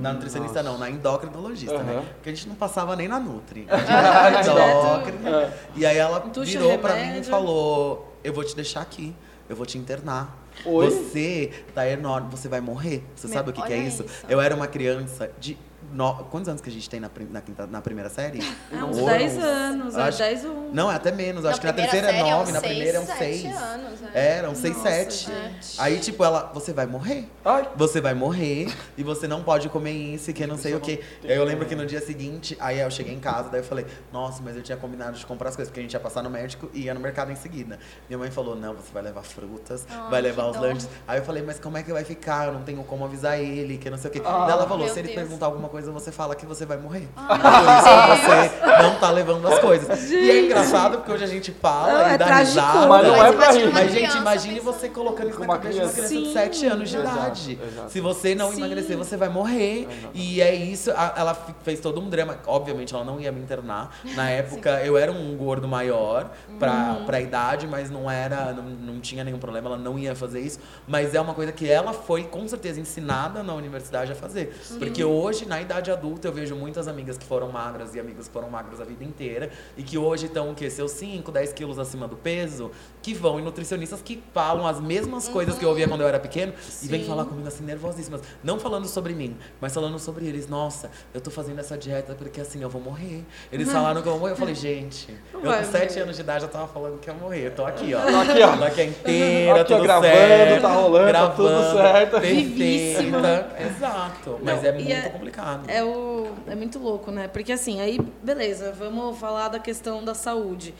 Na 0.00 0.12
nutricionista 0.12 0.62
não, 0.62 0.78
na 0.78 0.90
endocrinologista, 0.90 1.76
Aham. 1.76 1.84
né? 1.84 2.04
Porque 2.14 2.30
a 2.30 2.34
gente 2.34 2.48
não 2.48 2.54
passava 2.54 2.94
nem 2.94 3.08
na 3.08 3.18
Nutri. 3.18 3.66
A 3.70 4.32
gente 4.42 4.46
ia 4.46 4.54
na 4.54 4.70
endócrina. 4.70 5.30
É. 5.30 5.52
E 5.74 5.86
aí 5.86 5.96
ela 5.96 6.20
Tuxa 6.20 6.58
virou 6.58 6.78
pra 6.78 6.94
mim 6.94 7.18
e 7.18 7.24
falou: 7.24 8.16
Eu 8.22 8.32
vou 8.32 8.44
te 8.44 8.54
deixar 8.54 8.80
aqui, 8.80 9.14
eu 9.48 9.56
vou 9.56 9.64
te 9.64 9.78
internar. 9.78 10.41
Oi? 10.64 10.90
Você 10.90 11.50
tá 11.74 11.88
enorme, 11.88 12.30
você 12.30 12.48
vai 12.48 12.60
morrer. 12.60 13.02
Você 13.14 13.26
Meu, 13.26 13.34
sabe 13.34 13.50
o 13.50 13.52
que, 13.52 13.62
que 13.62 13.72
é 13.72 13.78
isso? 13.78 14.04
isso. 14.04 14.26
Eu 14.28 14.40
era 14.40 14.54
uma 14.54 14.66
criança 14.66 15.30
de 15.38 15.58
no- 15.92 16.14
Quantos 16.30 16.48
anos 16.48 16.60
que 16.60 16.68
a 16.68 16.72
gente 16.72 16.88
tem 16.88 17.00
na, 17.00 17.08
prim- 17.08 17.28
na, 17.30 17.40
quinta- 17.40 17.66
na 17.66 17.80
primeira 17.80 18.08
série? 18.10 18.40
É 18.70 18.84
uns 18.84 18.98
Ou 18.98 19.06
10 19.06 19.36
uns- 19.36 19.42
anos, 19.44 19.96
é 19.96 20.02
acho- 20.02 20.18
10 20.18 20.44
ou 20.44 20.50
1. 20.52 20.70
Não, 20.72 20.90
é 20.90 20.94
até 20.94 21.10
menos. 21.12 21.44
Acho 21.44 21.60
que 21.60 21.66
na 21.66 21.72
terceira 21.72 22.08
é 22.08 22.12
série 22.12 22.30
nove, 22.30 22.42
uns 22.50 22.54
na 22.54 22.60
seis, 22.60 22.72
primeira 22.72 22.98
é 22.98 23.00
um 23.00 23.06
sete 23.06 23.18
seis. 23.18 23.56
anos, 23.56 24.00
né? 24.00 24.10
É, 24.14 24.28
eram 24.38 24.54
seis, 24.54 24.76
Nossa, 24.76 24.88
sete. 24.88 25.26
gente. 25.26 25.80
Aí, 25.80 25.98
tipo, 26.00 26.24
ela, 26.24 26.50
você 26.54 26.72
vai 26.72 26.86
morrer. 26.86 27.28
Ai, 27.44 27.68
Você 27.76 28.00
vai 28.00 28.14
morrer 28.14 28.72
e 28.96 29.02
você 29.02 29.26
não 29.26 29.42
pode 29.42 29.68
comer 29.68 29.92
isso, 29.92 30.32
que 30.32 30.46
não 30.46 30.56
sei 30.58 30.74
o 30.74 30.80
quê. 30.80 31.00
Aí 31.24 31.34
eu 31.36 31.44
lembro 31.44 31.66
que 31.66 31.74
no 31.74 31.84
dia 31.86 32.00
seguinte, 32.00 32.56
aí 32.60 32.80
eu 32.80 32.90
cheguei 32.90 33.14
em 33.14 33.20
casa, 33.20 33.48
daí 33.50 33.60
eu 33.60 33.64
falei, 33.64 33.86
nossa, 34.12 34.42
mas 34.42 34.56
eu 34.56 34.62
tinha 34.62 34.76
combinado 34.76 35.16
de 35.18 35.24
comprar 35.26 35.48
as 35.48 35.56
coisas, 35.56 35.70
porque 35.70 35.80
a 35.80 35.82
gente 35.82 35.92
ia 35.92 36.00
passar 36.00 36.22
no 36.22 36.30
médico 36.30 36.70
e 36.72 36.82
ia 36.82 36.94
no 36.94 37.00
mercado 37.00 37.30
em 37.32 37.36
seguida. 37.36 37.78
Minha 38.08 38.18
mãe 38.18 38.30
falou, 38.30 38.54
não, 38.56 38.74
você 38.74 38.92
vai 38.92 39.02
levar 39.02 39.22
frutas, 39.22 39.86
Ai, 39.90 40.10
vai 40.10 40.20
levar 40.20 40.46
os 40.46 40.56
dó. 40.56 40.62
lanches. 40.62 40.88
Aí 41.06 41.18
eu 41.18 41.24
falei, 41.24 41.42
mas 41.42 41.58
como 41.58 41.76
é 41.76 41.82
que 41.82 41.92
vai 41.92 42.04
ficar? 42.04 42.46
Eu 42.48 42.52
não 42.54 42.62
tenho 42.62 42.82
como 42.84 43.04
avisar 43.04 43.38
ele, 43.40 43.78
que 43.78 43.88
não 43.90 43.98
sei 43.98 44.10
o 44.10 44.12
quê. 44.12 44.22
Ah, 44.24 44.46
daí 44.46 44.52
ela 44.52 44.66
falou, 44.68 44.84
meu 44.84 44.92
se 44.92 45.00
ele 45.00 45.08
Deus. 45.08 45.20
perguntar 45.20 45.46
alguma 45.46 45.68
coisa, 45.72 45.90
você 45.90 46.12
fala 46.12 46.34
que 46.36 46.46
você 46.46 46.64
vai 46.66 46.76
morrer. 46.76 47.08
Ai, 47.16 47.38
Por 47.38 48.14
isso 48.14 48.22
que 48.22 48.70
você 48.70 48.82
não 48.82 48.94
tá 49.00 49.10
levando 49.10 49.48
as 49.48 49.58
coisas. 49.58 50.10
E 50.10 50.30
é 50.30 50.44
engraçado 50.44 50.98
porque 50.98 51.10
hoje 51.12 51.24
a 51.24 51.26
gente 51.26 51.50
fala 51.52 51.92
Não, 52.04 52.10
e 52.10 52.14
é 52.14 52.18
dá 52.18 52.36
risada. 52.36 52.86
Mas 52.86 53.06
não 53.08 53.24
é 53.26 53.32
pra 53.32 53.50
rir. 53.52 53.72
Mas, 53.72 53.90
gente, 53.92 54.16
imagine 54.16 54.60
você 54.60 54.88
colocando 54.88 55.30
isso 55.30 55.40
na 55.40 55.44
uma 55.46 55.58
cabeça 55.58 55.72
de 55.72 55.80
uma 55.84 55.88
criança 55.92 56.08
criança. 56.08 56.28
de 56.28 56.32
7 56.32 56.66
anos 56.66 56.90
de 56.90 56.96
Exato, 56.96 57.16
idade. 57.16 57.58
exato. 57.66 57.90
Se 57.90 58.00
você 58.00 58.34
não 58.34 58.50
Sim. 58.52 58.58
emagrecer, 58.58 58.96
você 58.96 59.16
vai 59.16 59.28
morrer. 59.28 59.88
E 60.14 60.40
é 60.42 60.54
isso. 60.54 60.90
Ela 60.90 61.34
fez 61.64 61.80
todo 61.80 62.00
um 62.00 62.08
drama. 62.10 62.36
Obviamente, 62.46 62.94
ela 62.94 63.04
não 63.04 63.18
ia 63.18 63.32
me 63.32 63.40
internar. 63.40 63.96
Na 64.14 64.28
época, 64.30 64.82
eu 64.84 64.96
era 64.98 65.10
um 65.10 65.34
gordo 65.36 65.66
maior 65.66 66.30
pra, 66.58 66.96
Uhum. 66.98 67.04
pra 67.06 67.20
idade, 67.20 67.66
mas 67.66 67.90
não 67.90 68.10
era. 68.10 68.52
Não, 68.52 68.62
não 68.64 69.00
tinha 69.00 69.24
nenhum 69.24 69.38
problema, 69.38 69.68
ela 69.68 69.78
não 69.78 69.98
ia 69.98 70.14
fazer 70.14 70.40
isso. 70.40 70.58
Mas 70.86 71.14
é 71.14 71.20
uma 71.20 71.32
coisa 71.34 71.50
que 71.50 71.68
ela 71.70 71.92
foi, 71.94 72.24
com 72.24 72.46
certeza, 72.46 72.78
ensinada 72.78 73.42
na 73.42 73.54
universidade 73.54 74.12
a 74.12 74.14
fazer. 74.14 74.54
Porque 74.78 75.02
hoje, 75.02 75.46
na 75.46 75.61
idade 75.62 75.90
adulta, 75.90 76.28
eu 76.28 76.32
vejo 76.32 76.54
muitas 76.54 76.86
amigas 76.88 77.16
que 77.16 77.24
foram 77.24 77.50
magras 77.50 77.94
e 77.94 78.00
amigos 78.00 78.26
que 78.26 78.32
foram 78.32 78.50
magros 78.50 78.80
a 78.80 78.84
vida 78.84 79.02
inteira. 79.04 79.50
E 79.76 79.82
que 79.82 79.96
hoje 79.96 80.26
estão, 80.26 80.50
o 80.50 80.54
quê? 80.54 80.68
Seus 80.68 80.90
5, 80.92 81.30
10 81.32 81.52
quilos 81.52 81.78
acima 81.78 82.06
do 82.06 82.16
peso. 82.16 82.70
Que 83.00 83.14
vão 83.14 83.40
em 83.40 83.42
nutricionistas 83.42 84.00
que 84.02 84.22
falam 84.32 84.66
as 84.66 84.80
mesmas 84.80 85.28
coisas 85.28 85.58
que 85.58 85.64
eu 85.64 85.68
ouvia 85.70 85.88
quando 85.88 86.02
eu 86.02 86.08
era 86.08 86.20
pequeno. 86.20 86.52
E 86.82 86.86
vem 86.86 87.00
Sim. 87.02 87.08
falar 87.08 87.24
comigo 87.24 87.48
assim, 87.48 87.64
nervosíssimas. 87.64 88.20
Não 88.44 88.58
falando 88.60 88.86
sobre 88.86 89.14
mim, 89.14 89.36
mas 89.60 89.72
falando 89.74 89.98
sobre 89.98 90.26
eles. 90.26 90.48
Nossa, 90.48 90.90
eu 91.14 91.20
tô 91.20 91.30
fazendo 91.30 91.58
essa 91.60 91.76
dieta 91.78 92.14
porque 92.14 92.40
assim 92.40 92.62
eu 92.62 92.68
vou 92.68 92.80
morrer. 92.82 93.24
Eles 93.50 93.70
falaram 93.72 94.02
que 94.02 94.08
eu 94.08 94.12
vou 94.12 94.20
morrer. 94.20 94.32
Eu 94.32 94.36
falei, 94.36 94.54
gente, 94.54 95.08
Não 95.32 95.40
eu 95.44 95.52
com 95.52 95.64
7 95.64 95.88
morrer. 95.90 96.00
anos 96.02 96.16
de 96.16 96.22
idade 96.22 96.42
já 96.42 96.48
tava 96.48 96.68
falando 96.68 96.98
que 97.00 97.08
ia 97.10 97.14
morrer. 97.14 97.46
Eu 97.46 97.54
tô 97.54 97.64
aqui, 97.64 97.94
ó. 97.94 98.00
Tô 98.02 98.16
aqui, 98.30 98.42
ó. 98.42 98.56
Tô 98.56 98.64
aqui 98.64 98.82
inteira, 98.82 99.60
Aqui, 99.60 99.72
ó, 99.72 99.76
tudo 99.76 99.82
gravando, 99.82 100.06
certo. 100.12 100.62
tá 100.62 100.72
rolando, 100.72 101.12
tá 101.12 101.28
tudo 101.30 101.48
gravando, 101.48 101.76
certo. 101.78 102.20
Perfeita. 102.20 103.54
Exato. 103.60 104.38
Mas 104.42 104.62
Não, 104.62 104.68
é 104.68 104.70
e 104.70 104.72
muito 104.74 104.92
é- 104.92 105.08
complicado. 105.08 105.51
É, 105.68 105.82
o, 105.84 106.32
é 106.46 106.54
muito 106.54 106.78
louco, 106.78 107.10
né? 107.10 107.28
Porque 107.28 107.52
assim, 107.52 107.80
aí, 107.80 107.98
beleza, 108.22 108.72
vamos 108.72 109.18
falar 109.18 109.48
da 109.48 109.58
questão 109.58 110.04
da 110.04 110.14
saúde. 110.14 110.74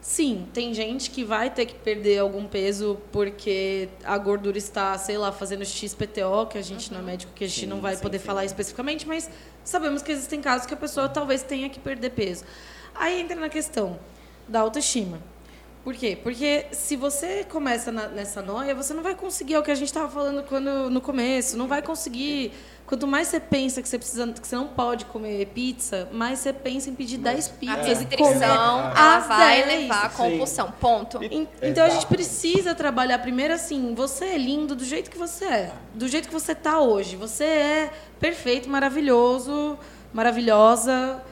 Sim, 0.00 0.48
tem 0.52 0.74
gente 0.74 1.10
que 1.10 1.22
vai 1.22 1.48
ter 1.48 1.64
que 1.64 1.76
perder 1.76 2.18
algum 2.18 2.44
peso 2.44 2.98
porque 3.12 3.88
a 4.02 4.18
gordura 4.18 4.58
está, 4.58 4.98
sei 4.98 5.16
lá, 5.16 5.30
fazendo 5.30 5.64
XPTO, 5.64 6.46
que 6.50 6.58
a 6.58 6.62
gente 6.62 6.92
não 6.92 6.98
é 6.98 7.02
médico, 7.04 7.32
que 7.32 7.44
a 7.44 7.46
gente 7.46 7.60
Sim, 7.60 7.66
não 7.66 7.80
vai 7.80 7.96
poder 7.96 8.18
sim. 8.18 8.26
falar 8.26 8.44
especificamente, 8.44 9.06
mas 9.06 9.30
sabemos 9.62 10.02
que 10.02 10.10
existem 10.10 10.40
casos 10.40 10.66
que 10.66 10.74
a 10.74 10.76
pessoa 10.76 11.08
talvez 11.08 11.44
tenha 11.44 11.68
que 11.70 11.78
perder 11.78 12.10
peso. 12.10 12.44
Aí 12.92 13.20
entra 13.20 13.36
na 13.36 13.48
questão 13.48 13.96
da 14.48 14.58
autoestima. 14.58 15.20
Por 15.84 15.94
quê? 15.94 16.16
Porque 16.22 16.66
se 16.70 16.94
você 16.94 17.42
começa 17.44 17.90
na- 17.90 18.06
nessa 18.06 18.40
noia, 18.40 18.72
você 18.72 18.94
não 18.94 19.02
vai 19.02 19.16
conseguir, 19.16 19.54
é 19.54 19.58
o 19.58 19.64
que 19.64 19.70
a 19.70 19.74
gente 19.74 19.88
estava 19.88 20.08
falando 20.08 20.44
quando, 20.44 20.88
no 20.88 21.00
começo, 21.00 21.56
não 21.58 21.66
vai 21.66 21.82
conseguir. 21.82 22.52
Quanto 22.86 23.04
mais 23.06 23.26
você 23.28 23.40
pensa 23.40 23.82
que 23.82 23.88
você, 23.88 23.98
precisa, 23.98 24.26
que 24.32 24.46
você 24.46 24.54
não 24.54 24.68
pode 24.68 25.06
comer 25.06 25.46
pizza, 25.46 26.08
mais 26.12 26.38
você 26.38 26.52
pensa 26.52 26.88
em 26.88 26.94
pedir 26.94 27.18
10 27.18 27.48
A 27.48 27.50
pizzas. 27.54 27.86
e 28.00 28.04
restrição, 28.04 28.92
as 28.94 29.26
vai 29.26 29.62
10. 29.64 29.80
levar 29.80 30.04
à 30.04 30.08
compulsão. 30.10 30.72
Ponto. 30.80 31.18
En- 31.22 31.48
Então 31.60 31.84
a 31.84 31.88
gente 31.88 32.06
precisa 32.06 32.74
trabalhar 32.76 33.18
primeiro 33.18 33.52
assim, 33.54 33.92
você 33.94 34.26
é 34.26 34.38
lindo 34.38 34.76
do 34.76 34.84
jeito 34.84 35.10
que 35.10 35.18
você 35.18 35.44
é, 35.46 35.72
do 35.94 36.06
jeito 36.06 36.28
que 36.28 36.34
você 36.34 36.54
tá 36.54 36.78
hoje. 36.80 37.16
Você 37.16 37.44
é 37.44 37.90
perfeito, 38.20 38.68
maravilhoso, 38.70 39.76
maravilhosa, 40.12 41.22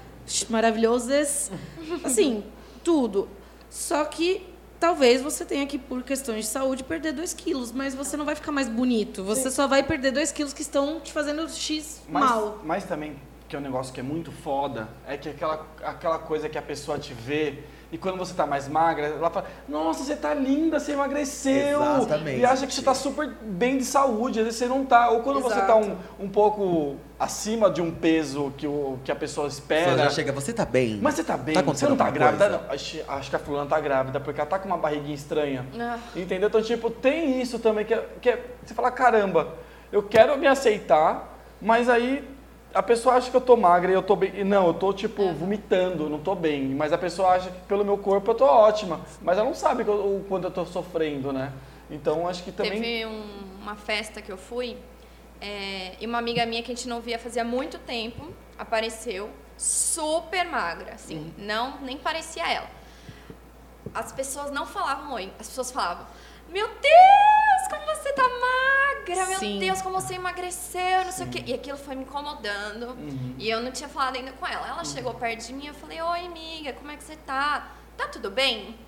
maravilhosas, 0.48 1.50
assim, 2.04 2.42
tudo. 2.82 3.28
Só 3.70 4.04
que 4.04 4.46
talvez 4.78 5.22
você 5.22 5.44
tenha 5.44 5.66
que, 5.66 5.78
por 5.78 6.02
questões 6.02 6.44
de 6.46 6.50
saúde, 6.50 6.82
perder 6.82 7.12
2 7.12 7.32
quilos, 7.34 7.70
mas 7.70 7.94
você 7.94 8.16
não 8.16 8.24
vai 8.24 8.34
ficar 8.34 8.50
mais 8.50 8.68
bonito. 8.68 9.22
Você 9.22 9.50
só 9.50 9.66
vai 9.66 9.82
perder 9.82 10.10
2 10.10 10.32
quilos 10.32 10.52
que 10.52 10.62
estão 10.62 11.00
te 11.00 11.12
fazendo 11.12 11.48
X 11.48 12.02
Mas, 12.08 12.24
mal. 12.30 12.60
mas 12.64 12.84
também, 12.84 13.16
que 13.48 13.54
é 13.54 13.58
um 13.58 13.62
negócio 13.62 13.92
que 13.94 14.00
é 14.00 14.02
muito 14.02 14.32
foda, 14.32 14.88
é 15.06 15.16
que 15.16 15.28
aquela, 15.28 15.66
aquela 15.84 16.18
coisa 16.18 16.48
que 16.48 16.58
a 16.58 16.62
pessoa 16.62 16.98
te 16.98 17.14
vê 17.14 17.62
e 17.92 17.98
quando 17.98 18.16
você 18.16 18.32
tá 18.34 18.46
mais 18.46 18.68
magra, 18.68 19.06
ela 19.06 19.30
fala, 19.30 19.46
nossa, 19.68 20.04
você 20.04 20.14
tá 20.14 20.32
linda, 20.32 20.78
você 20.78 20.92
emagreceu. 20.92 21.82
Exatamente. 21.82 22.38
E 22.40 22.44
acha 22.44 22.66
que 22.66 22.72
você 22.72 22.82
tá 22.82 22.94
super 22.94 23.28
bem 23.42 23.78
de 23.78 23.84
saúde, 23.84 24.38
às 24.38 24.44
vezes 24.44 24.58
você 24.58 24.66
não 24.66 24.84
tá. 24.84 25.10
Ou 25.10 25.20
quando 25.22 25.40
você 25.40 25.60
tá 25.60 25.74
um, 25.74 25.80
Exato. 25.80 25.96
um 26.20 26.28
pouco 26.28 26.96
acima 27.18 27.68
de 27.68 27.82
um 27.82 27.90
peso 27.90 28.52
que, 28.56 28.66
o, 28.66 28.98
que 29.04 29.10
a 29.10 29.16
pessoa 29.16 29.48
espera. 29.48 29.98
já 29.98 30.10
chega, 30.10 30.30
você 30.32 30.52
tá 30.52 30.64
bem? 30.64 31.00
Mas 31.02 31.14
você 31.14 31.24
tá 31.24 31.36
bem? 31.36 31.54
Tá 31.54 31.62
você 31.62 31.88
não 31.88 31.96
tá 31.96 32.08
grávida? 32.10 32.48
Não. 32.48 32.60
Acho, 32.70 33.00
acho 33.08 33.30
que 33.30 33.36
a 33.36 33.40
fulana 33.40 33.68
tá 33.68 33.80
grávida, 33.80 34.20
porque 34.20 34.40
ela 34.40 34.48
tá 34.48 34.58
com 34.58 34.68
uma 34.68 34.78
barriguinha 34.78 35.14
estranha. 35.14 35.66
Ah. 35.78 35.98
Entendeu? 36.14 36.48
Então, 36.48 36.62
tipo, 36.62 36.90
tem 36.90 37.40
isso 37.42 37.58
também, 37.58 37.84
que 37.84 37.94
é, 37.94 38.08
que 38.20 38.30
é- 38.30 38.44
você 38.64 38.72
fala, 38.72 38.90
caramba, 38.92 39.54
eu 39.90 40.02
quero 40.02 40.38
me 40.38 40.46
aceitar, 40.46 41.36
mas 41.60 41.88
aí 41.88 42.24
a 42.74 42.82
pessoa 42.82 43.16
acha 43.16 43.30
que 43.30 43.36
eu 43.36 43.40
tô 43.40 43.56
magra 43.56 43.90
e 43.90 43.94
eu 43.94 44.02
tô 44.02 44.14
bem. 44.16 44.32
E 44.34 44.44
não, 44.44 44.66
eu 44.68 44.74
tô, 44.74 44.92
tipo, 44.92 45.22
É. 45.22 45.32
vomitando, 45.32 46.08
não 46.08 46.18
tô 46.20 46.34
bem. 46.34 46.66
Mas 46.74 46.92
a 46.92 46.98
pessoa 46.98 47.30
acha 47.30 47.50
que 47.50 47.60
pelo 47.62 47.84
meu 47.84 47.98
corpo 47.98 48.30
eu 48.30 48.34
tô 48.34 48.44
ótima. 48.44 49.00
Mas 49.22 49.36
ela 49.38 49.46
não 49.46 49.54
sabe 49.54 49.82
eu- 49.86 49.92
o 49.94 50.24
quanto 50.28 50.44
eu 50.44 50.50
tô 50.50 50.64
sofrendo, 50.64 51.32
né? 51.32 51.52
Então, 51.90 52.28
acho 52.28 52.42
que 52.44 52.52
também... 52.52 52.80
Teve 52.80 53.06
um- 53.06 53.58
uma 53.62 53.74
festa 53.76 54.22
que 54.22 54.30
eu 54.30 54.38
fui 54.38 54.76
é, 55.40 55.92
e 56.00 56.06
uma 56.06 56.18
amiga 56.18 56.44
minha 56.46 56.62
que 56.62 56.70
a 56.70 56.74
gente 56.74 56.86
não 56.88 57.00
via 57.00 57.18
fazia 57.18 57.42
muito 57.42 57.78
tempo 57.78 58.28
apareceu 58.58 59.30
super 59.56 60.44
magra, 60.44 60.94
assim, 60.94 61.32
não 61.38 61.78
nem 61.80 61.96
parecia 61.96 62.46
ela. 62.50 62.68
As 63.94 64.12
pessoas 64.12 64.50
não 64.50 64.66
falavam 64.66 65.12
oi, 65.14 65.32
as 65.38 65.48
pessoas 65.48 65.70
falavam: 65.72 66.06
Meu 66.50 66.66
Deus, 66.68 66.80
como 67.68 67.84
você 67.86 68.12
tá 68.12 68.22
magra! 68.22 69.26
Meu 69.26 69.38
Sim. 69.38 69.58
Deus, 69.58 69.82
como 69.82 70.00
você 70.00 70.14
emagreceu! 70.14 71.04
Não 71.04 71.12
sei 71.12 71.26
o 71.26 71.30
quê. 71.30 71.42
E 71.46 71.52
aquilo 71.54 71.76
foi 71.78 71.94
me 71.96 72.02
incomodando. 72.04 72.96
E 73.38 73.48
eu 73.48 73.60
não 73.60 73.70
tinha 73.72 73.88
falado 73.88 74.16
ainda 74.16 74.32
com 74.32 74.46
ela. 74.46 74.68
Ela 74.68 74.84
chegou 74.84 75.14
perto 75.14 75.46
de 75.46 75.52
mim 75.52 75.64
e 75.64 75.68
eu 75.68 75.74
falei: 75.74 76.00
Oi, 76.00 76.26
amiga, 76.26 76.72
como 76.74 76.90
é 76.90 76.96
que 76.96 77.04
você 77.04 77.16
tá? 77.16 77.72
Tá 77.96 78.08
tudo 78.08 78.30
bem? 78.30 78.78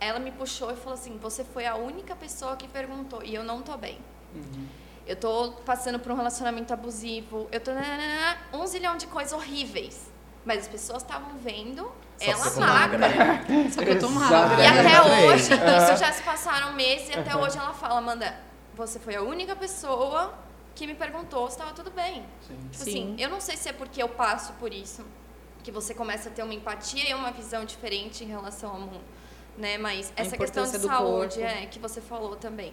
Ela 0.00 0.18
me 0.18 0.30
puxou 0.30 0.70
e 0.70 0.76
falou 0.76 0.94
assim: 0.94 1.18
Você 1.18 1.44
foi 1.44 1.66
a 1.66 1.74
única 1.74 2.14
pessoa 2.14 2.56
que 2.56 2.68
perguntou 2.68 3.22
e 3.22 3.34
eu 3.34 3.42
não 3.42 3.62
tô 3.62 3.76
bem. 3.76 3.98
Eu 5.06 5.16
tô 5.16 5.52
passando 5.64 5.98
por 5.98 6.12
um 6.12 6.16
relacionamento 6.16 6.72
abusivo. 6.72 7.48
Eu 7.50 7.60
tô. 7.60 7.72
nananana, 7.72 8.38
Um 8.52 8.66
zilhão 8.66 8.96
de 8.96 9.06
coisas 9.06 9.32
horríveis. 9.32 10.10
Mas 10.44 10.60
as 10.60 10.68
pessoas 10.68 11.02
estavam 11.02 11.36
vendo 11.38 11.90
Só 12.18 12.30
ela 12.30 12.66
magra. 12.66 12.98
magra. 12.98 13.70
Só 13.70 13.82
que 13.82 13.90
eu 13.90 13.98
tô 13.98 14.08
magra. 14.08 14.62
E 14.62 14.66
até 14.66 15.02
hoje, 15.02 15.50
isso 15.54 15.96
já 15.96 16.12
se 16.12 16.22
passaram 16.22 16.72
meses 16.72 17.08
e 17.08 17.18
até 17.18 17.36
hoje 17.36 17.56
ela 17.56 17.72
fala, 17.72 17.98
Amanda, 17.98 18.34
você 18.74 18.98
foi 18.98 19.14
a 19.14 19.22
única 19.22 19.54
pessoa 19.56 20.34
que 20.74 20.86
me 20.86 20.94
perguntou 20.94 21.46
se 21.48 21.54
estava 21.54 21.72
tudo 21.72 21.90
bem. 21.90 22.24
Sim. 22.46 22.68
Tipo 22.70 22.84
Sim. 22.84 22.90
assim, 22.90 23.16
eu 23.18 23.28
não 23.28 23.40
sei 23.40 23.56
se 23.56 23.68
é 23.68 23.72
porque 23.72 24.02
eu 24.02 24.08
passo 24.08 24.52
por 24.54 24.72
isso, 24.72 25.04
que 25.62 25.70
você 25.72 25.92
começa 25.94 26.28
a 26.28 26.32
ter 26.32 26.42
uma 26.42 26.54
empatia 26.54 27.10
e 27.10 27.14
uma 27.14 27.30
visão 27.32 27.64
diferente 27.64 28.24
em 28.24 28.28
relação 28.28 28.70
ao 28.70 28.80
mundo, 28.80 29.00
né? 29.56 29.76
Mas 29.78 30.12
essa 30.16 30.36
questão 30.36 30.64
de 30.64 30.78
saúde, 30.78 31.40
corpo. 31.40 31.48
é, 31.48 31.66
que 31.66 31.78
você 31.78 32.00
falou 32.00 32.36
também. 32.36 32.72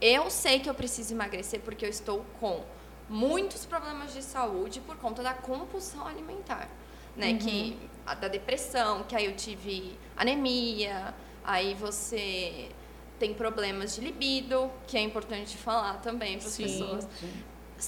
Eu 0.00 0.30
sei 0.30 0.58
que 0.58 0.68
eu 0.68 0.74
preciso 0.74 1.14
emagrecer 1.14 1.60
porque 1.60 1.84
eu 1.84 1.90
estou 1.90 2.24
com 2.40 2.64
muitos 3.08 3.64
problemas 3.66 4.12
de 4.12 4.22
saúde 4.22 4.80
por 4.80 4.96
conta 4.96 5.22
da 5.22 5.34
compulsão 5.34 6.06
alimentar, 6.06 6.68
né? 7.16 7.34
Que 7.34 7.78
a 8.06 8.14
da 8.14 8.28
depressão, 8.28 9.04
que 9.04 9.14
aí 9.14 9.26
eu 9.26 9.36
tive 9.36 9.98
anemia, 10.16 11.14
aí 11.44 11.74
você 11.74 12.68
tem 13.18 13.32
problemas 13.32 13.94
de 13.94 14.00
libido, 14.00 14.70
que 14.86 14.96
é 14.96 15.00
importante 15.00 15.56
falar 15.56 16.00
também 16.00 16.38
para 16.38 16.48
as 16.48 16.54
Sim. 16.54 16.64
pessoas 16.64 17.08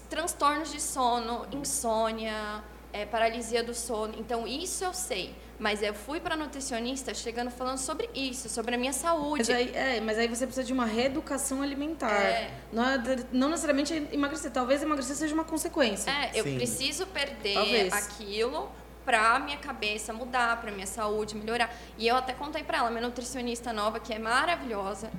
transtornos 0.09 0.71
de 0.73 0.81
sono, 0.81 1.47
insônia, 1.53 2.63
é, 2.93 3.05
paralisia 3.05 3.63
do 3.63 3.75
sono. 3.75 4.15
Então, 4.19 4.47
isso 4.47 4.85
eu 4.85 4.95
sei. 4.95 5.35
Mas 5.59 5.83
eu 5.83 5.95
fui 5.95 6.19
para 6.19 6.37
nutricionista 6.37 7.15
chegando 7.15 7.49
falando 7.51 7.79
sobre 7.79 8.11
isso, 8.13 8.49
sobre 8.49 8.75
a 8.75 8.79
minha 8.79 8.93
saúde. 8.93 9.39
Mas 9.39 9.51
aí, 9.51 9.71
é, 9.73 10.01
mas 10.01 10.19
aí 10.19 10.27
você 10.27 10.47
precisa 10.47 10.67
de 10.67 10.73
uma 10.73 10.85
reeducação 10.85 11.63
alimentar. 11.63 12.11
É. 12.13 12.51
Não, 12.73 12.85
é- 12.85 12.99
não 13.33 13.49
necessariamente 13.49 13.95
emagrecer. 14.13 14.51
Talvez 14.51 14.83
emagrecer 14.83 15.15
seja 15.15 15.33
uma 15.33 15.45
consequência. 15.45 16.11
É, 16.11 16.33
eu 16.35 16.43
Sim. 16.43 16.57
preciso 16.57 17.07
perder 17.07 17.55
Talvez. 17.55 17.93
aquilo 17.93 18.69
pra 19.05 19.39
minha 19.39 19.59
cabeça 19.59 20.13
mudar, 20.13 20.61
pra 20.61 20.71
minha 20.71 20.87
saúde 20.87 21.37
melhorar. 21.37 21.71
E 21.99 22.07
eu 22.07 22.17
até 22.17 22.33
contei 22.33 22.63
pra 22.63 22.79
ela, 22.79 22.91
minha 22.91 23.03
nutricionista 23.03 23.73
nova, 23.73 24.01
que 24.01 24.13
é 24.13 24.19
maravilhosa, 24.19 25.11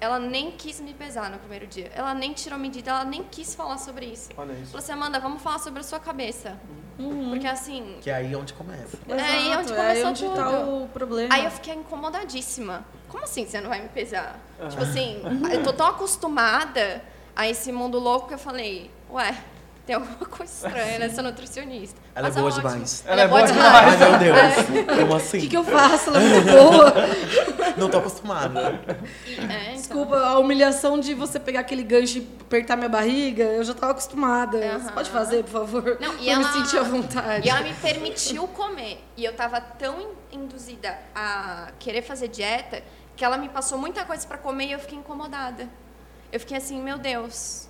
ela 0.00 0.18
nem 0.18 0.50
quis 0.50 0.80
me 0.80 0.92
pesar 0.92 1.30
no 1.30 1.38
primeiro 1.38 1.66
dia. 1.66 1.90
Ela 1.94 2.14
nem 2.14 2.32
tirou 2.32 2.58
medida, 2.58 2.90
ela 2.90 3.04
nem 3.04 3.22
quis 3.24 3.54
falar 3.54 3.78
sobre 3.78 4.06
isso. 4.06 4.30
Olha 4.36 4.52
isso. 4.52 4.66
Falou 4.66 4.78
assim, 4.78 4.92
Amanda, 4.92 5.18
vamos 5.18 5.42
falar 5.42 5.58
sobre 5.58 5.80
a 5.80 5.82
sua 5.82 5.98
cabeça. 5.98 6.58
Porque 7.28 7.46
assim. 7.46 7.98
Que 8.00 8.10
é 8.10 8.14
aí 8.14 8.34
onde 8.34 8.54
começa. 8.54 8.98
É 9.08 9.12
aí 9.20 9.48
Exato, 9.48 9.60
onde 9.60 9.72
é 9.72 9.80
aí 9.80 10.02
começou 10.02 10.28
onde 10.28 10.36
tá 10.36 10.60
tudo. 10.60 10.84
o 10.84 10.88
problema. 10.88 11.34
Aí 11.34 11.44
eu 11.44 11.50
fiquei 11.50 11.74
incomodadíssima. 11.74 12.86
Como 13.08 13.22
assim 13.22 13.46
você 13.46 13.60
não 13.60 13.68
vai 13.68 13.82
me 13.82 13.88
pesar? 13.88 14.38
Tipo 14.68 14.82
assim, 14.82 15.22
eu 15.52 15.62
tô 15.62 15.72
tão 15.72 15.86
acostumada 15.86 17.02
a 17.34 17.46
esse 17.46 17.70
mundo 17.70 17.98
louco 17.98 18.28
que 18.28 18.34
eu 18.34 18.38
falei, 18.38 18.90
ué, 19.10 19.36
tem 19.86 19.94
alguma 19.96 20.26
coisa 20.26 20.52
estranha 20.66 20.98
nessa 20.98 21.22
nutricionista. 21.22 22.00
Ela 22.14 22.26
é 22.26 22.30
Mas 22.30 22.34
boa 22.36 22.46
ótimo. 22.48 22.62
demais. 22.68 23.04
Ela 23.06 23.22
é 23.22 23.28
boa 23.28 23.40
Ai, 23.40 23.46
demais. 23.46 23.98
meu 23.98 24.18
Deus. 24.18 24.86
Como 24.98 25.12
O 25.12 25.16
assim? 25.16 25.40
que, 25.40 25.48
que 25.48 25.56
eu 25.56 25.64
faço? 25.64 26.10
Ela 26.10 26.20
é 26.20 26.28
muito 26.28 26.50
boa. 26.52 26.94
Não 27.78 27.88
tô 27.90 27.98
acostumada. 27.98 28.80
É, 29.28 29.64
então. 29.70 29.74
Desculpa, 29.76 30.16
a 30.16 30.38
humilhação 30.38 30.98
de 30.98 31.14
você 31.14 31.38
pegar 31.38 31.60
aquele 31.60 31.82
gancho 31.82 32.18
e 32.18 32.28
apertar 32.40 32.76
minha 32.76 32.88
barriga, 32.88 33.44
eu 33.44 33.62
já 33.62 33.74
tava 33.74 33.92
acostumada. 33.92 34.58
Você 34.80 34.90
pode 34.92 35.10
fazer, 35.10 35.44
por 35.44 35.52
favor? 35.52 35.96
Não, 36.00 36.14
e 36.14 36.24
pra 36.24 36.32
ela, 36.32 36.38
me 36.38 36.52
sentir 36.52 36.78
à 36.78 36.82
vontade. 36.82 37.46
E 37.46 37.50
ela 37.50 37.60
me 37.60 37.72
permitiu 37.74 38.48
comer. 38.48 39.04
E 39.16 39.24
eu 39.24 39.32
tava 39.34 39.60
tão 39.60 40.00
in- 40.00 40.38
induzida 40.40 40.98
a 41.14 41.68
querer 41.78 42.02
fazer 42.02 42.28
dieta 42.28 42.82
que 43.14 43.24
ela 43.24 43.38
me 43.38 43.48
passou 43.48 43.78
muita 43.78 44.04
coisa 44.04 44.26
pra 44.26 44.36
comer 44.38 44.66
e 44.66 44.72
eu 44.72 44.78
fiquei 44.78 44.98
incomodada. 44.98 45.68
Eu 46.32 46.40
fiquei 46.40 46.56
assim, 46.56 46.80
meu 46.82 46.98
Deus. 46.98 47.68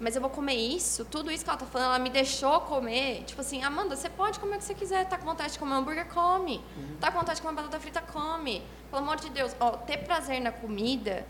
Mas 0.00 0.14
eu 0.14 0.20
vou 0.22 0.30
comer 0.30 0.54
isso? 0.54 1.04
Tudo 1.04 1.30
isso 1.30 1.42
que 1.42 1.50
ela 1.50 1.58
tá 1.58 1.66
falando, 1.66 1.88
ela 1.88 1.98
me 1.98 2.10
deixou 2.10 2.60
comer. 2.60 3.24
Tipo 3.24 3.40
assim, 3.40 3.62
Amanda, 3.64 3.96
você 3.96 4.08
pode 4.08 4.38
comer 4.38 4.56
o 4.56 4.58
que 4.58 4.64
você 4.64 4.74
quiser. 4.74 5.08
Tá 5.08 5.18
com 5.18 5.24
vontade 5.24 5.54
de 5.54 5.58
comer 5.58 5.72
um 5.72 5.76
hambúrguer? 5.78 6.06
Come. 6.06 6.64
Tá 7.00 7.10
com 7.10 7.18
vontade 7.18 7.36
de 7.40 7.42
comer 7.42 7.56
batata 7.56 7.80
frita? 7.80 8.00
Come. 8.00 8.62
Pelo 8.90 9.02
amor 9.02 9.16
de 9.16 9.28
Deus. 9.30 9.54
Ó, 9.58 9.70
ter 9.70 9.98
prazer 9.98 10.40
na 10.40 10.52
comida 10.52 11.26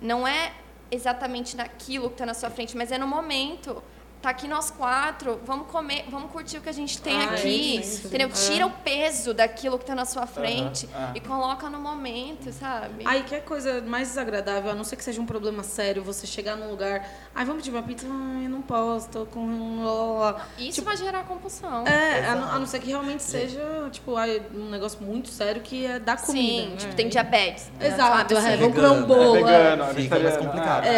não 0.00 0.26
é 0.26 0.52
exatamente 0.90 1.56
naquilo 1.56 2.10
que 2.10 2.16
tá 2.16 2.26
na 2.26 2.34
sua 2.34 2.48
frente, 2.48 2.76
mas 2.76 2.90
é 2.90 2.98
no 2.98 3.06
momento. 3.06 3.82
Tá 4.26 4.30
aqui 4.30 4.48
nós 4.48 4.72
quatro, 4.72 5.40
vamos 5.46 5.68
comer, 5.68 6.04
vamos 6.10 6.32
curtir 6.32 6.58
o 6.58 6.60
que 6.60 6.68
a 6.68 6.72
gente 6.72 7.00
tem 7.00 7.16
Ah, 7.16 7.30
aqui. 7.30 7.78
isso. 7.78 8.08
Entendeu? 8.08 8.26
É. 8.26 8.32
Tira 8.32 8.66
o 8.66 8.70
peso 8.72 9.32
daquilo 9.32 9.78
que 9.78 9.84
tá 9.84 9.94
na 9.94 10.04
sua 10.04 10.26
frente 10.26 10.88
Aham, 10.92 11.12
e 11.14 11.20
coloca 11.20 11.70
no 11.70 11.78
momento, 11.78 12.52
sabe? 12.52 13.04
Aí, 13.04 13.22
que 13.22 13.36
é 13.36 13.38
coisa 13.40 13.80
mais 13.82 14.08
desagradável, 14.08 14.72
a 14.72 14.74
não 14.74 14.82
ser 14.82 14.96
que 14.96 15.04
seja 15.04 15.20
um 15.22 15.26
problema 15.26 15.62
sério, 15.62 16.02
você 16.02 16.26
chegar 16.26 16.56
num 16.56 16.68
lugar, 16.68 17.08
ai, 17.32 17.44
vamos 17.44 17.62
pedir 17.62 17.76
uma 17.76 17.84
pizza? 17.86 18.04
Ai, 18.10 18.46
eu 18.46 18.50
não 18.50 18.62
posso, 18.62 19.08
tô 19.10 19.26
com... 19.26 20.34
Isso 20.58 20.82
vai 20.82 20.96
gerar 20.96 21.22
compulsão. 21.22 21.86
É, 21.86 22.26
a 22.26 22.34
não, 22.34 22.50
a 22.50 22.58
não 22.58 22.66
ser 22.66 22.80
que 22.80 22.88
realmente 22.88 23.22
seja, 23.22 23.60
tipo, 23.92 24.16
ai, 24.16 24.42
um 24.52 24.70
negócio 24.70 25.00
muito 25.04 25.28
sério 25.28 25.62
que 25.62 25.86
é 25.86 26.00
da 26.00 26.16
comida. 26.16 26.62
Sim, 26.64 26.70
né? 26.70 26.76
tipo, 26.78 26.96
tem 26.96 27.08
diabetes. 27.08 27.70
né? 27.78 27.86
Exato, 27.86 28.34
é, 28.34 28.38
assim? 28.38 28.56
vamos 28.56 28.74
comer 28.74 28.88
um 28.88 29.02
Vegano, 29.02 29.06
bolo. 29.06 29.36
é 29.36 29.38
é. 29.38 29.44
vegano, 29.44 29.82
é 29.84 29.94
Fica 29.94 30.18
mais 30.18 30.22
vegetariano, 30.24 30.38
complicado. 30.50 30.84
ah. 30.84 30.88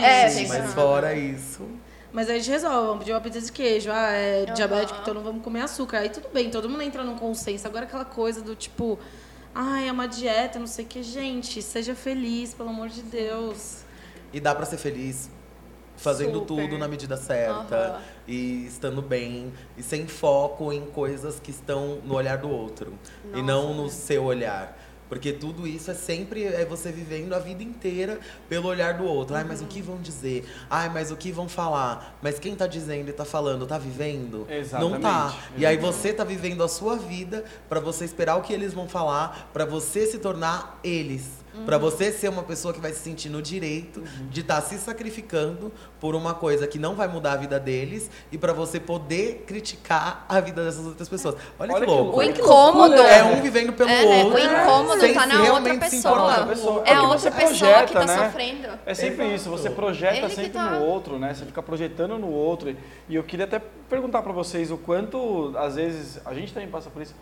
É. 0.00 0.22
É, 0.24 0.28
Sim, 0.28 0.48
mas 0.48 0.56
vegano. 0.56 0.72
fora 0.72 1.14
isso. 1.14 1.68
Mas 2.18 2.28
aí 2.28 2.34
a 2.34 2.38
gente 2.40 2.50
resolve, 2.50 2.86
vamos 2.88 2.98
pedir 2.98 3.12
uma 3.12 3.20
pizza 3.20 3.40
de 3.40 3.52
queijo. 3.52 3.92
Ah, 3.92 4.10
é 4.10 4.42
Aham. 4.42 4.54
diabético, 4.54 4.98
então 5.00 5.14
não 5.14 5.22
vamos 5.22 5.40
comer 5.40 5.60
açúcar. 5.60 5.98
Aí 5.98 6.08
tudo 6.08 6.28
bem, 6.34 6.50
todo 6.50 6.68
mundo 6.68 6.82
entra 6.82 7.04
num 7.04 7.16
consenso. 7.16 7.64
Agora 7.64 7.84
aquela 7.84 8.04
coisa 8.04 8.42
do 8.42 8.56
tipo, 8.56 8.98
ai, 9.54 9.86
é 9.88 9.92
uma 9.92 10.08
dieta, 10.08 10.58
não 10.58 10.66
sei 10.66 10.84
o 10.84 10.88
que. 10.88 11.00
Gente, 11.00 11.62
seja 11.62 11.94
feliz, 11.94 12.52
pelo 12.52 12.70
amor 12.70 12.88
de 12.88 13.02
Deus. 13.02 13.84
E 14.32 14.40
dá 14.40 14.52
pra 14.52 14.66
ser 14.66 14.78
feliz 14.78 15.30
fazendo 15.96 16.40
Super. 16.40 16.46
tudo 16.46 16.76
na 16.76 16.88
medida 16.88 17.16
certa 17.16 17.76
Aham. 17.76 18.00
e 18.26 18.66
estando 18.66 19.00
bem 19.00 19.52
e 19.76 19.82
sem 19.84 20.08
foco 20.08 20.72
em 20.72 20.86
coisas 20.86 21.38
que 21.38 21.52
estão 21.52 22.00
no 22.04 22.14
olhar 22.16 22.38
do 22.38 22.50
outro 22.50 22.94
e 23.32 23.40
não 23.40 23.72
no 23.74 23.88
seu 23.88 24.24
olhar. 24.24 24.76
Porque 25.08 25.32
tudo 25.32 25.66
isso 25.66 25.90
é 25.90 25.94
sempre 25.94 26.44
é 26.44 26.64
você 26.64 26.92
vivendo 26.92 27.32
a 27.32 27.38
vida 27.38 27.62
inteira 27.62 28.18
pelo 28.48 28.68
olhar 28.68 28.94
do 28.94 29.04
outro. 29.04 29.34
Ai, 29.34 29.44
mas 29.44 29.62
o 29.62 29.66
que 29.66 29.80
vão 29.80 29.96
dizer? 30.00 30.48
Ai, 30.68 30.88
mas 30.88 31.10
o 31.10 31.16
que 31.16 31.32
vão 31.32 31.48
falar? 31.48 32.18
Mas 32.22 32.38
quem 32.38 32.54
tá 32.54 32.66
dizendo 32.66 33.08
e 33.08 33.12
tá 33.12 33.24
falando, 33.24 33.66
tá 33.66 33.78
vivendo? 33.78 34.46
Não 34.78 35.00
tá. 35.00 35.26
Exatamente. 35.26 35.36
E 35.56 35.66
aí 35.66 35.76
você 35.76 36.12
tá 36.12 36.24
vivendo 36.24 36.62
a 36.62 36.68
sua 36.68 36.96
vida 36.96 37.44
pra 37.68 37.80
você 37.80 38.04
esperar 38.04 38.36
o 38.36 38.42
que 38.42 38.52
eles 38.52 38.74
vão 38.74 38.88
falar, 38.88 39.48
pra 39.52 39.64
você 39.64 40.06
se 40.06 40.18
tornar 40.18 40.78
eles. 40.82 41.37
Pra 41.64 41.76
você 41.76 42.12
ser 42.12 42.28
uma 42.28 42.42
pessoa 42.42 42.72
que 42.72 42.80
vai 42.80 42.92
se 42.92 43.00
sentir 43.00 43.28
no 43.28 43.42
direito 43.42 44.00
de 44.30 44.40
estar 44.42 44.60
se 44.60 44.78
sacrificando 44.78 45.72
por 46.00 46.14
uma 46.14 46.32
coisa 46.34 46.66
que 46.66 46.78
não 46.78 46.94
vai 46.94 47.08
mudar 47.08 47.32
a 47.32 47.36
vida 47.36 47.58
deles 47.58 48.08
e 48.30 48.38
pra 48.38 48.52
você 48.52 48.78
poder 48.78 49.44
criticar 49.46 50.24
a 50.28 50.40
vida 50.40 50.64
dessas 50.64 50.86
outras 50.86 51.08
pessoas. 51.08 51.34
Olha, 51.58 51.72
Olha 51.74 51.80
que 51.80 51.80
que 51.80 51.86
louco. 51.86 52.18
O 52.18 52.22
louco. 52.22 52.38
incômodo. 52.40 52.94
É 52.94 53.24
um 53.24 53.42
vivendo 53.42 53.72
pelo 53.72 53.90
É, 53.90 54.04
né? 54.04 54.22
O 54.22 54.26
outro. 54.26 54.40
incômodo 54.40 55.00
sem 55.00 55.14
tá 55.14 55.26
na 55.26 55.34
outra 55.34 55.42
realmente 55.44 55.90
se 55.90 55.96
importar 55.96 56.26
pessoa. 56.26 56.44
o 56.44 56.48
pessoa. 56.48 56.82
É 56.86 56.92
É 56.92 57.00
o 57.00 57.02
outra 57.04 57.18
você 57.18 57.30
pessoa 57.30 57.48
projeta, 57.48 57.84
que 57.86 57.92
tá 57.94 58.04
né? 58.06 58.24
sofrendo. 58.26 58.68
É 58.86 58.94
sempre 58.94 59.22
Exato. 59.24 59.34
isso, 59.36 59.50
você 59.50 59.70
projeta 59.70 60.16
Ele 60.16 60.28
sempre 60.34 60.50
tá- 60.50 60.70
no 60.70 60.84
outro, 60.84 61.18
né? 61.18 61.34
Você 61.34 61.44
fica 61.44 61.62
projetando 61.62 62.18
no 62.18 62.28
outro. 62.30 62.74
E 63.08 63.14
eu 63.14 63.24
queria 63.24 63.46
até 63.46 63.60
perguntar 63.88 64.22
pra 64.22 64.32
vocês 64.32 64.70
o 64.70 64.76
quanto, 64.78 65.52
às 65.56 65.74
vezes, 65.74 66.20
a 66.24 66.32
gente 66.34 66.52
também 66.52 66.68
passa 66.68 66.88
por 66.88 67.02
isso, 67.02 67.14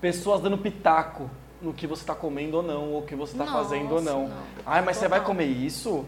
pessoas 0.00 0.40
dando 0.40 0.58
pitaco 0.58 1.30
no 1.62 1.72
que 1.72 1.86
você 1.86 2.04
tá 2.04 2.14
comendo 2.14 2.56
ou 2.58 2.62
não, 2.62 2.90
ou 2.90 2.98
o 3.00 3.06
que 3.06 3.14
você 3.14 3.36
tá 3.36 3.44
Nossa, 3.44 3.58
fazendo 3.68 3.94
ou 3.94 4.02
não. 4.02 4.28
não. 4.28 4.36
Ai, 4.66 4.82
mas 4.82 4.96
você 4.96 5.08
vai 5.08 5.20
Total. 5.20 5.34
comer 5.34 5.46
isso? 5.46 6.04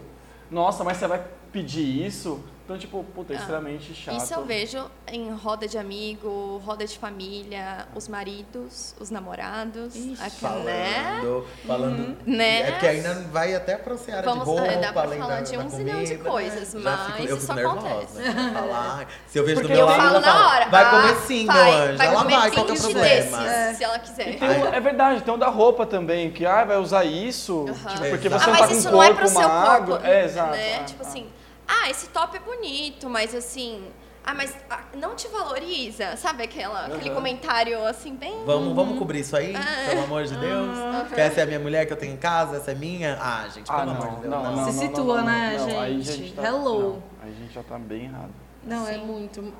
Nossa, 0.51 0.83
mas 0.83 0.97
você 0.97 1.07
vai 1.07 1.23
pedir 1.51 2.05
isso? 2.05 2.43
Então, 2.65 2.79
tipo, 2.79 3.03
puta, 3.13 3.31
é 3.31 3.35
Ah, 3.35 3.39
extremamente 3.39 3.93
chato. 3.93 4.17
Isso 4.17 4.33
eu 4.33 4.43
vejo 4.43 4.83
em 5.07 5.29
roda 5.31 5.67
de 5.67 5.77
amigo, 5.77 6.59
roda 6.65 6.83
de 6.87 6.97
família, 6.97 7.85
os 7.93 8.07
maridos, 8.07 8.95
os 8.99 9.11
namorados, 9.11 9.95
Ixi. 9.95 10.17
aquela, 10.19 10.63
né? 10.63 10.93
Falando, 11.21 11.45
falando. 11.67 12.17
Né? 12.25 12.61
É 12.61 12.71
porque 12.71 12.87
ainda 12.87 13.13
vai 13.31 13.53
até 13.53 13.75
pra 13.77 13.95
seara 13.97 14.23
Vamos- 14.23 14.45
de 14.45 14.49
roupa, 14.49 14.65
é, 14.65 14.77
dá 14.79 14.91
pra 14.91 15.03
além 15.03 15.19
falar 15.19 15.35
da, 15.35 15.41
de 15.41 15.57
um 15.59 15.69
zilhão 15.69 16.03
de 16.03 16.09
comida. 16.17 16.29
coisas, 16.31 16.71
Já 16.71 16.79
mas 16.79 17.05
fico, 17.05 17.19
eu 17.19 17.37
isso 17.37 17.39
fico 17.41 17.53
nervosa. 17.53 17.87
acontece. 17.87 18.17
né? 18.17 18.51
Falar. 18.55 19.07
Se 19.27 19.37
eu 19.37 19.45
vejo 19.45 19.61
Porque 19.61 19.67
do 19.67 19.77
meu 19.77 19.79
eu 19.81 19.85
lado, 19.85 19.97
falo 20.01 20.09
ela 20.09 20.19
na 20.19 20.33
fala, 20.33 20.47
hora, 20.55 20.65
vai 20.69 20.83
ah, 20.83 20.89
comer 20.89 21.15
sim, 21.27 21.45
vai, 21.45 21.63
meu 21.71 21.73
anjo. 21.83 21.97
vai 21.99 22.07
ela 22.07 22.15
comer 22.23 22.35
vai, 22.35 22.51
qual 22.51 22.65
que 22.65 22.71
é 22.71 22.73
o 22.73 22.77
15 22.77 22.83
problema? 22.93 23.37
desses, 23.43 23.77
se 23.77 23.83
ela 23.83 23.99
quiser. 23.99 24.39
Tem 24.39 24.49
um- 24.49 24.73
é 24.73 24.79
verdade, 24.79 25.21
tem 25.21 25.33
o 25.35 25.37
da 25.37 25.49
roupa 25.49 25.85
também, 25.85 26.31
que 26.31 26.43
ah, 26.47 26.63
vai 26.65 26.77
usar 26.77 27.05
isso, 27.05 27.67
Aham. 27.69 27.93
tipo, 27.95 28.09
porque 28.09 28.27
você 28.27 28.43
ah, 28.43 28.47
não 28.47 28.53
mas 28.53 28.59
tá 28.61 28.67
com 28.69 28.73
isso 28.73 28.87
um 28.87 28.91
não 28.91 29.03
é 29.03 29.07
corpo 29.09 29.19
pro 29.21 29.29
seu 29.29 29.47
magro. 29.49 29.87
corpo. 29.91 30.07
É, 30.07 30.25
exato. 30.25 30.51
Né? 30.51 30.83
tipo 30.85 31.03
assim, 31.03 31.27
ah, 31.67 31.89
esse 31.89 32.07
top 32.09 32.37
é 32.37 32.39
bonito, 32.39 33.09
mas 33.09 33.33
assim, 33.35 33.83
ah, 34.23 34.33
mas 34.33 34.55
ah, 34.69 34.81
não 34.95 35.15
te 35.15 35.27
valoriza, 35.27 36.15
sabe 36.17 36.43
aquela, 36.43 36.85
aquele 36.87 37.09
Aham. 37.09 37.15
comentário 37.15 37.85
assim, 37.85 38.15
bem. 38.15 38.43
Vamos, 38.45 38.73
vamos 38.75 38.97
cobrir 38.99 39.19
isso 39.19 39.35
aí, 39.35 39.55
Ah. 39.55 39.89
pelo 39.89 40.03
amor 40.03 40.23
de 40.25 40.35
Deus? 40.35 40.77
Que 41.13 41.21
essa 41.21 41.39
é 41.41 41.43
a 41.43 41.45
minha 41.45 41.59
mulher 41.59 41.85
que 41.85 41.93
eu 41.93 41.97
tenho 41.97 42.13
em 42.13 42.17
casa, 42.17 42.57
essa 42.57 42.71
é 42.71 42.75
minha? 42.75 43.17
Ah, 43.21 43.47
gente, 43.49 43.65
pelo 43.67 43.77
Ah, 43.79 43.81
amor 43.83 43.95
não, 43.95 44.15
de 44.15 44.21
Deus. 44.21 44.33
não, 44.33 44.43
não, 44.43 44.71
Se 44.71 44.71
não, 44.73 44.81
situa, 44.87 45.05
não, 45.21 45.23
não, 45.23 45.23
né, 45.25 45.57
gente? 45.59 46.03
gente 46.11 46.33
tá, 46.33 46.43
Hello. 46.47 46.81
não, 46.93 47.03
aí 47.23 47.31
a 47.31 47.35
gente 47.35 47.53
já 47.53 47.63
tá 47.63 47.77
bem 47.77 48.05
errado. 48.05 48.31
Não, 48.63 48.87
é 48.87 48.93
Sim. 48.93 49.05
muito. 49.05 49.53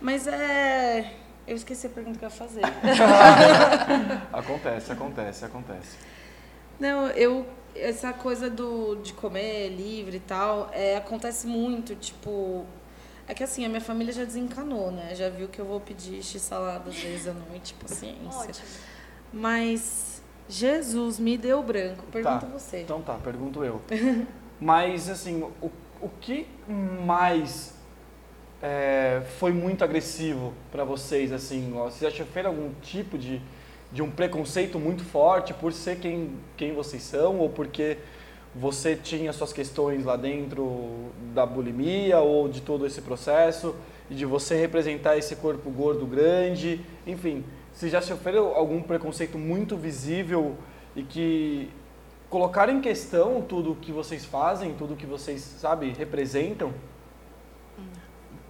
Mas 0.00 0.26
é. 0.26 1.14
Eu 1.46 1.56
esqueci 1.56 1.86
a 1.86 1.90
pergunta 1.90 2.18
que 2.18 2.24
eu 2.24 2.28
ia 2.28 2.34
fazer. 2.34 2.62
Acontece, 4.32 4.92
acontece, 4.92 5.44
acontece. 5.44 5.96
Não, 6.78 7.08
eu. 7.08 7.46
Essa 7.80 8.12
coisa 8.12 8.50
do, 8.50 8.96
de 8.96 9.12
comer 9.12 9.68
livre 9.70 10.16
e 10.18 10.20
tal, 10.20 10.68
é, 10.72 10.96
acontece 10.96 11.46
muito, 11.46 11.94
tipo. 11.94 12.64
É 13.26 13.34
que 13.34 13.44
assim, 13.44 13.64
a 13.64 13.68
minha 13.68 13.80
família 13.80 14.12
já 14.12 14.24
desencanou, 14.24 14.90
né? 14.90 15.14
Já 15.14 15.28
viu 15.28 15.48
que 15.48 15.60
eu 15.60 15.64
vou 15.64 15.80
pedir 15.80 16.22
x-salada 16.22 16.90
às 16.90 16.96
vezes 16.96 17.28
à 17.28 17.32
noite, 17.32 17.74
paciência. 17.74 18.50
Ótimo. 18.50 18.66
Mas 19.32 20.20
Jesus 20.48 21.18
me 21.18 21.38
deu 21.38 21.62
branco. 21.62 22.04
Pergunta 22.10 22.46
Tá, 22.46 22.46
você. 22.46 22.80
Então 22.80 23.00
tá, 23.00 23.14
pergunto 23.14 23.64
eu. 23.64 23.80
Mas, 24.60 25.08
assim, 25.08 25.42
o, 25.62 25.70
o 26.02 26.08
que 26.20 26.46
mais 26.68 27.72
é, 28.60 29.22
foi 29.38 29.52
muito 29.52 29.84
agressivo 29.84 30.52
pra 30.70 30.84
vocês, 30.84 31.32
assim? 31.32 31.72
ó? 31.76 31.84
Vocês 31.84 32.12
já 32.12 32.24
sofreram 32.24 32.50
algum 32.50 32.72
tipo 32.82 33.16
de, 33.16 33.40
de 33.92 34.02
um 34.02 34.10
preconceito 34.10 34.78
muito 34.78 35.04
forte 35.04 35.52
por 35.52 35.72
ser 35.72 35.98
quem, 35.98 36.32
quem 36.56 36.72
vocês 36.72 37.02
são 37.02 37.38
ou 37.38 37.48
porque 37.48 37.98
você 38.54 38.96
tinha 38.96 39.32
suas 39.32 39.52
questões 39.52 40.04
lá 40.04 40.16
dentro 40.16 41.10
da 41.34 41.46
bulimia 41.46 42.18
ou 42.18 42.48
de 42.48 42.60
todo 42.60 42.86
esse 42.86 43.00
processo 43.00 43.74
e 44.10 44.14
de 44.14 44.24
você 44.24 44.56
representar 44.56 45.16
esse 45.16 45.36
corpo 45.36 45.70
gordo 45.70 46.04
grande, 46.04 46.80
enfim, 47.06 47.44
vocês 47.72 47.92
já 47.92 48.02
sofreram 48.02 48.54
algum 48.54 48.82
preconceito 48.82 49.38
muito 49.38 49.76
visível 49.76 50.56
e 50.96 51.02
que 51.02 51.70
colocaram 52.28 52.72
em 52.72 52.80
questão 52.80 53.40
tudo 53.40 53.72
o 53.72 53.76
que 53.76 53.92
vocês 53.92 54.24
fazem, 54.24 54.74
tudo 54.74 54.94
o 54.94 54.96
que 54.96 55.06
vocês, 55.06 55.40
sabe, 55.40 55.90
representam? 55.90 56.72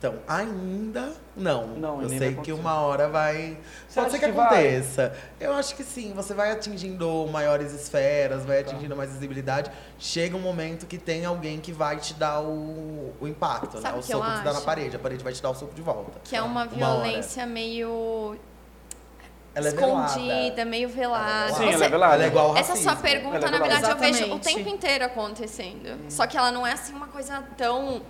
Então, 0.00 0.14
ainda 0.26 1.12
não. 1.36 1.66
Não, 1.76 2.00
eu 2.00 2.08
sei 2.08 2.34
que 2.36 2.50
uma 2.54 2.80
hora 2.80 3.06
vai. 3.06 3.58
Você 3.86 4.00
Pode 4.00 4.06
acha 4.06 4.10
ser 4.12 4.18
que, 4.18 4.26
que 4.30 4.32
vai? 4.32 4.46
aconteça. 4.46 5.14
Eu 5.38 5.52
acho 5.52 5.76
que 5.76 5.84
sim. 5.84 6.14
Você 6.14 6.32
vai 6.32 6.50
atingindo 6.50 7.28
maiores 7.30 7.74
esferas, 7.74 8.46
vai 8.46 8.64
Tá. 8.64 8.70
atingindo 8.70 8.96
mais 8.96 9.10
visibilidade. 9.12 9.70
Chega 9.98 10.34
um 10.34 10.40
momento 10.40 10.86
que 10.86 10.96
tem 10.96 11.26
alguém 11.26 11.60
que 11.60 11.70
vai 11.70 11.98
te 11.98 12.14
dar 12.14 12.40
o, 12.40 13.12
o 13.20 13.28
impacto, 13.28 13.78
Sabe 13.78 13.92
né? 13.96 14.00
o 14.00 14.02
soco 14.02 14.24
que 14.24 14.36
você 14.38 14.42
dá 14.44 14.52
na 14.54 14.62
parede. 14.62 14.96
A 14.96 14.98
parede 14.98 15.22
vai 15.22 15.34
te 15.34 15.42
dar 15.42 15.50
o 15.50 15.54
soco 15.54 15.74
de 15.74 15.82
volta. 15.82 16.18
Que 16.24 16.34
é 16.34 16.40
uma 16.40 16.64
Uma 16.64 16.88
hora. 16.92 17.02
violência 17.02 17.44
meio. 17.44 18.36
Ela 19.54 19.66
é 19.66 19.68
escondida, 19.70 20.14
velada. 20.32 20.64
meio 20.64 20.88
velada. 20.88 21.52
Sim, 21.56 21.64
ela 21.64 21.72
Você- 21.76 21.84
é 21.84 21.88
velada. 21.90 22.14
Ela 22.14 22.24
é 22.24 22.26
igual 22.28 22.46
ao 22.52 22.56
Essa 22.56 22.70
racismo. 22.70 22.90
sua 22.92 23.02
pergunta, 23.02 23.36
Ela 23.36 23.48
é 23.48 23.50
na 23.50 23.58
verdade, 23.58 23.90
eu 23.90 23.96
vejo 23.98 24.12
o 24.12 24.24
Exatamente. 24.28 24.54
tempo 24.54 24.68
inteiro 24.70 25.04
acontecendo. 25.04 26.10
Só 26.10 26.26
que 26.26 26.38
ela 26.38 26.50
não 26.50 26.66
é 26.66 26.72
assim 26.72 26.94
uma 26.94 27.08
coisa 27.08 27.44
tão. 27.58 28.00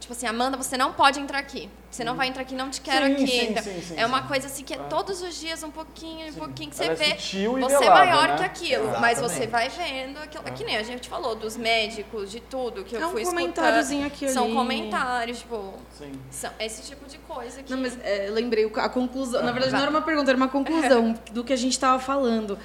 Tipo 0.00 0.14
assim, 0.14 0.26
Amanda, 0.26 0.56
você 0.56 0.76
não 0.78 0.92
pode 0.94 1.20
entrar 1.20 1.38
aqui. 1.38 1.68
Você 1.90 2.02
não 2.02 2.16
vai 2.16 2.28
entrar 2.28 2.42
aqui, 2.42 2.54
não 2.54 2.70
te 2.70 2.80
quero 2.80 3.04
Sim, 3.06 3.12
aqui. 3.12 3.26
sim, 3.26 3.46
Então, 3.50 3.62
sim, 3.62 3.82
sim, 3.82 3.94
é 3.98 4.06
uma 4.06 4.22
coisa 4.22 4.46
assim 4.46 4.64
que 4.64 4.72
é 4.72 4.78
todos 4.78 5.20
os 5.22 5.38
dias 5.38 5.62
um 5.62 5.70
pouquinho, 5.70 6.28
um 6.30 6.34
pouquinho 6.34 6.70
que 6.70 6.76
você 6.76 6.84
é 6.84 6.94
vê. 6.94 7.04
sutil 7.16 7.52
você 7.58 7.74
é 7.74 7.78
velada, 7.80 8.04
maior 8.06 8.28
né? 8.28 8.36
que 8.38 8.44
aquilo, 8.44 8.84
mas 9.00 9.18
Exatamente. 9.18 9.40
você 9.40 9.46
vai 9.46 9.68
vendo 9.68 10.18
aquilo. 10.18 10.44
É. 10.46 10.50
Que 10.52 10.64
nem 10.64 10.76
a 10.78 10.82
gente 10.82 11.08
falou, 11.08 11.34
dos 11.34 11.56
médicos, 11.56 12.30
de 12.30 12.40
tudo 12.40 12.82
que 12.84 12.94
eu 12.96 13.00
É 13.02 13.06
um 13.06 13.10
fui 13.10 13.24
comentáriozinho 13.24 14.06
escutando. 14.06 14.24
aqui 14.28 14.32
São 14.34 14.44
ali. 14.44 14.54
comentários, 14.54 15.38
tipo. 15.40 15.74
Sim. 15.98 16.12
São 16.30 16.50
esse 16.58 16.82
tipo 16.82 17.06
de 17.06 17.18
coisa 17.18 17.62
que. 17.62 17.70
Não, 17.70 17.78
mas 17.82 17.98
é, 18.02 18.28
lembrei 18.30 18.70
a 18.76 18.88
conclusão. 18.88 19.42
Na 19.42 19.52
verdade, 19.52 19.72
Vai. 19.72 19.80
não 19.80 19.86
era 19.88 19.90
uma 19.90 20.02
pergunta, 20.02 20.30
era 20.30 20.36
uma 20.38 20.48
conclusão 20.48 21.14
do 21.32 21.44
que 21.44 21.52
a 21.52 21.56
gente 21.56 21.72
estava 21.72 21.98
falando. 21.98 22.58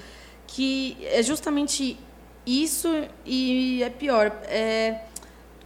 Que 0.48 0.96
é 1.02 1.22
justamente 1.24 1.98
isso 2.46 2.88
e 3.26 3.82
é 3.84 3.90
pior. 3.90 4.32
É, 4.44 5.02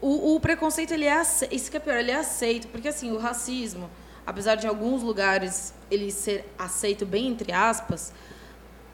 o, 0.02 0.36
o 0.36 0.40
preconceito, 0.40 0.94
ele 0.94 1.06
é 1.06 1.14
aceito. 1.14 1.54
Isso 1.54 1.70
que 1.72 1.78
é 1.78 1.80
pior, 1.80 1.98
ele 1.98 2.12
é 2.12 2.16
aceito. 2.16 2.68
Porque, 2.68 2.88
assim, 2.88 3.12
o 3.12 3.18
racismo, 3.18 3.90
apesar 4.26 4.56
de 4.56 4.66
em 4.66 4.70
alguns 4.70 5.02
lugares 5.04 5.74
ele 5.92 6.12
ser 6.12 6.52
aceito 6.58 7.06
bem 7.06 7.28
entre 7.28 7.52
aspas, 7.52 8.14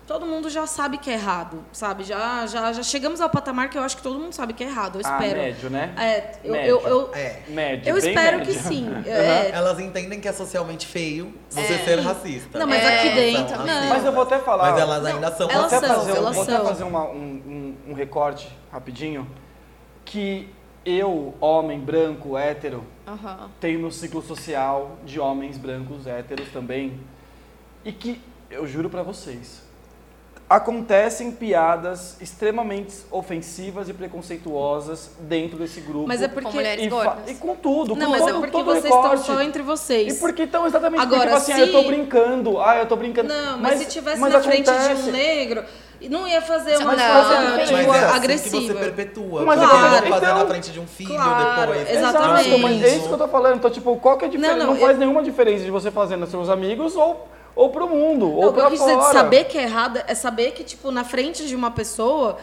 todo 0.07 0.25
mundo 0.25 0.49
já 0.49 0.65
sabe 0.67 0.97
que 0.99 1.09
é 1.09 1.13
errado, 1.13 1.65
sabe? 1.73 2.03
Já, 2.03 2.45
já, 2.45 2.71
já 2.71 2.83
chegamos 2.83 3.19
ao 3.19 3.29
patamar 3.29 3.69
que 3.69 3.77
eu 3.77 3.81
acho 3.83 3.97
que 3.97 4.03
todo 4.03 4.17
mundo 4.19 4.33
sabe 4.33 4.53
que 4.53 4.63
é 4.63 4.67
errado. 4.67 4.99
Eu 4.99 5.01
Ah, 5.03 5.13
espero. 5.19 5.39
médio, 5.41 5.69
né? 5.69 5.93
É, 5.97 6.35
eu, 6.43 6.51
Médio. 6.53 6.69
eu, 6.69 6.87
eu, 6.87 7.11
É. 7.15 7.41
Médio, 7.49 7.89
eu 7.89 7.99
bem 8.01 8.09
espero 8.11 8.37
médio. 8.37 8.53
que 8.53 8.59
sim. 8.59 8.87
É, 9.05 9.49
Elas 9.51 9.79
entendem 9.79 10.19
que 10.21 10.27
é 10.27 10.31
socialmente 10.31 10.85
feio 10.87 11.33
você 11.49 11.77
ser 11.79 11.99
racista. 11.99 12.57
Não, 12.59 12.67
mas 12.67 12.83
É, 12.83 12.99
aqui 12.99 13.09
dentro. 13.15 13.41
racistas. 13.57 13.65
Não. 13.65 13.89
Mas 13.89 14.05
eu 14.05 14.11
vou 14.11 14.23
até 14.23 14.37
falar. 14.39 14.71
Mas 14.71 14.81
elas 14.81 15.05
ainda 15.05 15.31
são 15.35 15.49
elas 15.49 15.69
vou 15.71 15.77
até 15.79 15.87
são, 15.87 15.95
fazer, 15.97 16.11
um- 16.11 16.15
elas 16.15 16.35
vou 16.35 16.43
até 16.43 16.55
são. 16.55 16.65
fazer 16.65 16.83
uma- 16.83 17.03
um, 17.09 17.75
um- 17.87 17.91
um 17.91 17.93
recorte 17.93 18.47
rapidinho. 18.71 19.27
Que 20.03 20.47
eu, 20.85 21.33
homem 21.41 21.79
branco, 21.79 22.37
hétero, 22.37 22.83
Aham. 23.07 23.49
tenho 23.59 23.79
meu 23.79 23.91
ciclo 23.91 24.21
social 24.21 24.97
de 25.05 25.19
homens 25.19 25.57
brancos, 25.57 26.05
héteros 26.05 26.49
também. 26.49 26.99
E 27.83 27.91
que, 27.91 28.21
eu 28.49 28.67
juro 28.67 28.89
pra 28.89 29.01
vocês, 29.03 29.63
acontecem 30.47 31.31
piadas 31.31 32.17
extremamente 32.21 32.93
ofensivas 33.09 33.89
e 33.89 33.93
preconceituosas 33.93 35.09
dentro 35.19 35.57
desse 35.57 35.81
grupo. 35.81 36.07
Mas 36.07 36.21
é 36.21 36.27
Com 36.27 36.35
porque. 36.35 36.49
mulheres 36.55 36.85
e, 36.85 36.87
gordas. 36.87 37.13
e 37.31 37.33
com 37.35 37.55
tudo, 37.55 37.95
Não, 37.95 38.05
com 38.05 38.11
mas 38.11 38.21
todo, 38.21 38.29
é 38.29 38.33
porque 38.33 38.51
todo 38.51 38.65
vocês 38.65 38.83
estão 38.85 39.01
recorte. 39.01 39.25
só 39.25 39.41
entre 39.41 39.63
vocês. 39.63 40.15
E 40.15 40.19
porque 40.19 40.43
então, 40.43 40.67
exatamente 40.67 41.01
Agora, 41.01 41.31
porque, 41.31 41.35
tipo 41.39 41.51
assim, 41.51 41.51
ah, 41.53 41.55
se- 41.55 41.61
eu 41.61 41.71
tô 41.71 41.87
brincando, 41.87 42.61
ah, 42.61 42.77
eu 42.77 42.85
tô 42.85 42.95
brincando. 42.95 43.29
Não, 43.29 43.57
mas, 43.57 43.79
se 43.79 43.85
tivesse 43.85 44.19
mas 44.19 44.33
na 44.33 44.39
frente 44.41 44.65
de 44.65 44.69
acontece. 44.69 45.09
um 45.09 45.11
negro, 45.11 45.63
não 46.09 46.27
ia 46.27 46.41
fazer 46.41 46.77
uma 46.77 46.95
não. 46.95 47.13
coisa 47.21 47.41
Mas 47.57 47.69
tipo, 47.69 47.87
Mas 47.87 48.01
é 48.01 48.05
assim 48.05 48.15
agressiva. 48.15 48.57
que 48.61 48.67
você 48.67 48.73
perpetua. 48.91 49.41
Mas 49.45 49.61
é 49.61 49.65
claro. 49.65 50.07
fazer 50.07 50.25
Então- 50.25 50.37
na 50.37 50.45
frente 50.45 50.71
de 50.71 50.79
um 50.79 50.85
filho 50.87 51.15
Claro, 51.15 51.71
depois. 51.73 51.89
exatamente. 51.89 52.47
Exato, 52.49 52.61
mas 52.61 52.83
é 52.83 52.95
isso 52.95 53.07
que 53.07 53.13
eu 53.13 53.17
tô 53.17 53.27
falando. 53.27 53.55
Então, 53.55 53.71
tipo, 53.71 53.95
qual 53.97 54.15
que 54.17 54.25
é 54.25 54.27
a 54.27 54.31
diferença? 54.31 54.57
Não, 54.59 54.65
Não, 54.67 54.73
não, 54.75 54.79
faz 54.79 54.93
eu- 54.93 54.99
nenhuma 54.99 55.23
diferença 55.23 55.63
de 55.65 55.71
você 55.71 55.89
fazer 55.89 56.15
nos 56.17 56.29
seus 56.29 56.49
amigos 56.49 56.95
ou, 56.95 57.27
ou 57.55 57.69
pro 57.69 57.87
mundo, 57.87 58.25
Não, 58.27 58.33
ou 58.35 58.49
o 58.49 58.53
que 58.53 58.59
eu 58.59 58.63
pra 58.63 58.69
quis 58.71 58.79
dizer 58.79 58.93
fora. 58.95 59.07
de 59.07 59.13
saber 59.13 59.43
que 59.45 59.57
é 59.57 59.63
errado 59.63 60.01
é 60.05 60.13
saber 60.15 60.51
que, 60.51 60.63
tipo, 60.63 60.91
na 60.91 61.03
frente 61.03 61.47
de 61.47 61.55
uma 61.55 61.71
pessoa, 61.71 62.37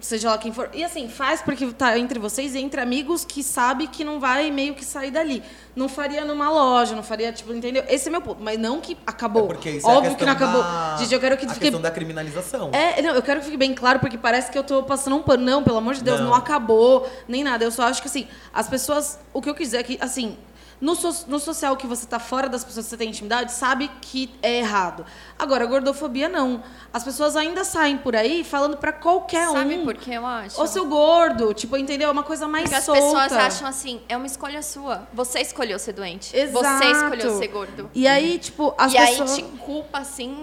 seja 0.00 0.30
lá 0.30 0.38
quem 0.38 0.50
for. 0.50 0.70
E 0.72 0.82
assim, 0.82 1.08
faz 1.10 1.42
porque 1.42 1.66
tá 1.72 1.98
entre 1.98 2.18
vocês 2.18 2.54
e 2.54 2.58
entre 2.58 2.80
amigos 2.80 3.22
que 3.22 3.42
sabe 3.42 3.86
que 3.86 4.02
não 4.02 4.18
vai 4.18 4.50
meio 4.50 4.74
que 4.74 4.82
sair 4.84 5.10
dali. 5.10 5.42
Não 5.76 5.90
faria 5.90 6.24
numa 6.24 6.48
loja, 6.48 6.94
não 6.96 7.02
faria, 7.02 7.30
tipo, 7.32 7.52
entendeu? 7.52 7.84
Esse 7.86 8.08
é 8.08 8.10
meu 8.10 8.22
ponto. 8.22 8.42
Mas 8.42 8.58
não 8.58 8.80
que 8.80 8.96
acabou. 9.06 9.44
É 9.44 9.46
porque 9.48 9.70
isso 9.72 9.86
é 9.86 9.92
a 9.92 9.98
Óbvio 9.98 10.16
que 10.16 10.24
não 10.24 10.32
acabou. 10.32 10.62
da- 10.62 10.96
Gente, 10.98 11.12
eu 11.12 11.20
quero 11.20 11.36
que 11.36 11.44
a 11.44 11.48
fique. 11.48 11.60
questão 11.60 11.80
da 11.82 11.90
criminalização. 11.90 12.70
É, 12.72 13.02
não, 13.02 13.14
eu 13.14 13.20
quero 13.22 13.40
que 13.40 13.46
fique 13.46 13.58
bem 13.58 13.74
claro, 13.74 13.98
porque 13.98 14.16
parece 14.16 14.50
que 14.50 14.56
eu 14.56 14.64
tô 14.64 14.82
passando 14.82 15.16
um 15.16 15.22
pano. 15.22 15.44
Não, 15.44 15.62
pelo 15.62 15.76
amor 15.76 15.92
de 15.94 16.02
Deus, 16.02 16.18
não, 16.18 16.28
Não. 16.28 16.34
acabou, 16.34 17.06
nem 17.28 17.44
nada. 17.44 17.62
Eu 17.64 17.70
só 17.70 17.82
acho 17.82 18.00
que, 18.00 18.08
assim, 18.08 18.26
as 18.54 18.68
pessoas. 18.68 19.18
O 19.34 19.42
que 19.42 19.50
eu 19.50 19.54
quiser 19.54 19.80
é 19.80 19.82
que, 19.82 19.98
assim. 20.00 20.36
No, 20.80 20.94
so- 20.96 21.26
no 21.28 21.38
social 21.38 21.76
que 21.76 21.86
você 21.86 22.06
tá 22.06 22.18
fora 22.18 22.48
das 22.48 22.64
pessoas 22.64 22.86
que 22.86 22.90
você 22.90 22.96
tem 22.96 23.10
intimidade, 23.10 23.52
sabe 23.52 23.90
que 24.00 24.30
é 24.40 24.60
errado. 24.60 25.04
Agora, 25.38 25.66
gordofobia 25.66 26.26
não. 26.26 26.62
As 26.90 27.04
pessoas 27.04 27.36
ainda 27.36 27.64
saem 27.64 27.98
por 27.98 28.16
aí 28.16 28.42
falando 28.42 28.78
pra 28.78 28.90
qualquer 28.90 29.46
Sabe 29.50 29.74
um. 29.76 29.84
por 29.84 29.94
que 29.94 30.10
eu 30.10 30.24
acho? 30.24 30.58
Ô, 30.60 30.66
seu 30.66 30.86
gordo, 30.86 31.52
tipo, 31.52 31.76
entendeu? 31.76 32.08
É 32.08 32.12
uma 32.12 32.22
coisa 32.22 32.48
mais 32.48 32.62
Porque 32.64 32.76
as 32.76 32.84
solta. 32.84 33.00
pessoas 33.02 33.32
acham 33.32 33.68
assim, 33.68 34.00
é 34.08 34.16
uma 34.16 34.26
escolha 34.26 34.62
sua. 34.62 35.06
Você 35.12 35.40
escolheu 35.40 35.78
ser 35.78 35.92
doente. 35.92 36.34
Exato. 36.34 36.64
Você 36.82 36.90
escolheu 36.90 37.38
ser 37.38 37.48
gordo. 37.48 37.90
E 37.94 38.08
aí, 38.08 38.38
tipo, 38.38 38.74
as 38.78 38.94
e 38.94 38.96
pessoas... 38.96 39.30
aí 39.32 39.36
te 39.36 39.42
culpa 39.58 39.98
assim. 39.98 40.34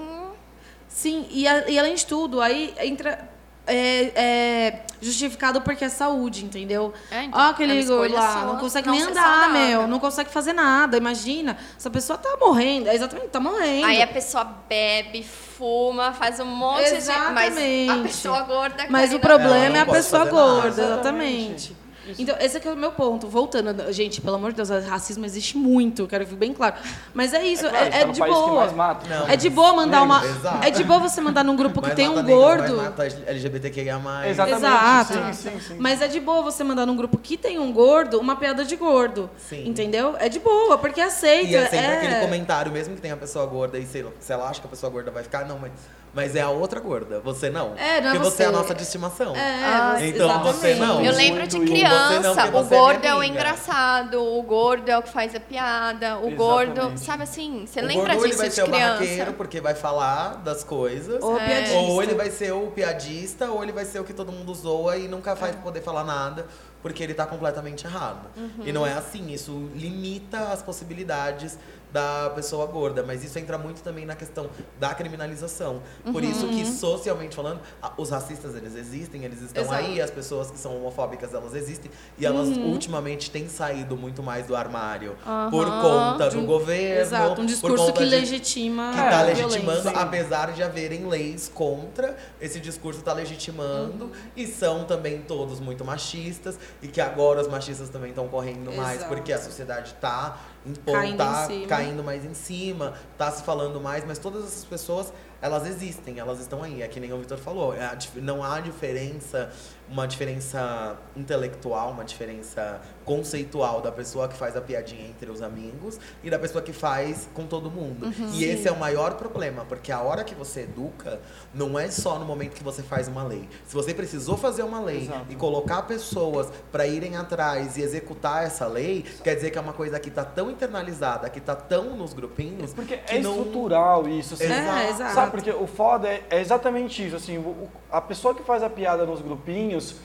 Sim, 0.88 1.28
e, 1.32 1.48
a- 1.48 1.68
e 1.70 1.78
além 1.80 1.96
de 1.96 2.06
tudo, 2.06 2.42
aí 2.42 2.74
entra. 2.80 3.28
É, 3.68 4.12
é 4.16 4.84
justificado 5.02 5.62
porque 5.62 5.86
é 5.86 5.90
saúde, 5.90 6.44
entendeu? 6.46 6.94
É, 7.12 7.26
então, 7.26 7.40
Ó, 7.40 7.48
é 7.48 7.50
aquele 7.50 7.80
escolha 7.80 8.16
lá, 8.16 8.46
não 8.46 8.58
consegue 8.58 8.88
não 8.88 8.96
nem 8.96 9.04
andar, 9.04 9.24
saudável. 9.24 9.52
meu, 9.52 9.88
não 9.88 10.00
consegue 10.00 10.30
fazer 10.30 10.54
nada. 10.54 10.98
Imagina, 10.98 11.58
essa 11.78 11.90
pessoa 11.90 12.18
tá 12.18 12.38
morrendo, 12.40 12.90
é 12.90 12.96
exatamente, 12.96 13.28
tá 13.28 13.40
morrendo. 13.40 13.86
Aí 13.86 14.02
a 14.02 14.08
pessoa 14.08 14.44
bebe, 14.68 15.24
fuma, 15.24 16.14
faz 16.14 16.40
um 16.40 16.46
monte 16.46 16.86
de. 16.86 16.92
Mas 16.92 17.10
a 17.10 17.14
Exatamente. 17.62 18.04
pessoa 18.04 18.42
gorda 18.42 18.86
Mas 18.90 19.14
o 19.14 19.20
problema 19.20 19.78
é 19.78 19.82
a 19.82 19.86
pessoa 19.86 20.26
nada. 20.26 20.32
gorda, 20.32 20.82
Exatamente. 20.84 21.76
Então, 22.18 22.36
esse 22.40 22.58
aqui 22.58 22.68
é 22.68 22.72
o 22.72 22.76
meu 22.76 22.92
ponto. 22.92 23.28
Voltando, 23.28 23.92
gente, 23.92 24.22
pelo 24.22 24.36
amor 24.36 24.52
de 24.52 24.58
Deus, 24.58 24.70
racismo 24.86 25.26
existe 25.26 25.58
muito, 25.58 26.08
quero 26.08 26.24
que 26.24 26.30
fique 26.32 26.40
bem 26.40 26.54
claro. 26.54 26.76
Mas 27.14 27.34
é 27.34 27.46
isso, 27.46 27.66
É, 27.66 27.70
é, 27.70 27.72
claro, 27.72 27.88
é 27.88 28.00
tá 28.00 28.08
no 28.08 28.14
de 28.14 28.20
boa. 28.20 28.74
Não. 29.10 29.28
É 29.28 29.36
de 29.36 29.50
boa 29.50 29.74
mandar 29.74 30.04
uma. 30.04 30.26
Exato. 30.26 30.66
É 30.66 30.70
de 30.70 30.84
boa 30.84 31.00
você 31.00 31.22
mandar 31.22 31.44
num 31.44 31.56
grupo 31.56 31.82
que 31.82 31.88
Mais 31.88 31.96
tem 31.96 32.10
um 32.10 32.16
negros, 32.16 32.36
gordo. 32.36 32.78
mata 32.78 33.04
LGBTQIA+. 33.06 34.00
Exatamente. 34.28 34.58
Exato. 34.58 35.14
Sim, 35.14 35.34
sim, 35.34 35.60
sim. 35.60 35.76
Mas 35.80 36.02
é 36.02 36.08
de 36.08 36.20
boa 36.20 36.42
você 36.42 36.64
mandar 36.64 36.86
num 36.86 36.96
grupo 36.96 37.18
que 37.18 37.38
tem 37.38 37.60
um 37.60 37.72
gordo 37.72 38.20
uma 38.20 38.36
piada 38.36 38.66
de 38.66 38.76
gordo. 38.76 39.30
Sim. 39.38 39.68
Entendeu? 39.68 40.16
É 40.20 40.30
de 40.30 40.40
boa, 40.40 40.78
porque 40.78 41.02
aceita. 41.02 41.52
E 41.52 41.56
é 41.56 41.64
sempre 41.70 41.78
é... 41.86 41.98
aquele 41.98 42.20
comentário, 42.20 42.72
mesmo 42.72 42.96
que 42.96 43.02
tenha 43.02 43.14
a 43.14 43.18
pessoa 43.18 43.46
gorda 43.46 43.78
e 43.78 43.86
sei 43.86 44.04
lá, 44.04 44.12
se 44.20 44.34
ela 44.34 44.50
acha 44.50 44.60
que 44.60 44.68
a 44.68 44.70
pessoa 44.70 44.92
gorda 44.92 45.12
vai 45.12 45.24
ficar, 45.24 45.46
não, 45.46 45.58
mas, 45.60 45.72
mas 46.18 46.36
é 46.36 46.42
a 46.42 46.50
outra 46.50 46.80
gorda, 46.80 47.20
você 47.20 47.48
não. 47.48 47.76
É, 47.78 48.02
não 48.02 48.10
é 48.10 48.14
Porque 48.14 48.18
você 48.32 48.42
é 48.44 48.46
a 48.48 48.50
você. 48.50 48.58
nossa 48.58 48.74
de 48.74 48.82
estimação. 48.82 49.36
É, 49.36 49.64
Ah, 49.64 49.96
você- 50.00 50.08
então 50.08 50.44
você 50.44 50.68
exatamente. 50.72 50.80
não. 50.80 51.06
Eu 51.06 51.14
lembro 51.14 51.46
de. 51.48 51.58
Você 51.60 51.66
criança, 51.66 52.20
não, 52.22 52.36
porque 52.36 52.48
o 52.50 52.64
você 52.64 52.76
é 52.76 52.78
gordo 52.80 53.00
minha 53.02 53.12
é 53.12 53.16
o 53.16 53.24
engraçado, 53.24 54.24
o 54.24 54.42
gordo 54.42 54.90
é 54.90 54.98
o 54.98 55.04
que 55.04 55.10
faz 55.10 55.36
a 55.36 55.40
piada, 55.40 56.18
o 56.18 56.32
gordo, 56.32 56.72
Exatamente. 56.72 57.00
sabe 57.02 57.24
assim, 57.24 57.66
você 57.68 57.80
o 57.82 57.86
lembra 57.86 58.14
gordo, 58.16 58.26
ele 58.26 58.28
disso 58.30 58.38
vai 58.40 58.50
de 58.50 58.56
ser 58.56 58.64
o 58.64 58.68
barraqueiro 58.68 59.14
criança? 59.14 59.34
porque 59.34 59.62
vai 59.62 59.76
falar 59.76 60.38
das 60.44 60.64
coisas. 60.64 61.24
Ou 61.24 61.38
É. 61.40 61.46
piadista. 61.46 61.78
Ou 61.78 62.02
ele 62.04 62.16
vai 62.16 62.32
ser 62.32 62.52
o 62.52 62.68
piadista, 62.72 63.52
ou 63.52 63.62
ele 63.62 63.72
vai 63.72 63.86
ser 63.86 64.00
o 64.00 64.04
que 64.04 64.14
todo 64.14 64.32
mundo 64.32 64.54
zoa 64.56 64.98
e 64.98 65.08
nunca 65.08 65.32
É. 65.32 65.36
vai 65.36 65.54
poder 65.54 65.82
falar 65.82 66.04
nada, 66.04 66.48
porque 66.82 67.04
ele 67.04 67.14
tá 67.14 67.26
completamente 67.28 67.86
errado. 67.86 68.28
Uhum. 68.36 68.64
E 68.66 68.72
não 68.72 68.86
é 68.88 68.94
assim, 68.94 69.32
isso 69.32 69.70
limita 69.76 70.40
as 70.52 70.62
possibilidades 70.64 71.58
da 71.92 72.30
pessoa 72.36 72.66
gorda, 72.66 73.04
mas 73.04 73.24
isso 73.24 73.40
entra 73.40 73.58
muito 73.58 73.82
também 73.82 74.06
na 74.06 74.16
questão 74.16 74.50
da 74.80 74.94
criminalização. 74.94 75.82
Por 76.04 76.22
Uhum. 76.24 76.30
isso 76.30 76.48
que 76.50 76.66
socialmente 76.66 77.36
falando, 77.36 77.62
os 77.98 78.10
racistas 78.10 78.56
eles 78.56 78.76
existem, 78.76 79.24
eles 79.24 79.42
estão 79.42 79.64
Exato. 79.64 79.84
aí, 79.84 80.02
as 80.02 80.12
pessoas 80.12 80.52
que 80.52 80.58
são 80.60 80.76
homofóbicas 80.78 81.34
elas 81.34 81.54
existem 81.56 81.90
e 82.18 82.26
elas 82.26 82.50
Uhum. 82.50 82.72
ultimamente 82.72 83.32
têm 83.32 83.48
saído 83.48 83.96
muito 83.96 84.22
mais 84.22 84.48
do 84.48 84.56
armário 84.56 85.16
Aham. 85.26 85.50
por 85.50 85.66
conta 85.66 86.30
do 86.30 86.40
um- 86.40 86.46
governo, 86.46 87.02
Exato, 87.02 87.32
um 87.32 87.36
por 87.36 87.46
discurso 87.46 87.94
que 87.94 88.00
de- 88.04 88.10
legitima. 88.10 88.92
que 88.92 88.98
tá 88.98 89.22
legitimando, 89.22 89.82
violência. 89.82 90.02
apesar 90.02 90.52
de 90.52 90.64
haverem 90.64 91.06
leis 91.08 91.50
contra, 91.54 92.16
esse 92.42 92.60
discurso 92.60 93.02
tá 93.02 93.14
legitimando 93.14 94.12
e 94.36 94.46
são 94.46 94.84
também 94.84 95.22
todos 95.22 95.60
muito 95.60 95.86
machistas 95.86 96.58
e 96.82 96.88
que 96.88 97.00
agora 97.00 97.42
os 97.42 97.48
machistas 97.48 97.90
também 97.90 98.10
estão 98.10 98.28
correndo 98.28 98.72
mais 98.76 98.98
Exato. 98.98 99.14
porque 99.16 99.32
a 99.32 99.40
sociedade 99.40 99.94
tá 100.02 100.38
impondo, 100.66 101.16
tá. 101.16 101.48
Caindo 101.78 102.04
mais 102.04 102.26
em 102.26 102.34
cima, 102.34 102.94
tá 103.18 103.32
se 103.32 103.44
falando 103.44 103.80
mais, 103.80 104.06
mas 104.06 104.18
todas 104.20 104.46
essas 104.46 104.66
pessoas, 104.66 105.14
elas 105.42 105.66
existem, 105.68 106.20
elas 106.20 106.40
estão 106.40 106.64
aí, 106.64 106.82
é 106.82 106.88
que 106.88 107.00
nem 107.00 107.12
o 107.14 107.18
Vitor 107.20 107.38
falou, 107.38 107.74
é 107.74 107.98
não 108.16 108.44
há 108.44 108.60
diferença, 108.60 109.52
uma 109.90 110.08
diferença 110.08 110.98
intelectual, 111.16 111.92
uma 111.92 112.04
diferença 112.04 112.82
conceitual 113.06 113.82
da 113.82 113.92
pessoa 113.92 114.28
que 114.28 114.36
faz 114.36 114.56
a 114.58 114.62
piadinha 114.62 115.08
entre 115.08 115.30
os 115.32 115.42
amigos 115.42 115.98
e 116.24 116.30
da 116.30 116.38
pessoa 116.38 116.62
que 116.62 116.74
faz 116.74 117.30
com 117.34 117.46
todo 117.46 117.72
mundo. 117.72 118.08
E 118.34 118.44
esse 118.44 118.68
é 118.68 118.72
o 118.72 118.78
maior 118.78 119.14
problema, 119.16 119.64
porque 119.66 119.92
a 119.92 120.02
hora 120.02 120.24
que 120.24 120.36
você 120.36 120.62
educa, 120.62 121.20
não 121.54 121.80
é 121.80 121.90
só 121.90 122.20
no 122.20 122.26
momento 122.26 122.54
que 122.54 122.64
você 122.64 122.84
faz 122.84 123.08
uma 123.08 123.24
lei. 123.24 123.48
Se 123.66 123.74
você 123.74 123.94
precisou 123.94 124.36
fazer 124.38 124.64
uma 124.64 124.80
lei 124.82 125.04
Exato. 125.04 125.26
e 125.30 125.36
colocar 125.36 125.84
pessoas 125.84 126.48
para 126.72 126.86
irem 126.86 127.16
atrás 127.16 127.78
e 127.78 127.82
executar 127.82 128.44
essa 128.44 128.68
lei, 128.68 129.06
quer 129.24 129.36
dizer 129.36 129.52
que 129.52 129.58
é 129.58 129.62
uma 129.62 129.74
coisa 129.74 130.00
que 130.00 130.12
tá 130.12 130.26
tão 130.26 130.52
internalizada, 130.52 131.30
que 131.30 131.40
tá 131.40 131.56
tão 131.56 131.96
nos 131.96 132.14
grupinhos, 132.14 132.74
Porque 132.74 132.98
que 132.98 133.16
é 133.16 133.20
não- 133.20 133.38
estrutural 133.38 134.08
isso. 134.10 134.34
Assim. 134.34 134.44
É, 134.46 134.90
exato. 134.90 135.14
Porque 135.32 135.52
o 135.52 135.68
foda 135.68 136.08
é, 136.08 136.24
é 136.30 136.40
exatamente 136.40 137.06
isso. 137.06 137.16
Assim, 137.16 137.38
o- 137.38 137.68
a 137.92 138.02
pessoa 138.02 138.34
que 138.34 138.44
faz 138.44 138.64
a 138.64 138.70
piada 138.70 139.06
nos 139.06 139.22
grupinhos, 139.22 139.96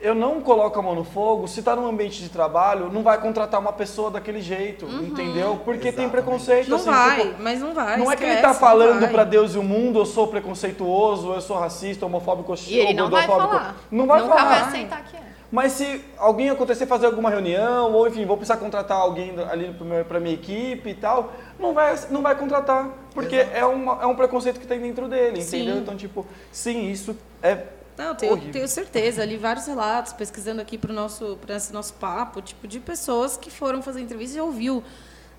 eu 0.00 0.14
não 0.14 0.40
coloco 0.42 0.78
a 0.78 0.82
mão 0.82 0.94
no 0.94 1.04
fogo, 1.04 1.48
se 1.48 1.62
tá 1.62 1.74
num 1.74 1.86
ambiente 1.86 2.20
de 2.22 2.28
trabalho, 2.28 2.90
não 2.92 3.02
vai 3.02 3.18
contratar 3.20 3.58
uma 3.58 3.72
pessoa 3.72 4.10
daquele 4.10 4.40
jeito, 4.42 4.84
entendeu? 4.86 5.60
Porque 5.64 5.80
tem 5.84 5.88
Exatamente. 6.04 6.10
preconceito, 6.10 6.68
Não 6.68 6.76
assim, 6.76 6.90
vai, 6.90 7.20
tipo, 7.28 7.42
mas 7.42 7.60
não 7.60 7.72
vai. 7.72 7.96
não 7.96 8.12
é 8.12 8.16
que 8.16 8.22
ele 8.22 8.32
esquece, 8.34 8.42
tá 8.42 8.52
não 8.52 8.54
falando 8.60 9.00
vai. 9.00 9.10
pra 9.10 9.24
Deus 9.24 9.54
e 9.54 9.58
o 9.58 9.62
mundo, 9.62 9.98
eu 10.00 10.04
sou 10.04 10.26
preconceituoso, 10.28 11.32
eu 11.32 11.40
sou 11.40 11.56
racista, 11.56 12.04
homofóbico, 12.04 12.54
E 12.66 12.78
ele 12.78 12.88
ou 12.88 12.94
não 12.94 13.10
vai 13.10 13.26
falar. 13.26 13.76
Não 13.90 14.06
vai 14.06 14.20
Nunca 14.20 14.34
falar. 14.36 14.48
vai 14.50 14.60
aceitar 14.68 15.04
que 15.04 15.16
é. 15.16 15.23
Mas 15.54 15.70
se 15.70 16.04
alguém 16.18 16.50
acontecer 16.50 16.84
fazer 16.84 17.06
alguma 17.06 17.30
reunião, 17.30 17.92
ou 17.92 18.08
enfim, 18.08 18.26
vou 18.26 18.36
precisar 18.36 18.56
contratar 18.56 18.96
alguém 18.96 19.36
ali 19.38 19.72
pra 20.08 20.18
minha 20.18 20.34
equipe 20.34 20.90
e 20.90 20.94
tal, 20.94 21.32
não 21.60 21.72
vai, 21.72 21.96
não 22.10 22.22
vai 22.22 22.36
contratar. 22.36 22.90
Porque 23.14 23.36
é, 23.36 23.64
uma, 23.64 24.02
é 24.02 24.06
um 24.06 24.16
preconceito 24.16 24.58
que 24.58 24.66
tem 24.66 24.80
dentro 24.80 25.06
dele, 25.06 25.40
Sim. 25.40 25.58
entendeu? 25.58 25.76
Então, 25.76 25.96
tipo, 25.96 26.26
sim, 26.50 26.90
isso 26.90 27.16
é. 27.40 27.66
Não, 27.96 28.16
tenho, 28.16 28.32
Horrível. 28.32 28.52
tenho 28.52 28.66
certeza. 28.66 29.22
Ali 29.22 29.36
vários 29.36 29.68
relatos, 29.68 30.12
pesquisando 30.12 30.60
aqui 30.60 30.76
para 30.76 30.92
nosso, 30.92 31.38
pra 31.40 31.54
esse 31.54 31.72
nosso 31.72 31.94
papo, 31.94 32.42
tipo, 32.42 32.66
de 32.66 32.80
pessoas 32.80 33.36
que 33.36 33.48
foram 33.48 33.80
fazer 33.80 34.00
entrevista 34.00 34.36
e 34.36 34.40
ouviu. 34.40 34.82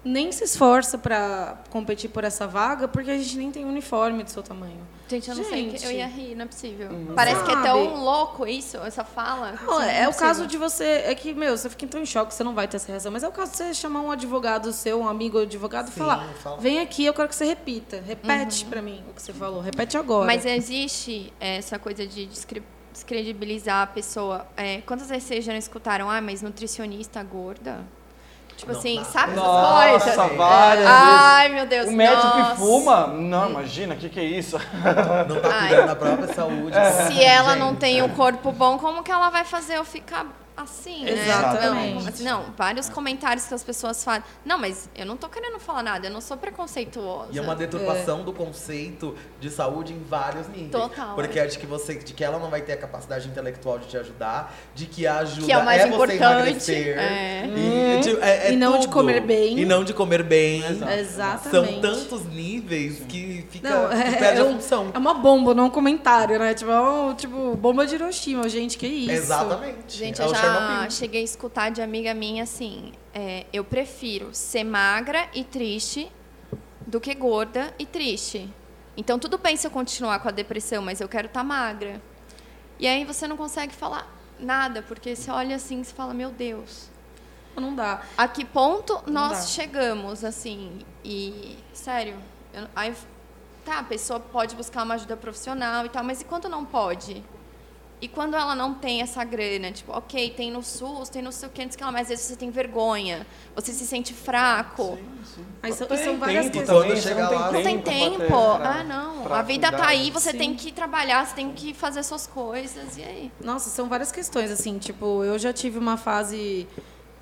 Nem 0.01 0.31
se 0.31 0.45
esforça 0.45 0.97
para 0.97 1.57
competir 1.69 2.09
por 2.09 2.23
essa 2.23 2.47
vaga, 2.47 2.87
porque 2.87 3.11
a 3.11 3.17
gente 3.17 3.35
nem 3.35 3.51
tem 3.51 3.65
uniforme 3.65 4.23
do 4.23 4.29
seu 4.29 4.41
tamanho. 4.41 4.79
Gente, 5.07 5.29
eu 5.29 5.35
não 5.35 5.43
sei, 5.43 5.69
Gente. 5.69 5.79
que 5.79 5.85
eu 5.85 5.91
ia 5.91 6.07
rir, 6.07 6.33
não 6.33 6.45
é 6.45 6.47
possível. 6.47 6.89
Parece 7.15 7.43
que 7.43 7.51
é 7.51 7.53
Sabe? 7.53 7.67
tão 7.67 7.95
louco 8.03 8.47
isso, 8.47 8.77
essa 8.77 9.03
fala. 9.03 9.51
Não, 9.63 9.77
Assim, 9.77 9.89
é, 9.89 10.03
não 10.03 10.09
o 10.11 10.15
caso 10.15 10.47
de 10.47 10.57
você. 10.57 10.83
É 11.05 11.13
que, 11.13 11.31
meu, 11.33 11.55
você 11.55 11.69
fica 11.69 11.85
tão 11.85 12.01
em 12.01 12.05
choque, 12.07 12.33
você 12.33 12.43
não 12.43 12.55
vai 12.55 12.67
ter 12.67 12.77
essa 12.77 12.87
reação. 12.91 13.11
Mas 13.11 13.21
é 13.21 13.27
o 13.27 13.31
caso 13.31 13.51
de 13.51 13.57
você 13.57 13.73
chamar 13.75 14.01
um 14.01 14.09
advogado 14.09 14.73
seu, 14.73 14.99
um 14.99 15.07
amigo 15.07 15.37
advogado, 15.39 15.89
e 15.89 15.91
Sim, 15.91 15.99
falar: 15.99 16.27
fala. 16.41 16.57
vem 16.57 16.79
aqui, 16.79 17.05
eu 17.05 17.13
quero 17.13 17.29
que 17.29 17.35
você 17.35 17.45
repita. 17.45 18.01
Repete 18.05 18.65
pra 18.65 18.81
mim 18.81 19.03
o 19.09 19.13
que 19.13 19.21
você 19.21 19.31
falou. 19.31 19.61
Repete 19.61 19.95
agora. 19.95 20.25
Mas 20.25 20.43
existe 20.43 21.31
essa 21.39 21.77
coisa 21.77 22.07
de 22.07 22.25
descre- 22.25 22.63
descredibilizar 22.91 23.83
a 23.83 23.87
pessoa. 23.87 24.47
É, 24.57 24.81
quantas 24.81 25.09
vezes 25.09 25.25
vocês 25.25 25.45
já 25.45 25.51
não 25.51 25.59
escutaram, 25.59 26.09
ah, 26.09 26.19
mas 26.19 26.41
nutricionista 26.41 27.21
gorda? 27.21 27.85
Tipo 28.57 28.71
Não, 28.71 28.79
assim, 28.79 28.97
não. 28.97 29.05
sabe 29.05 29.33
essas 29.33 29.43
Nossa, 29.43 29.89
coisas? 30.11 30.37
várias 30.37 30.87
Ai, 30.87 31.49
meu 31.49 31.65
Deus. 31.65 31.87
O 31.89 31.91
médico 31.91 32.25
nossa. 32.27 32.51
que 32.51 32.57
fuma? 32.57 33.07
Não, 33.07 33.49
imagina, 33.49 33.95
o 33.95 33.97
que, 33.97 34.07
que 34.09 34.19
é 34.19 34.23
isso? 34.23 34.57
Não 35.27 35.41
tá 35.41 35.49
Ai. 35.51 35.67
cuidando 35.67 35.87
da 35.87 35.95
própria 35.95 36.33
saúde. 36.33 36.75
Se 37.07 37.21
ela 37.23 37.55
não 37.55 37.69
Gente, 37.71 37.79
tem 37.79 38.01
um 38.01 38.09
corpo 38.09 38.51
bom, 38.53 38.77
como 38.77 39.03
que 39.03 39.11
ela 39.11 39.29
vai 39.29 39.43
fazer 39.43 39.75
eu 39.77 39.83
ficar 39.83 40.25
assim, 40.57 41.03
né? 41.05 41.11
Exatamente. 41.11 41.93
Não, 42.03 42.07
assim, 42.07 42.23
não, 42.23 42.43
vários 42.57 42.89
comentários 42.89 43.45
que 43.45 43.53
as 43.53 43.63
pessoas 43.63 44.03
falam. 44.03 44.23
Não, 44.45 44.57
mas 44.57 44.89
eu 44.95 45.05
não 45.05 45.17
tô 45.17 45.27
querendo 45.29 45.59
falar 45.59 45.83
nada, 45.83 46.07
eu 46.07 46.11
não 46.11 46.21
sou 46.21 46.37
preconceituosa. 46.37 47.29
E 47.31 47.37
é 47.37 47.41
uma 47.41 47.55
deturpação 47.55 48.23
do 48.23 48.31
conceito 48.33 49.15
de 49.39 49.49
saúde 49.49 49.93
em 49.93 50.03
vários 50.03 50.47
níveis. 50.47 50.71
Total, 50.71 51.15
Porque 51.15 51.39
é. 51.39 51.43
é 51.43 51.47
de 51.47 51.57
que 51.59 51.65
você, 51.65 51.95
de 51.95 52.13
que 52.13 52.23
ela 52.23 52.39
não 52.39 52.49
vai 52.49 52.61
ter 52.61 52.73
a 52.73 52.77
capacidade 52.77 53.27
intelectual 53.27 53.79
de 53.79 53.87
te 53.87 53.97
ajudar, 53.97 54.55
de 54.73 54.85
que 54.85 55.05
a 55.05 55.17
ajuda 55.19 55.45
Que 55.45 55.51
é 55.51 55.57
o 55.57 55.65
mais 55.65 55.81
você 55.81 55.87
importante, 55.89 56.21
emagrecer. 56.23 56.97
é. 56.97 57.45
E, 57.47 57.99
de- 58.01 58.19
é- 58.21 58.47
é 58.47 58.51
E 58.53 58.55
não 58.55 58.73
de 58.73 58.81
tudo. 58.85 58.93
comer 58.93 59.21
bem. 59.21 59.59
E 59.59 59.65
não 59.65 59.83
de 59.83 59.93
comer 59.93 60.23
bem. 60.23 60.63
Exatamente. 60.99 61.49
São 61.51 61.81
tantos 61.81 62.25
níveis 62.25 62.99
que 63.07 63.45
fica 63.49 63.69
Não, 63.69 63.89
que 63.89 63.95
é, 63.95 64.11
perde 64.13 64.39
é 64.39 64.41
a 64.41 64.45
um- 64.45 64.53
função. 64.55 64.91
é 64.93 64.97
uma 64.97 65.13
bomba, 65.13 65.53
não 65.53 65.65
um 65.65 65.69
comentário, 65.69 66.37
né? 66.39 66.53
Tipo, 66.53 66.71
é 66.71 66.81
um, 66.81 67.13
tipo, 67.13 67.55
bomba 67.55 67.85
de 67.85 67.95
Hiroshima, 67.95 68.47
gente, 68.49 68.77
que 68.77 68.87
isso. 68.87 69.11
Exatamente. 69.11 69.75
Gente, 69.97 70.21
é 70.21 70.25
eu 70.25 70.29
o 70.29 70.35
já 70.35 70.41
Chernobyl. 70.53 70.91
cheguei 70.91 71.21
a 71.21 71.23
escutar 71.23 71.69
de 71.71 71.81
amiga 71.81 72.13
minha 72.13 72.43
assim: 72.43 72.93
é, 73.13 73.45
eu 73.53 73.63
prefiro 73.63 74.29
ser 74.33 74.63
magra 74.63 75.27
e 75.33 75.43
triste 75.43 76.11
do 76.85 76.99
que 76.99 77.13
gorda 77.13 77.73
e 77.79 77.85
triste. 77.85 78.49
Então, 78.97 79.19
tudo 79.19 79.37
bem 79.37 79.57
se 79.57 79.67
eu 79.67 79.71
continuar 79.71 80.19
com 80.19 80.29
a 80.29 80.31
depressão, 80.31 80.81
mas 80.81 81.01
eu 81.01 81.07
quero 81.09 81.27
estar 81.27 81.43
magra. 81.43 82.01
E 82.79 82.87
aí 82.87 83.03
você 83.05 83.27
não 83.27 83.35
consegue 83.37 83.73
falar 83.73 84.09
nada, 84.39 84.81
porque 84.81 85.15
você 85.15 85.29
olha 85.31 85.55
assim 85.55 85.81
e 85.81 85.85
fala: 85.85 86.13
meu 86.13 86.29
Deus, 86.31 86.89
Não 87.55 87.73
dá. 87.75 88.01
a 88.17 88.27
que 88.27 88.45
ponto 88.45 89.01
nós 89.07 89.31
dá. 89.39 89.41
chegamos, 89.47 90.23
assim? 90.23 90.79
E, 91.03 91.57
sério, 91.73 92.15
eu- 92.53 92.67
aí, 92.75 92.93
tá, 93.65 93.79
a 93.79 93.83
pessoa 93.83 94.19
pode 94.19 94.55
buscar 94.55 94.83
uma 94.83 94.95
ajuda 94.95 95.15
profissional 95.17 95.85
e 95.85 95.89
tal, 95.89 96.03
mas 96.03 96.21
e 96.21 96.25
quando 96.25 96.47
não 96.49 96.63
pode? 96.65 97.23
E 98.01 98.07
quando 98.09 98.35
ela 98.35 98.53
não 98.53 98.73
tem 98.73 99.01
essa 99.01 99.23
grana, 99.23 99.71
tipo, 99.71 99.91
ok, 99.91 100.29
tem 100.31 100.51
no 100.51 100.61
SUS, 100.61 101.07
tem 101.09 101.21
no 101.21 101.31
sei 101.31 101.47
o 101.47 101.51
que, 101.51 101.63
o 101.65 101.69
que 101.69 101.83
lá, 101.83 101.91
mas 101.91 102.01
às 102.03 102.07
vezes 102.09 102.25
você 102.25 102.35
tem 102.35 102.49
vergonha, 102.51 103.25
você 103.55 103.71
se 103.71 103.87
sente 103.87 104.13
fraco. 104.13 104.99
Mas 105.61 105.75
são, 105.75 105.87
Tem 105.87 105.97
são 105.97 106.17
várias 106.17 106.45
tempo 106.47 106.57
questões. 106.59 106.85
Quando 106.87 107.01
chega 107.01 107.21
não 107.21 107.29
tem 107.29 107.39
lá- 107.39 107.51
Não 107.51 107.63
tem 107.63 107.81
tempo. 107.81 108.17
pra- 108.27 108.79
ah, 108.79 108.83
não. 108.83 109.33
A 109.33 109.41
vida 109.41 109.71
tá 109.71 109.77
cuidar. 109.77 109.87
aí, 109.89 110.11
você 110.11 110.31
Sim. 110.31 110.37
tem 110.37 110.53
que 110.55 110.71
trabalhar, 110.73 111.25
você 111.25 111.35
tem 111.35 111.51
que 111.53 111.73
fazer 111.73 112.03
suas 112.03 112.27
coisas, 112.27 112.97
e 112.97 113.01
aí? 113.01 113.31
Nossa, 113.41 113.69
são 113.69 113.87
várias 113.87 114.11
questões, 114.11 114.51
assim, 114.51 114.77
tipo, 114.77 115.23
eu 115.23 115.39
já 115.39 115.53
tive 115.53 115.79
uma 115.79 115.95
fase, 115.95 116.67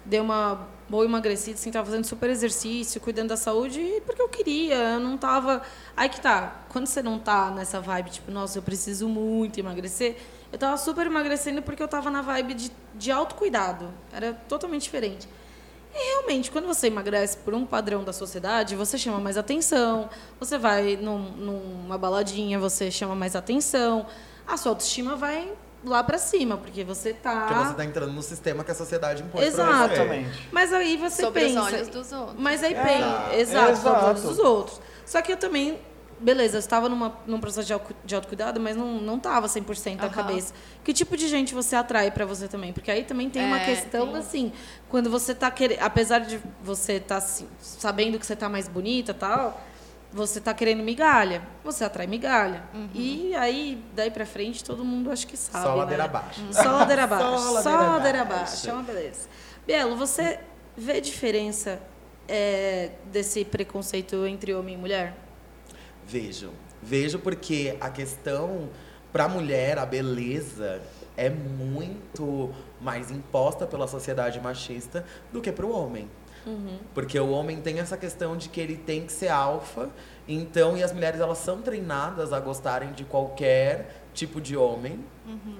dei 0.03 0.19
uma 0.19 0.67
boa 0.89 1.05
emagrecida, 1.05 1.57
assim, 1.57 1.71
tava 1.71 1.85
fazendo 1.85 2.03
super 2.05 2.29
exercício, 2.29 2.99
cuidando 2.99 3.29
da 3.29 3.37
saúde, 3.37 4.01
porque 4.05 4.21
eu 4.21 4.27
queria, 4.27 4.75
eu 4.75 4.99
não 4.99 5.17
tava... 5.17 5.61
Aí 5.95 6.09
que 6.09 6.19
tá, 6.19 6.63
quando 6.69 6.87
você 6.87 7.01
não 7.01 7.17
tá 7.19 7.51
nessa 7.51 7.79
vibe, 7.79 8.09
tipo, 8.09 8.31
nossa, 8.31 8.57
eu 8.57 8.61
preciso 8.63 9.07
muito 9.07 9.59
emagrecer, 9.59 10.17
eu 10.53 10.57
tava 10.57 10.77
super 10.77 11.05
emagrecendo 11.05 11.61
porque 11.61 11.83
eu 11.83 11.87
tava 11.87 12.09
na 12.09 12.21
vibe 12.21 12.53
de, 12.53 12.71
de 12.95 13.11
autocuidado, 13.11 13.89
era 14.13 14.31
totalmente 14.47 14.83
diferente. 14.83 15.27
E 15.95 16.09
realmente, 16.13 16.49
quando 16.49 16.65
você 16.67 16.87
emagrece 16.87 17.37
por 17.37 17.53
um 17.53 17.65
padrão 17.65 18.03
da 18.03 18.13
sociedade, 18.13 18.75
você 18.75 18.97
chama 18.97 19.19
mais 19.19 19.37
atenção, 19.37 20.09
você 20.39 20.57
vai 20.57 20.95
num- 20.95 21.31
numa 21.31 21.97
baladinha, 21.97 22.57
você 22.57 22.89
chama 22.89 23.13
mais 23.15 23.35
atenção, 23.35 24.05
a 24.47 24.55
sua 24.57 24.71
autoestima 24.71 25.15
vai 25.15 25.51
lá 25.83 26.03
pra 26.03 26.17
cima, 26.17 26.57
porque 26.57 26.83
você 26.83 27.13
tá. 27.13 27.47
Porque 27.47 27.65
você 27.65 27.73
tá 27.75 27.85
entrando 27.85 28.11
no 28.13 28.23
sistema 28.23 28.63
que 28.63 28.71
a 28.71 28.75
sociedade 28.75 29.21
impõe 29.21 29.43
Exato. 29.43 29.93
Mas 30.51 30.71
aí 30.73 30.97
você 30.97 31.21
Sobre 31.23 31.41
pensa. 31.45 31.59
os 31.61 31.65
olhos 31.67 31.87
dos 31.89 32.11
outros. 32.11 32.39
Mas 32.39 32.63
aí 32.63 32.73
É, 32.73 32.83
pensa. 32.83 33.35
Exato, 33.35 33.75
sobre 33.77 33.97
os 33.99 34.03
olhos 34.05 34.19
exato. 34.19 34.27
dos 34.35 34.39
outros. 34.39 34.81
Só 35.05 35.21
que 35.21 35.31
eu 35.33 35.37
também. 35.37 35.77
Beleza, 36.23 36.55
eu 36.55 36.59
estava 36.59 36.87
numa, 36.87 37.17
num 37.27 37.39
processo 37.39 37.67
de, 37.67 37.73
auto- 37.73 37.95
de 38.05 38.15
autocuidado, 38.15 38.57
mas 38.59 38.77
não, 38.77 38.93
não 39.01 39.19
tava 39.19 39.47
100% 39.47 39.97
da 39.97 40.05
Aham. 40.05 40.13
cabeça. 40.13 40.53
Que 40.83 40.93
tipo 40.93 41.17
de 41.17 41.27
gente 41.27 41.53
você 41.53 41.75
atrai 41.75 42.09
pra 42.11 42.25
você 42.25 42.47
também? 42.47 42.71
Porque 42.71 42.89
aí 42.89 43.03
também 43.03 43.29
tem 43.29 43.45
uma 43.45 43.59
É, 43.59 43.65
questão 43.65 44.07
tem. 44.07 44.15
assim, 44.17 44.53
quando 44.89 45.09
você 45.09 45.35
tá 45.35 45.51
querendo, 45.51 45.79
apesar 45.81 46.19
de 46.19 46.39
você 46.63 46.93
estar 46.93 47.19
sabendo 47.59 48.17
que 48.17 48.25
você 48.25 48.37
tá 48.37 48.47
mais 48.47 48.69
bonita 48.69 49.11
e 49.11 49.13
tal, 49.15 49.61
você 50.13 50.39
tá 50.39 50.53
querendo 50.53 50.81
migalha, 50.81 51.41
você 51.61 51.83
atrai 51.83 52.07
migalha. 52.07 52.63
Uhum. 52.73 52.87
E 52.93 53.35
aí, 53.35 53.83
daí 53.93 54.09
pra 54.09 54.25
frente, 54.25 54.63
todo 54.63 54.85
mundo 54.85 55.11
acho 55.11 55.27
que 55.27 55.35
sabe, 55.35 55.65
Só 55.65 55.71
né? 55.71 55.75
ladeira 55.75 56.03
abaixo. 56.05 56.41
Só 56.53 56.71
ladeira 56.71 57.03
abaixo. 57.03 57.27
Só 57.37 57.61
Só 57.63 57.69
ladeira 57.77 58.21
abaixo. 58.21 58.69
É 58.69 58.73
uma 58.73 58.83
beleza. 58.83 59.27
Bielo, 59.67 59.97
você 59.97 60.39
vê 60.77 61.01
diferença 61.01 61.81
é, 62.29 62.91
desse 63.11 63.43
preconceito 63.43 64.25
entre 64.25 64.53
homem 64.53 64.75
e 64.75 64.77
mulher? 64.77 65.15
Vejo. 66.07 66.51
Vejo 66.81 67.19
porque 67.19 67.77
a 67.79 67.89
questão 67.89 68.69
pra 69.11 69.27
mulher, 69.27 69.77
a 69.77 69.85
beleza 69.85 70.81
é 71.15 71.29
muito 71.29 72.51
mais 72.81 73.11
imposta 73.11 73.65
pela 73.65 73.87
sociedade 73.87 74.39
machista 74.39 75.05
do 75.31 75.39
que 75.39 75.51
pro 75.51 75.71
homem. 75.71 76.09
Porque 76.93 77.17
o 77.19 77.29
homem 77.29 77.61
tem 77.61 77.79
essa 77.79 77.95
questão 77.95 78.35
de 78.35 78.49
que 78.49 78.59
ele 78.59 78.75
tem 78.75 79.05
que 79.05 79.13
ser 79.13 79.29
alfa, 79.29 79.89
então, 80.27 80.75
e 80.75 80.83
as 80.83 80.91
mulheres 80.91 81.21
elas 81.21 81.37
são 81.37 81.61
treinadas 81.61 82.33
a 82.33 82.39
gostarem 82.39 82.91
de 82.91 83.05
qualquer 83.05 84.03
tipo 84.13 84.41
de 84.41 84.57
homem 84.57 84.99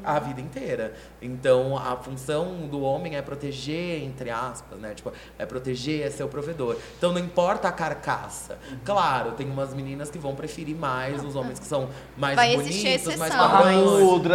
a 0.03 0.19
vida 0.19 0.41
inteira. 0.41 0.93
Então, 1.21 1.77
a 1.77 1.95
função 1.95 2.67
do 2.67 2.81
homem 2.81 3.15
é 3.15 3.21
proteger, 3.21 4.03
entre 4.03 4.29
aspas, 4.29 4.79
né? 4.79 4.93
Tipo, 4.93 5.11
é 5.37 5.45
proteger, 5.45 6.05
é 6.05 6.09
ser 6.09 6.23
o 6.23 6.27
provedor. 6.27 6.77
Então, 6.97 7.11
não 7.11 7.19
importa 7.19 7.67
a 7.67 7.71
carcaça. 7.71 8.57
Claro, 8.83 9.31
tem 9.31 9.49
umas 9.49 9.73
meninas 9.73 10.09
que 10.09 10.17
vão 10.17 10.35
preferir 10.35 10.75
mais 10.75 11.23
os 11.23 11.35
homens 11.35 11.59
que 11.59 11.65
são 11.65 11.89
mais 12.17 12.35
Vai 12.35 12.55
bonitos, 12.55 13.15
mais 13.15 13.33
padrões. 13.33 13.77
É, 13.77 13.83
Good 13.83 14.29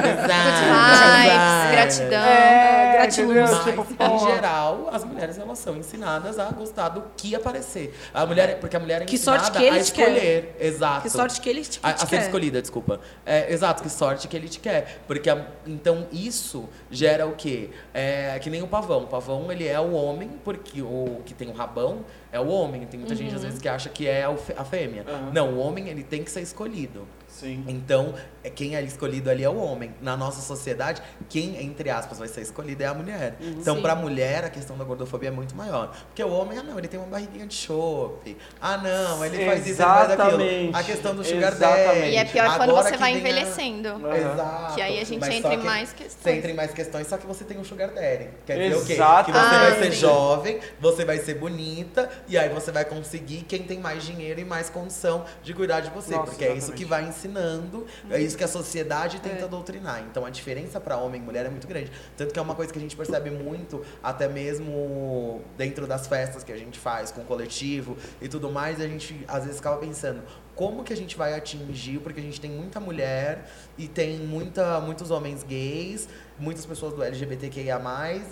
Exato. 0.00 1.70
gratidão. 1.70 2.24
É, 2.24 2.92
gratiluz, 2.92 3.30
entendeu? 3.30 3.56
Mas, 3.56 3.70
Tipo, 3.70 4.04
em 4.04 4.18
geral, 4.18 4.90
as 4.92 5.04
mulheres 5.04 5.38
elas 5.38 5.58
são 5.58 5.76
ensinadas 5.76 6.38
a 6.38 6.50
gostar 6.50 6.88
do 6.90 7.02
que 7.16 7.34
aparecer. 7.34 7.96
A 8.12 8.26
mulher, 8.26 8.58
porque 8.58 8.76
a 8.76 8.80
mulher 8.80 9.02
é 9.02 9.04
Que 9.04 9.14
ensinada 9.14 9.44
sorte 9.44 9.58
que 9.58 9.64
ele 9.64 9.78
a 9.78 9.80
escolher. 9.80 10.56
Exato. 10.60 11.02
Que 11.24 11.34
sorte 11.34 11.40
que 11.40 11.48
ele 11.48 11.60
te, 11.62 11.80
que 11.80 11.86
A, 11.86 11.92
te 11.92 12.04
a 12.04 12.06
ser 12.06 12.16
quer. 12.16 12.22
escolhida, 12.26 12.60
desculpa. 12.60 13.00
É, 13.26 13.52
exato, 13.52 13.82
que 13.82 13.90
sorte 13.90 14.26
que 14.28 14.36
ele 14.36 14.48
te 14.48 14.58
quer. 14.60 15.00
Porque, 15.06 15.28
a- 15.28 15.46
então, 15.66 16.06
isso 16.12 16.68
gera 16.90 17.26
o 17.26 17.32
quê? 17.34 17.70
É 17.92 18.38
que 18.40 18.48
nem 18.50 18.62
o 18.62 18.66
pavão. 18.66 19.04
O 19.04 19.06
pavão, 19.06 19.50
ele 19.52 19.66
é 19.66 19.78
o 19.78 19.92
homem, 19.92 20.30
porque 20.44 20.80
o 20.82 21.20
que 21.26 21.34
tem 21.34 21.48
o 21.48 21.52
rabão 21.52 22.04
é 22.32 22.40
o 22.40 22.48
homem. 22.48 22.86
Tem 22.86 22.98
muita 22.98 23.14
gente, 23.14 23.30
Uhum. 23.30 23.36
às 23.36 23.42
vezes, 23.42 23.60
que 23.60 23.68
acha 23.68 23.88
que 23.88 24.06
é 24.06 24.24
a 24.56 24.64
fêmea. 24.64 25.04
Aham. 25.08 25.30
Não, 25.32 25.54
o 25.54 25.58
homem, 25.58 25.88
ele 25.88 26.02
tem 26.02 26.22
que 26.24 26.30
ser 26.30 26.40
escolhido. 26.40 27.06
Sim. 27.28 27.64
Então, 27.68 28.14
quem 28.48 28.74
é 28.74 28.82
escolhido 28.82 29.28
ali 29.28 29.44
é 29.44 29.48
o 29.50 29.56
homem. 29.56 29.92
Na 30.00 30.16
nossa 30.16 30.40
sociedade, 30.40 31.02
quem, 31.28 31.60
entre 31.62 31.90
aspas, 31.90 32.18
vai 32.18 32.28
ser 32.28 32.40
escolhido 32.40 32.82
é 32.82 32.86
a 32.86 32.94
mulher. 32.94 33.36
Então, 33.40 33.76
Sim. 33.76 33.82
pra 33.82 33.94
mulher, 33.94 34.44
a 34.44 34.48
questão 34.50 34.78
da 34.78 34.84
gordofobia 34.84 35.28
é 35.28 35.32
muito 35.32 35.54
maior. 35.54 35.94
Porque 36.06 36.22
o 36.24 36.30
homem, 36.32 36.56
ah, 36.58 36.62
não, 36.62 36.78
ele 36.78 36.88
tem 36.88 36.98
uma 36.98 37.08
barriguinha 37.08 37.46
de 37.46 37.54
chope. 37.54 38.36
Ah, 38.60 38.78
não, 38.78 39.24
ele 39.24 39.44
faz 39.44 39.60
isso, 39.66 39.82
ele 39.82 39.88
faz 39.88 40.10
aquilo. 40.12 40.28
Exatamente. 40.40 40.76
A 40.76 40.82
questão 40.82 41.14
do 41.14 41.24
sugar 41.24 41.52
Exatamente. 41.52 41.86
daddy. 42.00 42.10
E 42.10 42.16
é 42.16 42.24
pior 42.24 42.56
quando 42.56 42.70
Agora 42.70 42.82
você 42.84 42.92
que 42.92 42.98
vai 42.98 43.12
a- 43.14 43.18
envelhecendo. 43.18 43.88
Aham. 43.88 44.16
Exato. 44.16 44.74
Que 44.74 44.80
aí 44.82 45.00
a 45.00 45.04
gente 45.04 45.20
Mas 45.20 45.34
entra 45.34 45.54
em 45.54 45.58
que 45.58 45.64
mais 45.66 45.92
questões. 45.92 46.22
Você 46.22 46.30
entra 46.32 46.50
em 46.50 46.54
mais 46.54 46.72
questões, 46.72 47.06
só 47.06 47.16
que 47.18 47.26
você 47.26 47.44
tem 47.44 47.58
um 47.58 47.64
sugar 47.64 47.88
daddy. 47.90 48.28
Quer 48.46 48.58
dizer 48.58 48.76
o 48.76 48.80
quê? 48.80 48.86
Que 48.86 48.92
Exatamente. 48.94 49.32
você 49.50 49.58
vai 49.58 49.72
ser 49.82 49.88
Ah, 49.88 49.92
sim. 49.92 49.98
jovem, 49.98 50.60
você 50.80 51.04
vai 51.04 51.18
ser 51.18 51.34
bonita, 51.34 52.08
e 52.28 52.38
aí 52.38 52.48
você 52.48 52.70
vai 52.72 52.84
conseguir 52.84 53.42
quem 53.42 53.62
tem 53.62 53.78
mais 53.78 54.02
dinheiro 54.04 54.40
e 54.40 54.44
mais 54.44 54.70
condição 54.70 55.24
de 55.42 55.52
cuidar 55.54 55.80
de 55.80 55.90
você. 55.90 56.14
Nossa, 56.14 56.30
porque 56.30 56.44
é 56.44 56.48
isso 56.48 56.56
exatamente. 56.72 56.78
que 56.78 56.84
vai 56.84 57.04
ensinando, 57.04 57.86
é 58.10 58.20
isso 58.30 58.38
que 58.38 58.44
a 58.44 58.48
sociedade 58.48 59.20
tenta 59.20 59.44
É. 59.44 59.48
doutrinar. 59.48 60.02
Então 60.10 60.24
a 60.24 60.30
diferença 60.30 60.80
para 60.80 60.96
homem 60.96 61.20
e 61.20 61.24
mulher 61.24 61.44
é 61.46 61.48
muito 61.50 61.66
grande. 61.66 61.90
Tanto 62.16 62.32
que 62.32 62.38
é 62.38 62.42
uma 62.42 62.54
coisa 62.54 62.72
que 62.72 62.78
a 62.78 62.82
gente 62.82 62.96
percebe 62.96 63.30
muito, 63.30 63.84
até 64.02 64.28
mesmo 64.28 65.42
dentro 65.56 65.86
das 65.86 66.06
festas 66.06 66.42
que 66.42 66.52
a 66.52 66.56
gente 66.56 66.78
faz 66.78 67.10
com 67.10 67.20
o 67.20 67.24
coletivo 67.24 67.96
e 68.20 68.28
tudo 68.28 68.50
mais, 68.50 68.80
a 68.80 68.86
gente 68.88 69.24
às 69.28 69.44
vezes 69.44 69.58
acaba 69.60 69.76
pensando. 69.78 70.22
Como 70.54 70.84
que 70.84 70.92
a 70.92 70.96
gente 70.96 71.16
vai 71.16 71.32
atingir? 71.34 71.98
Porque 72.00 72.20
a 72.20 72.22
gente 72.22 72.38
tem 72.40 72.50
muita 72.50 72.78
mulher 72.80 73.48
e 73.78 73.88
tem 73.88 74.18
muita, 74.18 74.78
muitos 74.80 75.10
homens 75.10 75.42
gays, 75.42 76.06
muitas 76.38 76.66
pessoas 76.66 76.92
do 76.92 77.02
LGBTQIA+, 77.02 77.78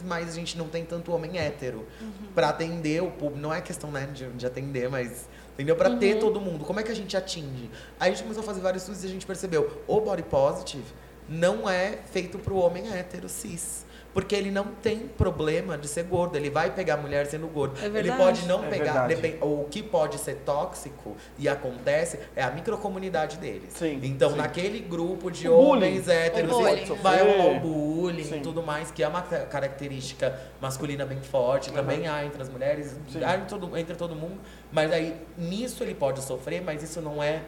mas 0.04 0.28
a 0.30 0.34
gente 0.34 0.58
não 0.58 0.68
tem 0.68 0.84
tanto 0.84 1.10
homem 1.12 1.38
hétero. 1.38 1.86
Pra 2.34 2.50
atender 2.50 3.02
o 3.02 3.10
público, 3.10 3.40
não 3.40 3.52
é 3.54 3.60
questão 3.62 3.90
né, 3.90 4.06
de, 4.12 4.26
de 4.30 4.46
atender, 4.46 4.90
mas 4.90 5.26
entendeu? 5.58 5.74
Pra 5.74 5.96
ter 5.96 6.20
todo 6.20 6.40
mundo. 6.40 6.64
Como 6.64 6.78
é 6.78 6.84
que 6.84 6.92
a 6.92 6.94
gente 6.94 7.16
atinge? 7.16 7.68
Aí 7.98 8.12
a 8.12 8.14
gente 8.14 8.22
começou 8.22 8.44
a 8.44 8.46
fazer 8.46 8.60
vários 8.60 8.84
estudos 8.84 9.02
e 9.02 9.08
a 9.08 9.10
gente 9.10 9.26
percebeu, 9.26 9.82
o 9.88 10.00
body 10.00 10.22
positive 10.22 10.84
não 11.28 11.68
é 11.68 11.98
feito 12.12 12.38
pro 12.38 12.56
homem 12.56 12.88
hétero 12.92 13.28
cis. 13.28 13.84
Porque 14.18 14.34
ele 14.34 14.50
não 14.50 14.64
tem 14.82 14.98
problema 15.06 15.78
de 15.78 15.86
ser 15.86 16.02
gordo. 16.02 16.34
Ele 16.36 16.50
vai 16.50 16.74
pegar 16.74 16.94
a 16.94 16.96
mulher 16.96 17.24
sendo 17.26 17.46
gordo. 17.46 17.78
É 17.80 17.86
ele 17.86 18.10
pode 18.10 18.46
não 18.48 18.64
É 18.64 18.68
pegar. 18.68 19.06
verdade. 19.06 19.14
depen- 19.14 19.38
O 19.40 19.66
que 19.70 19.80
pode 19.80 20.18
ser 20.18 20.38
tóxico 20.44 21.16
e 21.38 21.48
acontece 21.48 22.18
é 22.34 22.42
a 22.42 22.50
microcomunidade 22.50 23.36
deles. 23.36 23.74
Sim, 23.74 24.00
Então, 24.02 24.30
sim. 24.30 24.36
naquele 24.36 24.80
grupo 24.80 25.30
de 25.30 25.48
O 25.48 25.52
bullying. 25.56 25.70
homens 25.90 26.08
héteros, 26.08 26.50
O 26.52 26.58
bullying. 26.58 26.84
vai 27.00 27.18
rolar 27.22 27.56
o 27.58 27.60
bullying 27.60 28.36
e 28.38 28.40
tudo 28.40 28.60
mais, 28.60 28.90
que 28.90 29.04
é 29.04 29.06
uma 29.08 29.22
ca- 29.22 29.46
característica 29.46 30.36
masculina 30.60 31.06
bem 31.06 31.20
forte. 31.20 31.70
Também 31.70 32.08
há 32.08 32.24
entre 32.24 32.42
as 32.42 32.48
mulheres, 32.48 32.96
há 33.24 33.34
entre 33.36 33.46
todo, 33.48 33.76
entre 33.78 33.94
todo 33.94 34.16
mundo. 34.16 34.40
Mas 34.72 34.90
aí, 34.90 35.14
nisso 35.36 35.84
ele 35.84 35.94
pode 35.94 36.22
sofrer, 36.24 36.60
mas 36.60 36.82
isso 36.82 37.00
não 37.00 37.22
é 37.22 37.42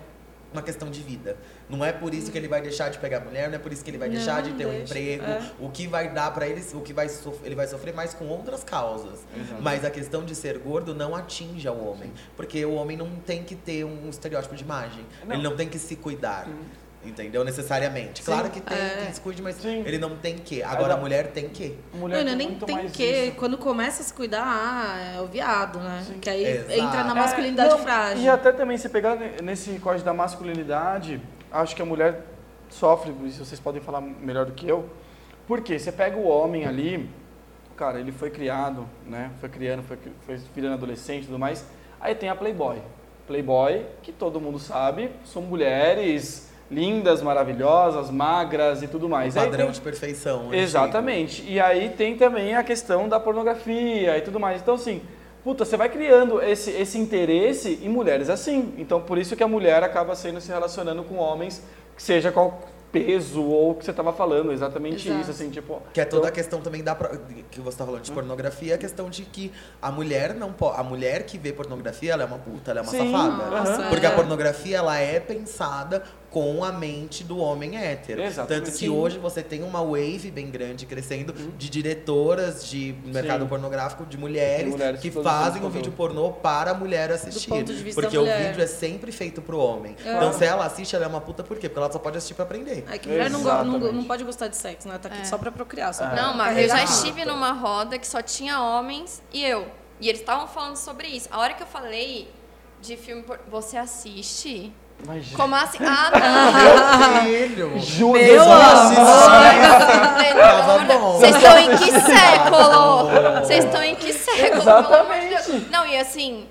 uma 0.52 0.62
questão 0.62 0.90
de 0.90 1.00
vida. 1.00 1.36
Não 1.68 1.84
é 1.84 1.92
por 1.92 2.12
isso 2.12 2.30
que 2.32 2.36
ele 2.38 2.48
vai 2.48 2.60
deixar 2.60 2.88
de 2.88 2.98
pegar 2.98 3.20
mulher, 3.20 3.48
não 3.48 3.54
é 3.56 3.58
por 3.58 3.72
isso 3.72 3.84
que 3.84 3.90
ele 3.90 3.98
vai 3.98 4.08
Não, 4.08 4.16
deixar 4.16 4.42
de 4.42 4.52
ter 4.52 4.66
um 4.66 4.70
deixa, 4.70 4.84
emprego. 4.98 5.24
é. 5.24 5.50
O 5.60 5.70
que 5.70 5.86
vai 5.86 6.12
dar 6.12 6.32
pra 6.34 6.48
ele, 6.48 6.64
o 6.74 6.80
que 6.80 6.92
vai 6.92 7.08
sof- 7.08 7.40
ele 7.44 7.54
vai 7.54 7.66
sofrer 7.66 7.94
mais 7.94 8.12
com 8.14 8.26
outras 8.26 8.64
causas. 8.64 9.20
Exato. 9.36 9.62
Mas 9.62 9.84
a 9.84 9.90
questão 9.90 10.24
de 10.24 10.34
ser 10.34 10.58
gordo 10.58 10.94
não 10.94 11.14
atinge 11.14 11.66
ao 11.68 11.78
homem, 11.78 12.12
porque 12.36 12.64
o 12.64 12.74
homem 12.74 12.96
não 12.96 13.10
tem 13.16 13.44
que 13.44 13.54
ter 13.54 13.84
um 13.84 14.08
estereótipo 14.10 14.54
de 14.56 14.64
imagem. 14.64 15.04
Não. 15.24 15.34
Ele 15.34 15.42
não 15.42 15.54
tem 15.56 15.68
que 15.68 15.78
se 15.78 15.94
cuidar. 15.96 16.48
Entendeu? 17.02 17.42
Necessariamente. 17.44 18.22
Claro 18.22 18.50
que 18.50 18.60
tem 18.60 18.76
É. 18.76 19.04
quem 19.04 19.12
se 19.14 19.20
cuide, 19.22 19.40
mas 19.40 19.56
Sim. 19.56 19.82
ele 19.86 19.96
não 19.96 20.16
tem 20.16 20.36
que. 20.36 20.62
Agora 20.62 20.92
a 20.92 20.96
não. 20.96 21.02
mulher 21.02 21.28
tem 21.28 21.48
que. 21.48 21.78
Mulher 21.94 22.18
Não, 22.18 22.36
tem 22.36 22.36
nem 22.36 22.58
tem 22.58 22.88
que. 22.90 23.02
isso. 23.28 23.36
Quando 23.36 23.56
começa 23.56 24.02
a 24.02 24.04
se 24.04 24.12
cuidar, 24.12 24.44
ah, 24.44 25.14
é 25.16 25.20
o 25.20 25.26
viado, 25.26 25.78
né? 25.78 26.04
Sim. 26.06 26.18
Que 26.18 26.28
aí 26.28 26.44
Exato. 26.44 26.72
entra 26.72 27.04
na 27.04 27.12
É, 27.12 27.14
masculinidade 27.14 27.70
não, 27.70 27.78
frágil. 27.78 28.22
E 28.22 28.28
até 28.28 28.52
também, 28.52 28.76
se 28.76 28.88
pegar 28.90 29.16
nesse 29.42 29.78
código 29.78 30.04
da 30.04 30.12
masculinidade, 30.12 31.22
acho 31.50 31.74
que 31.74 31.80
a 31.80 31.86
mulher 31.86 32.26
sofre, 32.68 33.14
isso 33.24 33.44
vocês 33.46 33.58
podem 33.58 33.80
falar 33.80 34.02
melhor 34.02 34.44
do 34.44 34.52
que 34.52 34.68
eu. 34.68 34.86
Porque 35.46 35.78
você 35.78 35.90
pega 35.90 36.18
o 36.18 36.28
homem 36.28 36.66
ali, 36.66 37.08
cara, 37.78 37.98
ele 37.98 38.12
foi 38.12 38.28
criado, 38.30 38.86
né? 39.06 39.30
Foi 39.40 39.48
criando, 39.48 39.82
foi, 39.82 39.96
foi 40.26 40.38
virando 40.54 40.74
adolescente 40.74 41.22
e 41.22 41.26
tudo 41.28 41.38
mais. 41.38 41.64
Aí 41.98 42.14
tem 42.14 42.28
a 42.28 42.36
Playboy. 42.36 42.82
Playboy, 43.26 43.86
que 44.02 44.12
todo 44.12 44.38
mundo 44.38 44.58
sabe, 44.58 45.10
são 45.24 45.40
mulheres 45.40 46.49
lindas, 46.70 47.20
maravilhosas, 47.22 48.10
magras 48.10 48.82
e 48.82 48.86
tudo 48.88 49.08
mais. 49.08 49.36
Aí 49.36 49.44
padrão 49.44 49.66
tem- 49.66 49.74
de 49.74 49.80
perfeição. 49.80 50.40
antigo. 50.46 50.54
Exatamente. 50.54 51.44
E 51.46 51.58
aí 51.58 51.88
tem 51.90 52.16
também 52.16 52.54
a 52.54 52.62
questão 52.62 53.08
da 53.08 53.18
pornografia 53.18 54.16
e 54.16 54.20
tudo 54.20 54.38
mais. 54.38 54.60
Então, 54.62 54.74
assim, 54.74 55.02
puta, 55.42 55.64
você 55.64 55.76
vai 55.76 55.88
criando 55.88 56.40
esse, 56.42 56.70
esse 56.70 56.96
interesse 56.98 57.80
em 57.82 57.88
mulheres 57.88 58.30
assim. 58.30 58.72
Então, 58.78 59.00
por 59.00 59.18
isso 59.18 59.34
que 59.34 59.42
a 59.42 59.48
mulher 59.48 59.82
acaba 59.82 60.14
sendo 60.14 60.40
se 60.40 60.48
relacionando 60.50 61.02
com 61.02 61.16
homens, 61.16 61.62
que 61.96 62.02
seja 62.02 62.30
qual 62.30 62.60
peso 62.92 63.44
ou 63.44 63.70
o 63.70 63.74
que 63.76 63.84
você 63.84 63.92
estava 63.92 64.12
falando, 64.12 64.50
exatamente 64.50 65.06
Exato. 65.06 65.20
isso, 65.22 65.30
assim, 65.30 65.48
tipo... 65.48 65.80
Que 65.94 66.00
é 66.00 66.04
toda 66.04 66.22
a 66.22 66.24
então- 66.26 66.34
questão 66.34 66.60
também 66.60 66.82
da 66.82 66.92
que 67.48 67.60
você 67.60 67.78
tá 67.78 67.84
falando 67.86 68.02
de 68.02 68.10
pornografia, 68.10 68.74
a 68.74 68.78
questão 68.78 69.08
de 69.08 69.22
que 69.22 69.52
a 69.80 69.92
mulher 69.92 70.34
não 70.34 70.52
pode, 70.52 70.80
a 70.80 70.82
mulher 70.82 71.22
que 71.24 71.38
vê 71.38 71.52
pornografia, 71.52 72.14
ela 72.14 72.24
é 72.24 72.26
uma 72.26 72.38
puta, 72.38 72.72
ela 72.72 72.80
é 72.80 72.82
uma 72.82 72.90
Sim, 72.90 73.12
safada. 73.12 73.44
Nossa, 73.48 73.82
Porque 73.90 74.04
é. 74.04 74.08
a 74.08 74.12
pornografia 74.12 74.78
ela 74.78 74.98
é 74.98 75.20
pensada 75.20 76.02
com 76.30 76.62
a 76.64 76.70
mente 76.70 77.24
do 77.24 77.38
homem 77.38 77.76
hétero. 77.76 78.22
Exatamente. 78.22 78.64
Tanto 78.66 78.72
que 78.72 78.78
Sim. 78.84 78.88
hoje 78.90 79.18
você 79.18 79.42
tem 79.42 79.64
uma 79.64 79.82
wave 79.82 80.30
bem 80.30 80.48
grande 80.48 80.86
crescendo 80.86 81.32
de 81.32 81.68
diretoras 81.68 82.64
de 82.68 82.94
mercado 83.04 83.42
Sim. 83.42 83.48
pornográfico 83.48 84.06
de 84.06 84.16
mulheres, 84.16 84.70
mulheres 84.70 85.00
que 85.00 85.10
fazem 85.10 85.60
o 85.60 85.64
conteúdo. 85.64 85.70
vídeo 85.72 85.92
pornô 85.92 86.30
para 86.32 86.70
a 86.70 86.74
mulher 86.74 87.10
assistir. 87.10 87.48
ponto 87.50 87.74
de 87.74 87.82
vista 87.82 88.00
porque 88.00 88.16
da 88.16 88.22
o 88.22 88.26
vídeo 88.26 88.62
é 88.62 88.66
sempre 88.68 89.10
feito 89.10 89.42
pro 89.42 89.58
homem. 89.58 89.96
É. 90.04 90.14
Então 90.16 90.32
se 90.32 90.44
ela 90.44 90.64
assiste, 90.66 90.94
ela 90.94 91.04
é 91.04 91.08
uma 91.08 91.20
puta 91.20 91.42
por 91.42 91.58
quê? 91.58 91.68
Porque 91.68 91.78
ela 91.82 91.90
só 91.92 91.98
pode 91.98 92.16
assistir 92.16 92.34
pra 92.34 92.44
aprender. 92.44 92.84
É 92.88 92.96
que 92.96 93.08
mulher 93.08 93.28
não, 93.28 93.42
go- 93.42 93.64
não, 93.64 93.92
não 93.92 94.04
pode 94.04 94.22
gostar 94.22 94.46
de 94.46 94.56
sexo, 94.56 94.86
né? 94.88 94.98
Tá 94.98 95.08
aqui 95.08 95.26
só 95.26 95.36
pra 95.36 95.50
procriar. 95.50 95.92
Só 95.92 96.06
pra 96.06 96.14
Não, 96.22 96.36
mas 96.36 96.56
eu 96.56 96.68
já 96.68 96.84
estive 96.84 97.24
numa 97.24 97.52
roda 97.52 97.98
que 97.98 98.06
só 98.06 98.22
tinha 98.22 98.60
homens 98.62 99.20
e 99.32 99.44
eu. 99.44 99.66
E 100.00 100.08
eles 100.08 100.20
estavam 100.20 100.46
falando 100.46 100.76
sobre 100.76 101.08
isso. 101.08 101.28
A 101.30 101.38
hora 101.40 101.54
que 101.54 101.62
eu 101.62 101.66
falei 101.66 102.28
de 102.80 102.96
filme, 102.96 103.22
por- 103.24 103.40
você 103.50 103.76
assiste? 103.76 104.72
Mas, 105.06 105.26
Como 105.32 105.54
assim? 105.54 105.78
Ah, 105.82 107.22
Filho! 107.24 107.72
Ju- 107.78 108.12
Meu 108.12 108.44
Tava 108.44 108.84
não! 110.84 111.00
bom. 111.00 111.12
Vocês 111.18 111.36
estão 111.36 111.58
em 111.58 111.76
que 111.76 111.92
século? 112.00 113.40
Vocês 113.40 113.64
estão 113.64 113.82
em 113.82 113.94
que 113.96 114.12
século? 114.12 114.62
Exatamente. 114.62 115.66
Não, 115.70 115.86
e 115.86 115.96
assim, 115.96 116.46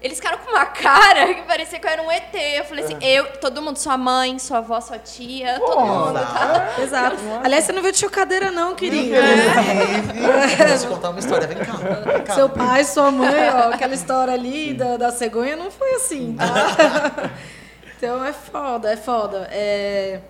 eles 0.00 0.18
ficaram 0.18 0.38
com 0.38 0.50
uma 0.50 0.66
cara 0.66 1.32
que 1.32 1.42
parecia 1.42 1.78
que 1.78 1.86
eu 1.86 1.90
era 1.90 2.02
um 2.02 2.10
ET. 2.10 2.34
Eu 2.34 2.64
falei 2.64 2.84
assim, 2.84 2.96
eu, 3.00 3.24
todo 3.40 3.62
mundo, 3.62 3.76
sua 3.78 3.96
mãe, 3.96 4.38
sua 4.38 4.58
avó, 4.58 4.80
sua 4.80 4.98
tia, 4.98 5.58
todo 5.60 5.74
Pô, 5.74 5.80
mundo, 5.80 6.12
tá? 6.14 6.68
Exato. 6.82 7.16
Aliás, 7.42 7.64
você 7.64 7.72
não 7.72 7.82
veio 7.82 7.92
de 7.92 8.00
chocadeira, 8.00 8.50
não, 8.50 8.74
querida. 8.74 9.16
Inclusive, 9.16 10.66
Vou 10.66 10.78
te 10.78 10.86
contar 10.88 11.10
uma 11.10 11.20
história, 11.20 11.46
vem 11.46 11.58
cá. 11.58 11.72
Vem 12.12 12.22
cá. 12.24 12.34
Seu 12.34 12.48
pai, 12.48 12.84
sua 12.84 13.10
mãe, 13.10 13.48
ó, 13.54 13.72
aquela 13.72 13.94
história 13.94 14.34
ali 14.34 14.74
da, 14.74 14.96
da 14.96 15.12
cegonha 15.12 15.56
não 15.56 15.70
foi 15.70 15.94
assim, 15.94 16.34
tá? 16.36 17.30
Então 18.02 18.24
é 18.24 18.32
foda, 18.32 18.92
é 18.92 18.96
foda. 18.96 19.48
É, 19.52 20.20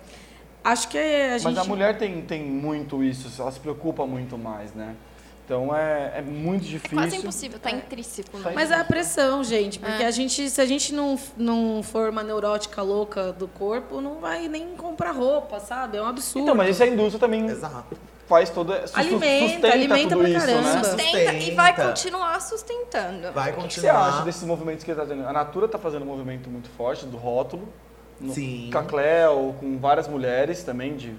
acho 0.63 0.87
que 0.89 0.95
a 0.99 1.39
gente. 1.39 1.55
Mas 1.55 1.57
a 1.57 1.63
mulher 1.63 1.97
tem, 1.97 2.21
tem 2.21 2.43
muito 2.43 3.03
isso, 3.03 3.41
ela 3.41 3.51
se 3.51 3.59
preocupa 3.59 4.05
muito 4.05 4.37
mais, 4.37 4.75
né? 4.75 4.95
Então 5.43 5.75
é, 5.75 6.19
é 6.19 6.21
muito 6.21 6.65
É 6.65 6.67
difícil. 6.67 6.95
quase 6.99 7.15
impossível, 7.17 7.57
tá 7.59 7.71
intrínseco. 7.71 8.37
Tá 8.37 8.49
Né? 8.49 8.55
Mas 8.55 8.69
é 8.69 8.75
a 8.75 8.83
pressão, 8.83 9.43
gente, 9.43 9.79
porque 9.79 10.03
É. 10.03 10.05
a 10.05 10.11
gente, 10.11 10.51
se 10.51 10.61
a 10.61 10.67
gente 10.67 10.93
não, 10.93 11.17
não 11.35 11.81
for 11.81 12.11
uma 12.11 12.21
neurótica 12.21 12.83
louca 12.83 13.33
do 13.33 13.47
corpo, 13.47 13.99
não 13.99 14.19
vai 14.19 14.47
nem 14.47 14.75
comprar 14.75 15.09
roupa, 15.09 15.59
sabe? 15.59 15.97
É 15.97 16.01
um 16.01 16.05
absurdo. 16.05 16.43
Então, 16.43 16.53
mas 16.53 16.69
isso 16.75 16.83
a 16.83 16.87
indústria 16.87 17.19
também 17.19 17.43
Exato. 17.47 17.97
Faz 18.27 18.49
toda. 18.49 18.85
Alimenta, 18.93 19.45
sustenta 19.47 19.73
alimenta 19.73 20.09
tudo 20.15 20.19
pra 20.19 20.29
isso, 20.29 20.45
caramba. 20.45 20.61
né? 20.71 20.83
Sustenta, 20.83 21.33
e 21.33 21.51
vai 21.51 21.75
continuar 21.75 22.41
sustentando. 22.41 23.31
Vai 23.33 23.51
O 23.51 23.55
que 23.55 23.61
você 23.61 23.81
continuar. 23.81 24.07
acha 24.09 24.23
desses 24.23 24.43
movimentos 24.43 24.83
que 24.83 24.91
ele 24.91 25.01
está 25.01 25.13
tendo? 25.13 25.27
A 25.27 25.33
Natura 25.33 25.65
está 25.65 25.77
fazendo 25.77 26.03
um 26.03 26.07
movimento 26.07 26.49
muito 26.49 26.69
forte 26.69 27.05
do 27.05 27.17
rótulo. 27.17 27.67
No 28.19 28.33
Sim. 28.33 28.69
Cacléu, 28.71 29.55
com 29.59 29.77
várias 29.79 30.07
mulheres 30.07 30.63
também, 30.63 30.95
de 30.95 31.13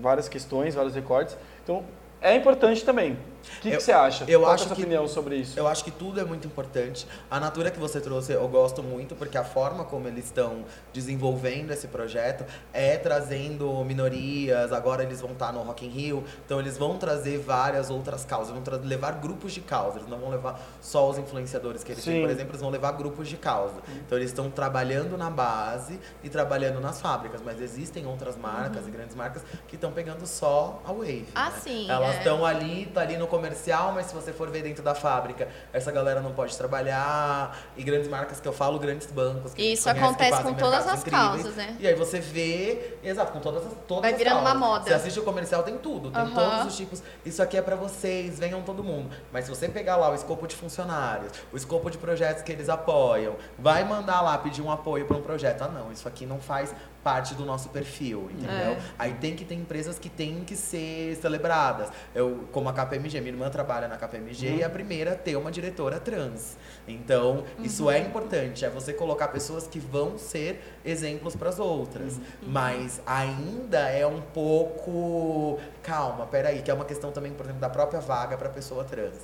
várias 0.00 0.28
questões, 0.28 0.74
vários 0.74 0.94
recortes. 0.94 1.36
Então, 1.62 1.84
é 2.22 2.34
importante 2.34 2.84
também. 2.84 3.18
O 3.58 3.60
que, 3.60 3.70
que 3.70 3.80
você 3.80 3.92
acha? 3.92 4.24
eu 4.28 4.40
Qual 4.40 4.48
é 4.50 4.52
a 4.52 4.54
acho 4.54 4.64
sua 4.66 4.76
que- 4.76 4.82
opinião 4.82 5.06
sobre 5.08 5.36
isso? 5.36 5.58
Eu 5.58 5.66
acho 5.66 5.84
que 5.84 5.90
tudo 5.90 6.20
é 6.20 6.24
muito 6.24 6.46
importante. 6.46 7.06
A 7.30 7.38
Natura 7.40 7.70
que 7.70 7.78
você 7.78 8.00
trouxe 8.00 8.32
eu 8.32 8.46
gosto 8.48 8.82
muito, 8.82 9.14
porque 9.14 9.36
a 9.38 9.44
forma 9.44 9.84
como 9.84 10.08
eles 10.08 10.26
estão 10.26 10.64
desenvolvendo 10.92 11.70
esse 11.72 11.88
projeto 11.88 12.44
é 12.72 12.96
trazendo 12.96 13.84
minorias. 13.84 14.72
Agora 14.72 15.02
eles 15.02 15.20
vão 15.20 15.32
estar 15.32 15.52
no 15.52 15.62
Rock 15.62 15.84
in 15.86 15.90
Rio, 15.90 16.24
então 16.44 16.58
eles 16.60 16.76
vão 16.78 16.96
trazer 16.96 17.38
várias 17.38 17.90
outras 17.90 18.24
causas, 18.24 18.54
vão 18.54 18.62
levar 18.82 19.12
grupos 19.12 19.52
de 19.52 19.60
causa. 19.60 19.98
Eles 19.98 20.08
não 20.08 20.18
vão 20.18 20.30
levar 20.30 20.60
só 20.80 21.08
os 21.10 21.18
influenciadores 21.18 21.84
que 21.84 21.92
eles 21.92 22.04
têm, 22.04 22.14
Sim. 22.14 22.20
por 22.22 22.30
exemplo, 22.30 22.50
eles 22.52 22.60
vão 22.60 22.70
levar 22.70 22.92
grupos 22.92 23.28
de 23.28 23.36
causa. 23.36 23.74
Então 24.06 24.16
eles 24.18 24.30
estão 24.30 24.50
trabalhando 24.50 25.16
na 25.16 25.30
base 25.30 25.98
e 26.22 26.28
trabalhando 26.28 26.80
nas 26.80 27.00
fábricas, 27.00 27.40
mas 27.44 27.60
existem 27.60 28.06
outras 28.06 28.36
marcas 28.36 28.86
e 28.86 28.90
grandes 28.90 29.14
marcas 29.14 29.42
que 29.68 29.74
estão 29.76 29.92
pegando 29.92 30.26
só 30.26 30.82
a 30.84 30.92
Wave. 30.92 31.26
Ah, 31.34 31.50
né? 31.50 31.56
sim, 31.62 31.90
Elas 31.90 32.04
Elas 32.04 32.16
estão 32.18 32.44
ali, 32.44 32.86
tá 32.92 33.00
ali 33.00 33.16
no 33.16 33.26
comercial, 33.38 33.92
mas 33.92 34.06
se 34.06 34.14
você 34.14 34.32
for 34.32 34.48
ver 34.50 34.62
dentro 34.62 34.82
da 34.82 34.94
fábrica, 34.94 35.48
essa 35.72 35.90
galera 35.90 36.20
não 36.20 36.32
pode 36.32 36.56
trabalhar. 36.56 37.58
E 37.76 37.82
grandes 37.82 38.08
marcas 38.08 38.40
que 38.40 38.46
eu 38.46 38.52
falo, 38.52 38.78
grandes 38.78 39.10
bancos. 39.10 39.52
Que 39.54 39.62
Isso 39.72 39.84
conhece, 39.84 40.00
que 40.00 40.04
acontece 40.06 40.30
fazem 40.30 40.54
com 40.54 40.58
todas 40.60 40.86
as 40.86 41.00
incríveis. 41.00 41.22
causas, 41.42 41.54
né? 41.56 41.76
E 41.80 41.86
aí 41.86 41.94
você 41.94 42.20
vê, 42.20 42.96
exato, 43.02 43.32
com 43.32 43.40
todas 43.40 43.66
as 43.66 43.72
todas 43.88 44.02
Vai 44.02 44.14
virando 44.14 44.40
uma 44.40 44.50
causas. 44.52 44.60
moda. 44.60 44.84
Você 44.84 44.94
assiste 44.94 45.18
o 45.20 45.22
comercial, 45.24 45.62
tem 45.62 45.76
tudo, 45.78 46.10
tem 46.10 46.22
Aham. 46.22 46.34
todos 46.34 46.66
os 46.66 46.76
tipos. 46.76 47.02
Isso 47.24 47.42
aqui 47.42 47.56
é 47.56 47.62
pra 47.62 47.76
vocês, 47.76 48.38
venham 48.38 48.62
todo 48.62 48.82
mundo. 48.84 49.10
Mas 49.32 49.44
se 49.44 49.50
você 49.50 49.68
pegar 49.68 49.96
lá 49.96 50.10
o 50.10 50.14
escopo 50.14 50.46
de 50.46 50.54
funcionários, 50.54 51.32
o 51.52 51.56
escopo 51.56 51.90
de 51.90 51.98
projetos 51.98 52.42
que 52.42 52.52
eles 52.52 52.68
apoiam, 52.68 53.34
vai 53.58 53.84
mandar 53.84 54.20
lá 54.20 54.38
pedir 54.38 54.62
um 54.62 54.70
apoio 54.70 55.06
para 55.06 55.16
um 55.16 55.22
projeto. 55.22 55.62
Ah, 55.62 55.68
não, 55.68 55.90
isso 55.92 56.06
aqui 56.06 56.24
não 56.26 56.38
faz 56.40 56.74
parte 57.04 57.34
do 57.34 57.44
nosso 57.44 57.68
perfil, 57.68 58.30
entendeu? 58.32 58.72
É. 58.72 58.78
Aí 58.98 59.12
tem 59.14 59.36
que 59.36 59.44
ter 59.44 59.54
empresas 59.54 59.98
que 59.98 60.08
têm 60.08 60.42
que 60.42 60.56
ser 60.56 61.14
celebradas. 61.16 61.90
Eu, 62.14 62.48
como 62.50 62.68
a 62.70 62.72
KPMG, 62.72 63.20
minha 63.20 63.34
irmã 63.34 63.50
trabalha 63.50 63.86
na 63.86 63.98
KPMG 63.98 64.56
e 64.56 64.62
é 64.62 64.64
a 64.64 64.70
primeira 64.70 65.12
a 65.12 65.14
ter 65.14 65.36
uma 65.36 65.52
diretora 65.52 66.00
trans. 66.00 66.56
Então, 66.88 67.44
isso 67.58 67.90
é 67.90 67.98
importante, 67.98 68.64
é 68.64 68.70
você 68.70 68.92
colocar 68.92 69.28
pessoas 69.28 69.66
que 69.66 69.78
vão 69.78 70.16
ser 70.16 70.80
exemplos 70.84 71.36
para 71.36 71.50
as 71.50 71.58
outras. 71.58 72.18
Mas 72.42 73.00
ainda 73.06 73.80
é 73.90 74.06
um 74.06 74.22
pouco 74.22 75.60
calma, 75.82 76.26
peraí, 76.26 76.62
que 76.62 76.70
é 76.70 76.74
uma 76.74 76.86
questão 76.86 77.12
também, 77.12 77.32
por 77.32 77.44
exemplo, 77.44 77.60
da 77.60 77.68
própria 77.68 78.00
vaga 78.00 78.36
para 78.36 78.48
pessoa 78.48 78.82
trans. 78.84 79.14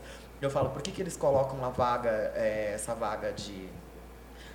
Eu 0.41 0.51
falo, 0.51 0.70
por 0.70 0.83
que, 0.83 0.91
que 0.91 1.03
eles 1.03 1.16
colocam 1.16 1.62
a 1.64 1.68
vaga, 1.68 2.33
é, 2.35 2.72
essa 2.74 2.95
vaga 2.95 3.33
de 3.33 3.68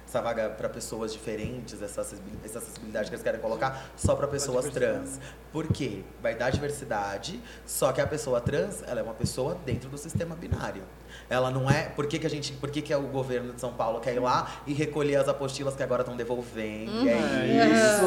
essa 0.07 0.21
vaga 0.21 0.49
para 0.49 0.69
pessoas 0.69 1.11
diferentes, 1.11 1.81
essa 1.81 2.01
acessibil- 2.01 2.39
essa 2.43 2.59
acessibilidade 2.59 3.09
que 3.09 3.15
eles 3.15 3.23
querem 3.23 3.39
colocar 3.39 3.89
só 3.97 4.15
para 4.15 4.27
pessoas 4.27 4.65
trans. 4.69 5.19
Por 5.51 5.67
quê? 5.67 6.03
Vai 6.21 6.35
dar 6.35 6.49
diversidade, 6.51 7.41
só 7.65 7.91
que 7.91 7.99
a 7.99 8.07
pessoa 8.07 8.39
trans, 8.39 8.83
ela 8.87 8.99
é 8.99 9.03
uma 9.03 9.13
pessoa 9.13 9.57
dentro 9.65 9.89
do 9.89 9.97
sistema 9.97 10.35
binário. 10.35 10.83
Ela 11.29 11.49
não 11.49 11.69
é. 11.69 11.83
Por 11.89 12.05
que, 12.07 12.19
que 12.19 12.27
a 12.27 12.29
gente. 12.29 12.53
Por 12.53 12.69
que, 12.69 12.81
que 12.81 12.93
é 12.93 12.97
o 12.97 13.03
governo 13.07 13.53
de 13.53 13.59
São 13.61 13.73
Paulo 13.73 13.99
quer 13.99 14.13
ir 14.13 14.19
lá 14.19 14.57
e 14.67 14.73
recolher 14.73 15.15
as 15.15 15.27
apostilas 15.27 15.75
que 15.75 15.81
agora 15.81 16.01
estão 16.03 16.15
devolvendo? 16.15 17.07
É 17.09 17.71
isso. 17.73 18.03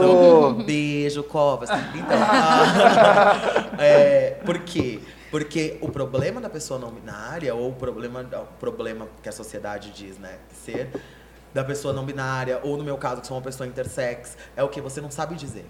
Isso. 0.58 0.64
Beijo, 0.64 1.24
Covas. 1.24 1.68
Então, 1.94 2.18
é, 3.78 4.30
por 4.44 4.58
quê? 4.60 5.00
Porque 5.30 5.78
o 5.80 5.88
problema 5.90 6.40
da 6.40 6.48
pessoa 6.48 6.78
não 6.78 6.90
binária, 6.90 7.54
ou 7.54 7.70
o 7.70 7.74
problema, 7.74 8.20
o 8.22 8.58
problema 8.60 9.08
que 9.22 9.28
a 9.28 9.32
sociedade 9.32 9.90
diz, 9.90 10.16
né, 10.18 10.38
ser 10.64 10.88
da 11.54 11.64
pessoa 11.64 11.92
não 11.94 12.04
binária, 12.04 12.60
ou 12.62 12.76
no 12.76 12.84
meu 12.84 12.96
caso, 12.98 13.20
que 13.20 13.26
sou 13.26 13.36
uma 13.36 13.42
pessoa 13.42 13.66
intersex, 13.66 14.36
é 14.56 14.62
o 14.62 14.68
que 14.68 14.80
você 14.80 15.00
não 15.00 15.10
sabe 15.10 15.34
dizer. 15.34 15.64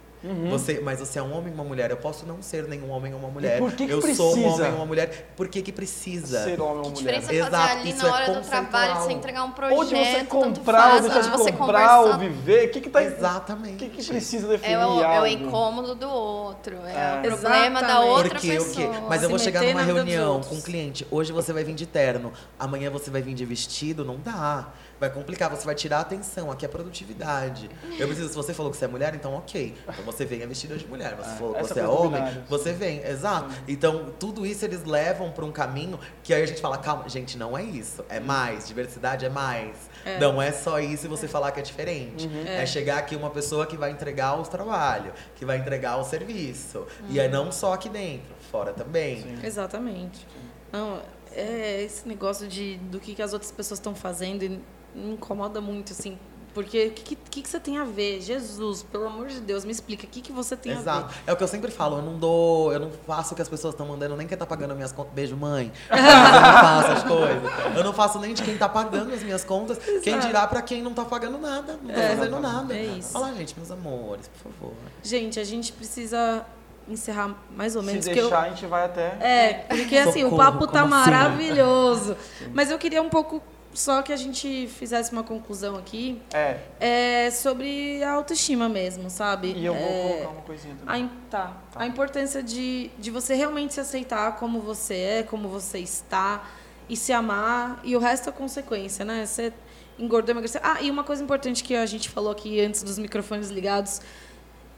Você, 0.51 0.81
mas 0.81 0.99
você 0.99 1.21
é 1.21 1.23
um 1.23 1.33
homem 1.33 1.53
e 1.53 1.55
uma 1.55 1.63
mulher. 1.63 1.93
Eu 1.93 1.97
posso 1.97 2.27
não 2.27 2.43
ser 2.43 2.65
nenhum 2.67 2.91
homem 2.91 3.15
ou 3.15 3.21
uma 3.21 3.29
mulher. 3.29 3.61
por 3.61 3.71
que 3.73 3.87
que 3.87 3.93
eu 3.93 4.03
sou 4.17 4.31
um 4.31 4.33
precisa? 4.43 4.55
homem 4.65 4.71
ou 4.73 4.77
uma 4.79 4.87
mulher. 4.87 5.33
Por 5.37 5.47
que 5.47 5.63
que 5.63 5.71
precisa? 5.71 6.43
Ser 6.43 6.61
homem 6.61 6.79
ou 6.87 6.91
Que 6.91 7.03
mulher. 7.05 7.21
diferença 7.21 7.33
Exato, 7.47 7.69
fazer 7.69 7.79
ali 7.81 7.91
isso 7.91 8.03
na 8.03 8.09
é 8.09 8.13
hora 8.13 8.25
do 8.27 8.35
conceitual. 8.35 8.63
trabalho, 8.71 8.95
você 9.01 9.13
entregar 9.13 9.45
um 9.45 9.51
projeto, 9.53 9.79
Ou 9.79 9.85
de 9.85 9.95
você 9.95 10.13
tanto 10.19 10.29
comprar, 10.29 10.85
ou 10.87 10.91
faz, 10.91 11.03
deixar 11.03 11.21
de 11.21 11.31
você 11.31 11.53
comprar, 11.53 12.01
ou 12.01 12.19
viver. 12.19 12.67
O 12.67 12.71
que 12.73 12.81
que 12.81 12.91
tá... 12.91 13.05
Exatamente. 13.05 13.75
O 13.75 13.77
que 13.77 13.89
que 13.91 14.05
precisa 14.09 14.49
definir 14.49 14.73
É 14.75 14.85
o, 14.87 15.01
é 15.05 15.21
o 15.21 15.27
incômodo 15.27 15.95
do 15.95 16.09
outro, 16.09 16.77
é, 16.85 16.93
É. 16.93 17.19
o 17.21 17.23
problema 17.39 17.81
da 17.81 17.87
Exatamente. 17.87 18.11
outra 18.11 18.29
Porque 18.31 18.49
pessoa. 18.51 19.01
Mas 19.09 19.23
eu 19.23 19.29
Se 19.29 19.31
vou 19.31 19.39
chegar 19.39 19.63
numa 19.63 19.83
reunião 19.83 20.41
com 20.41 20.57
um 20.57 20.61
cliente. 20.61 21.07
Hoje 21.13 21.31
você 21.33 21.53
vai 21.53 21.63
vir 21.63 21.77
de 21.77 21.87
terno, 21.87 22.33
amanhã 22.59 22.91
você 22.91 23.09
vai 23.09 23.23
vir 23.23 23.35
de 23.35 23.45
vestido, 23.45 24.05
não 24.05 24.17
dá. 24.19 24.67
Vai 25.01 25.11
complicar, 25.11 25.49
você 25.49 25.65
vai 25.65 25.75
tirar 25.75 25.99
a 25.99 26.01
atenção. 26.01 26.51
Aqui 26.51 26.65
é 26.65 26.69
produtividade. 26.69 27.71
Eu 27.99 28.07
preciso, 28.07 28.29
se 28.29 28.35
você 28.35 28.53
falou 28.53 28.73
que 28.73 28.79
você 28.79 28.85
é 28.85 28.89
mulher, 28.89 29.15
então 29.15 29.35
ok. 29.35 29.75
Então 29.89 30.05
você 30.05 30.25
venha 30.25 30.47
vestida 30.47 30.77
de 30.77 30.87
mulher. 30.87 31.15
Você 31.17 31.37
falou 31.37 31.55
que 31.55 31.63
você 31.63 31.81
é 31.81 31.87
homem, 31.87 32.21
binário. 32.21 32.45
você 32.49 32.73
vem. 32.73 33.05
Exato. 33.05 33.55
Então, 33.67 34.13
tudo 34.19 34.45
isso 34.45 34.65
eles 34.65 34.85
levam 34.85 35.31
para 35.31 35.45
um 35.45 35.53
caminho 35.53 35.99
que 36.23 36.35
aí 36.35 36.43
a 36.43 36.47
gente 36.47 36.61
fala, 36.61 36.79
calma, 36.79 37.09
gente, 37.09 37.39
não 37.39 37.57
é 37.57 37.63
isso. 37.63 38.05
É 38.09 38.19
mais. 38.19 38.67
Diversidade 38.67 39.25
é 39.25 39.29
mais. 39.29 39.77
Não 40.21 40.41
é 40.41 40.51
só 40.53 40.81
isso 40.81 41.07
e 41.07 41.09
você 41.09 41.29
falar 41.29 41.53
que 41.53 41.61
é 41.61 41.63
diferente. 41.63 42.29
É. 42.47 42.65
chegar 42.67 42.99
aqui 42.99 43.15
uma 43.17 43.31
pessoa 43.31 43.67
que 43.67 43.77
vai 43.77 43.91
entregar 43.91 44.39
os 44.39 44.49
trabalhos, 44.49 45.13
que 45.37 45.45
vai 45.45 45.59
entregar 45.59 45.97
o 45.97 46.05
serviço. 46.05 46.87
E 47.09 47.21
é 47.21 47.29
não 47.29 47.53
só 47.53 47.75
aqui 47.75 47.89
dentro, 47.89 48.35
fora 48.51 48.73
também. 48.73 49.39
Exatamente. 49.43 50.27
Não, 50.73 51.01
é 51.33 51.83
esse 51.83 52.07
negócio 52.07 52.47
de 52.47 52.77
do 52.91 52.99
que, 52.99 53.15
que 53.15 53.23
as 53.23 53.33
outras 53.33 53.51
pessoas 53.53 53.79
estão 53.79 53.95
fazendo 53.95 54.43
e 54.45 54.61
me 54.95 55.13
incomoda 55.13 55.61
muito, 55.61 55.93
assim. 55.93 56.19
Porque 56.55 56.87
o 56.87 56.91
que, 56.91 57.15
que, 57.15 57.43
que 57.43 57.49
você 57.49 57.61
tem 57.61 57.79
a 57.79 57.85
ver? 57.85 58.21
Jesus, 58.21 58.83
pelo 58.83 59.07
amor 59.07 59.29
de 59.29 59.39
Deus, 59.39 59.65
me 59.65 59.71
explica. 59.71 60.07
O 60.07 60.09
que, 60.11 60.21
que 60.21 60.33
você 60.33 60.57
tem 60.57 60.73
a 60.73 60.77
Exato. 60.77 61.09
ver? 61.09 61.15
É 61.27 61.33
o 61.33 61.37
que 61.37 61.43
eu 61.45 61.47
sempre 61.47 61.71
falo, 61.71 61.99
eu 61.99 62.03
não 62.03 62.19
dou, 62.19 62.73
eu 62.73 62.81
não 62.81 62.91
faço 63.07 63.33
o 63.33 63.37
que 63.37 63.43
as 63.43 63.49
pessoas 63.49 63.75
estão 63.75 63.87
mandando, 63.87 64.17
nem 64.17 64.27
quem 64.27 64.37
tá 64.37 64.47
pagando 64.47 64.75
minhas 64.75 64.91
contas. 64.91 65.13
Beijo, 65.13 65.37
mãe. 65.37 65.71
Eu 65.89 66.03
não 66.03 66.53
faço 66.53 66.91
as 66.93 67.03
coisas. 67.05 67.77
Eu 67.77 67.85
não 67.85 67.93
faço 67.93 68.19
nem 68.19 68.35
de 68.35 68.43
quem 68.43 68.57
tá 68.59 68.69
pagando 68.69 69.13
as 69.13 69.23
minhas 69.23 69.45
contas. 69.45 69.79
Quem 70.03 70.19
dirá 70.19 70.47
pra 70.49 70.61
quem 70.63 70.83
não 70.83 70.93
tá 70.95 71.05
pagando 71.05 71.39
nada, 71.39 71.79
não 71.81 71.95
tá 71.95 72.01
É, 72.01 72.17
fazendo 72.17 72.41
nada. 72.41 72.75
é 72.75 72.85
isso. 72.85 73.13
Fala, 73.13 73.33
gente, 73.35 73.55
meus 73.57 73.71
amores, 73.71 74.29
por 74.29 74.51
favor. 74.51 74.75
Gente, 75.03 75.39
a 75.39 75.45
gente 75.45 75.71
precisa 75.73 76.45
encerrar 76.89 77.37
mais 77.55 77.77
ou 77.77 77.83
menos. 77.85 78.05
Se 78.05 78.11
que 78.13 78.19
eu- 78.19 78.25
deixar, 78.31 78.45
a 78.45 78.49
gente 78.49 78.67
vai 78.67 78.85
até... 78.87 79.07
É, 79.21 79.53
porque 79.69 79.97
assim, 79.97 80.25
o 80.25 80.35
papo 80.35 80.67
tá 80.67 80.81
assim? 80.81 80.91
maravilhoso. 80.91 82.17
Mas 82.53 82.71
eu 82.71 82.79
queria 82.79 83.03
um 83.03 83.11
pouco 83.11 83.41
só 83.79 84.03
que 84.03 84.13
a 84.13 84.17
gente 84.17 84.67
fizesse 84.67 85.13
uma 85.13 85.23
conclusão 85.23 85.77
aqui 85.77 86.21
É, 86.35 86.59
é, 86.81 87.31
sobre 87.31 88.03
a 88.03 88.11
autoestima 88.11 88.69
mesmo, 88.69 89.09
sabe? 89.09 89.53
e 89.57 89.65
eu 89.65 89.73
vou 89.73 89.83
É, 89.83 90.03
colocar 90.03 90.29
uma 90.31 90.43
coisinha 90.43 90.75
a, 90.75 90.87
também. 90.87 91.03
im- 91.05 91.11
tá. 91.31 91.57
A 91.77 91.87
importância 91.87 92.43
de, 92.43 92.91
de 92.99 93.11
você 93.11 93.35
realmente 93.35 93.75
se 93.75 93.81
aceitar 93.81 94.35
como 94.37 94.61
você 94.61 94.95
é, 94.95 95.23
como 95.23 95.49
você 95.49 95.79
está, 95.79 96.45
e 96.89 96.97
se 96.97 97.13
amar, 97.13 97.81
e 97.85 97.95
o 97.95 98.01
resto 98.01 98.29
é 98.31 98.33
consequência, 98.33 99.05
né? 99.05 99.25
Você 99.25 99.53
engordou, 99.99 100.31
emagreceu. 100.33 100.61
Ah, 100.65 100.83
e 100.83 100.91
uma 100.91 101.05
coisa 101.05 101.23
importante 101.23 101.63
que 101.63 101.77
a 101.77 101.87
gente 101.87 102.09
falou 102.09 102.33
aqui 102.33 102.61
antes 102.61 102.83
dos 102.83 102.99
microfones 102.99 103.49
ligados, 103.51 104.01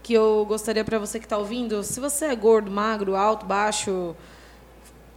que 0.02 0.12
eu 0.12 0.44
gostaria 0.46 0.84
para 0.84 0.98
você 0.98 1.18
que 1.18 1.24
está 1.26 1.38
ouvindo, 1.38 1.82
se 1.84 2.00
você 2.00 2.26
é 2.26 2.36
gordo, 2.36 2.70
magro, 2.70 3.14
alto, 3.16 3.46
baixo, 3.46 4.14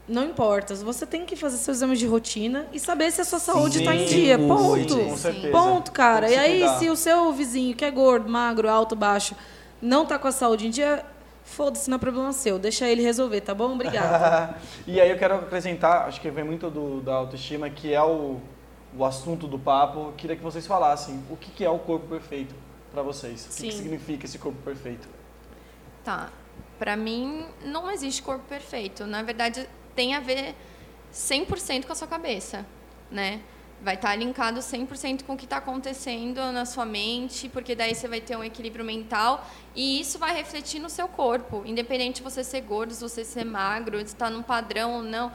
não 0.07 0.25
importa. 0.25 0.75
Você 0.75 1.05
tem 1.05 1.25
que 1.25 1.35
fazer 1.35 1.57
seus 1.57 1.77
exames 1.77 1.99
de 1.99 2.05
rotina 2.05 2.67
e 2.73 2.79
saber 2.79 3.11
se 3.11 3.21
a 3.21 3.25
sua 3.25 3.39
saúde 3.39 3.79
está 3.79 3.95
em 3.95 4.07
Sim, 4.07 4.15
dia. 4.15 4.37
sim, 4.37 4.47
Ponto. 4.47 4.97
Com 4.97 5.17
certeza. 5.17 5.51
Ponto, 5.51 5.91
cara. 5.91 6.29
E 6.29 6.35
aí, 6.35 6.59
cuidar. 6.59 6.79
se 6.79 6.89
o 6.89 6.95
seu 6.95 7.31
vizinho, 7.31 7.75
que 7.75 7.85
é 7.85 7.91
gordo, 7.91 8.29
magro, 8.29 8.69
alto, 8.69 8.95
baixo, 8.95 9.35
não 9.81 10.05
tá 10.05 10.19
com 10.19 10.27
a 10.27 10.31
saúde 10.31 10.67
em 10.67 10.69
dia, 10.69 11.05
foda-se, 11.43 11.89
não 11.89 11.95
é 11.95 11.99
problema 11.99 12.33
seu. 12.33 12.59
Deixa 12.59 12.87
ele 12.87 13.01
resolver, 13.01 13.41
tá 13.41 13.53
bom? 13.53 13.73
Obrigada. 13.73 14.57
e 14.85 14.99
aí 14.99 15.09
eu 15.09 15.17
quero 15.17 15.35
acrescentar, 15.35 16.07
acho 16.07 16.19
que 16.19 16.29
vem 16.29 16.43
muito 16.43 16.69
do, 16.69 17.01
da 17.01 17.13
autoestima, 17.15 17.69
que 17.69 17.93
é 17.93 18.03
o, 18.03 18.39
o 18.97 19.05
assunto 19.05 19.47
do 19.47 19.57
papo. 19.57 19.99
Eu 20.07 20.13
queria 20.17 20.35
que 20.35 20.43
vocês 20.43 20.67
falassem 20.67 21.23
o 21.29 21.37
que, 21.37 21.49
que 21.51 21.63
é 21.63 21.69
o 21.69 21.79
corpo 21.79 22.07
perfeito 22.07 22.53
para 22.91 23.01
vocês. 23.01 23.45
O 23.45 23.55
que, 23.55 23.67
que 23.67 23.71
Sim. 23.71 23.77
significa 23.77 24.25
esse 24.25 24.37
corpo 24.37 24.61
perfeito? 24.63 25.07
Tá. 26.03 26.29
Pra 26.77 26.97
mim, 26.97 27.45
não 27.63 27.89
existe 27.89 28.21
corpo 28.21 28.43
perfeito. 28.49 29.05
Na 29.05 29.23
verdade, 29.23 29.67
tem 29.95 30.15
a 30.15 30.19
ver 30.19 30.55
100% 31.13 31.85
com 31.85 31.91
a 31.91 31.95
sua 31.95 32.07
cabeça, 32.07 32.65
né? 33.11 33.41
Vai 33.81 33.95
estar 33.95 34.15
linkado 34.15 34.59
100% 34.61 35.23
com 35.23 35.33
o 35.33 35.37
que 35.37 35.43
está 35.43 35.57
acontecendo 35.57 36.39
na 36.53 36.65
sua 36.65 36.85
mente, 36.85 37.49
porque 37.49 37.75
daí 37.75 37.93
você 37.93 38.07
vai 38.07 38.21
ter 38.21 38.37
um 38.37 38.43
equilíbrio 38.43 38.85
mental 38.85 39.45
e 39.75 39.99
isso 39.99 40.17
vai 40.17 40.33
refletir 40.33 40.79
no 40.79 40.89
seu 40.89 41.07
corpo, 41.07 41.63
independente 41.65 42.17
de 42.17 42.23
você 42.23 42.43
ser 42.43 42.61
gordo, 42.61 42.93
se 42.93 43.01
você 43.01 43.25
ser 43.25 43.43
magro, 43.43 43.97
se 43.99 44.05
está 44.05 44.29
num 44.29 44.41
padrão 44.41 44.93
ou 44.93 45.03
não. 45.03 45.31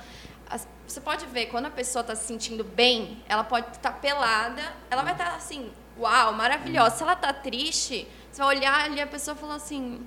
Você 0.87 1.01
pode 1.03 1.27
ver, 1.27 1.47
quando 1.47 1.67
a 1.67 1.71
pessoa 1.71 2.01
está 2.01 2.15
se 2.15 2.25
sentindo 2.25 2.65
bem, 2.65 3.23
ela 3.29 3.45
pode 3.45 3.71
estar 3.77 3.93
pelada, 3.93 4.63
ela 4.91 5.03
vai 5.03 5.13
estar 5.13 5.35
assim, 5.35 5.71
uau, 5.99 6.33
maravilhosa. 6.33 6.97
Se 6.97 7.03
ela 7.03 7.13
está 7.13 7.31
triste, 7.31 8.09
você 8.33 8.43
vai 8.43 8.57
olhar 8.57 8.85
ali 8.87 8.99
a 8.99 9.07
pessoa 9.07 9.37
e 9.37 9.39
falar 9.39 9.57
assim, 9.57 10.01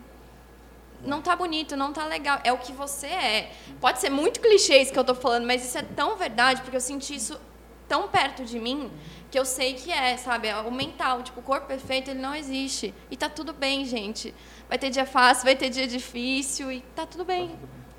não 1.03 1.21
tá 1.21 1.35
bonito, 1.35 1.75
não 1.75 1.91
tá 1.91 2.05
legal. 2.05 2.39
É 2.43 2.51
o 2.51 2.57
que 2.57 2.71
você 2.71 3.07
é. 3.07 3.51
Pode 3.79 3.99
ser 3.99 4.09
muito 4.09 4.39
clichê 4.39 4.77
isso 4.81 4.91
que 4.91 4.99
eu 4.99 5.03
tô 5.03 5.15
falando, 5.15 5.45
mas 5.45 5.65
isso 5.65 5.77
é 5.77 5.81
tão 5.81 6.15
verdade, 6.15 6.61
porque 6.61 6.75
eu 6.75 6.81
senti 6.81 7.15
isso 7.15 7.39
tão 7.87 8.07
perto 8.07 8.45
de 8.45 8.57
mim 8.59 8.89
que 9.29 9.37
eu 9.37 9.45
sei 9.45 9.73
que 9.73 9.91
é, 9.91 10.15
sabe? 10.17 10.47
É 10.47 10.55
o 10.57 10.71
mental. 10.71 11.23
Tipo, 11.23 11.39
o 11.39 11.43
corpo 11.43 11.67
perfeito, 11.67 12.11
ele 12.11 12.19
não 12.19 12.35
existe. 12.35 12.93
E 13.09 13.17
tá 13.17 13.29
tudo 13.29 13.53
bem, 13.53 13.85
gente. 13.85 14.33
Vai 14.69 14.77
ter 14.77 14.89
dia 14.89 15.05
fácil, 15.05 15.45
vai 15.45 15.55
ter 15.55 15.69
dia 15.69 15.87
difícil 15.87 16.71
e 16.71 16.81
tá 16.95 17.05
tudo 17.05 17.25
bem. 17.25 17.57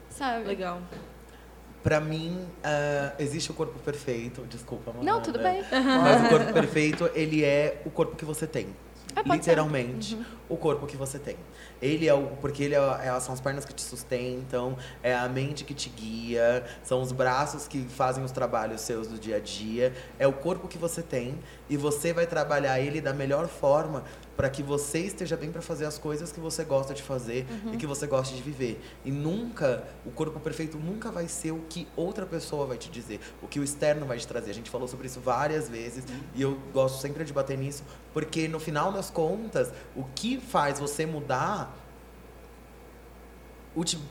Sabe? 0.09 0.45
Legal. 0.45 0.81
Pra 1.83 2.01
mim, 2.01 2.47
ah, 2.63 3.13
existe 3.19 3.51
o 3.51 3.55
corpo 3.55 3.79
perfeito. 3.81 4.43
Desculpa, 4.43 4.93
mamãe. 4.93 5.05
Não, 5.05 5.21
tudo 5.21 5.39
bem. 5.39 5.63
Mas 5.71 6.25
o 6.25 6.29
corpo 6.29 6.53
perfeito, 6.53 7.11
ele 7.15 7.45
é 7.45 7.83
o 7.85 7.91
corpo 7.91 8.15
que 8.15 8.25
você 8.25 8.47
tem. 8.47 8.69
É, 9.15 9.29
Literalmente, 9.29 10.19
o 10.49 10.57
corpo 10.57 10.87
que 10.87 10.97
você 10.97 11.19
tem. 11.19 11.37
Ele 11.81 12.09
é 12.09 12.15
o. 12.15 12.29
Porque 12.41 12.63
ele 12.63 12.75
é, 12.75 12.79
é- 12.79 13.21
são 13.21 13.35
as 13.35 13.41
pernas 13.41 13.65
que 13.65 13.73
te 13.75 13.83
sustentam, 13.83 14.77
é 15.03 15.15
a 15.15 15.29
mente 15.29 15.65
que 15.65 15.75
te 15.75 15.89
guia, 15.89 16.65
são 16.83 17.01
os 17.03 17.13
braços 17.13 17.67
que 17.69 17.83
fazem 17.89 18.25
os 18.25 18.33
trabalhos 18.33 18.81
seus 18.81 19.09
do 19.09 19.19
dia 19.19 19.37
a 19.37 19.41
dia. 19.41 19.93
É 20.19 20.27
o 20.27 20.33
corpo 20.33 20.69
que 20.69 20.79
você 20.79 21.03
tem 21.03 21.39
e 21.69 21.77
você 21.77 22.13
vai 22.13 22.27
trabalhar 22.27 22.81
ele 22.81 23.01
da 23.01 23.13
melhor 23.13 23.49
forma 23.49 24.05
para 24.43 24.51
que 24.51 24.61
você 24.61 24.99
esteja 24.99 25.37
bem 25.37 25.53
para 25.53 25.63
fazer 25.63 25.85
as 25.85 25.99
coisas 25.99 26.33
que 26.33 26.41
você 26.41 26.65
gosta 26.65 26.93
de 26.93 27.01
fazer 27.01 27.47
Uhum. 27.49 27.75
e 27.75 27.77
que 27.77 27.87
você 27.87 28.09
gosta 28.09 28.35
de 28.35 28.43
viver. 28.43 28.83
E 29.05 29.13
nunca, 29.13 29.85
o 30.05 30.11
corpo 30.11 30.41
perfeito 30.41 30.77
nunca 30.79 31.13
vai 31.13 31.29
ser 31.29 31.53
o 31.53 31.61
que 31.69 31.87
outra 31.95 32.27
pessoa 32.27 32.67
vai 32.67 32.77
te 32.77 32.91
dizer, 32.91 33.21
o 33.41 33.47
que 33.47 33.61
o 33.61 33.63
externo 33.63 34.05
vai 34.05 34.19
te 34.19 34.27
trazer. 34.27 34.51
A 34.51 34.55
gente 34.55 34.69
falou 34.69 34.89
sobre 34.89 35.07
isso 35.07 35.21
várias 35.21 35.69
vezes 35.69 36.05
e 36.35 36.43
eu 36.43 36.59
gosto 36.73 37.01
sempre 37.01 37.25
de 37.25 37.33
bater 37.33 37.57
nisso, 37.57 37.85
porque 38.13 38.49
no 38.49 38.59
final 38.59 38.91
das 38.91 39.11
contas, 39.11 39.71
o 39.95 40.03
que 40.13 40.41
faz 40.41 40.81
você 40.81 41.07
mudar 41.07 41.79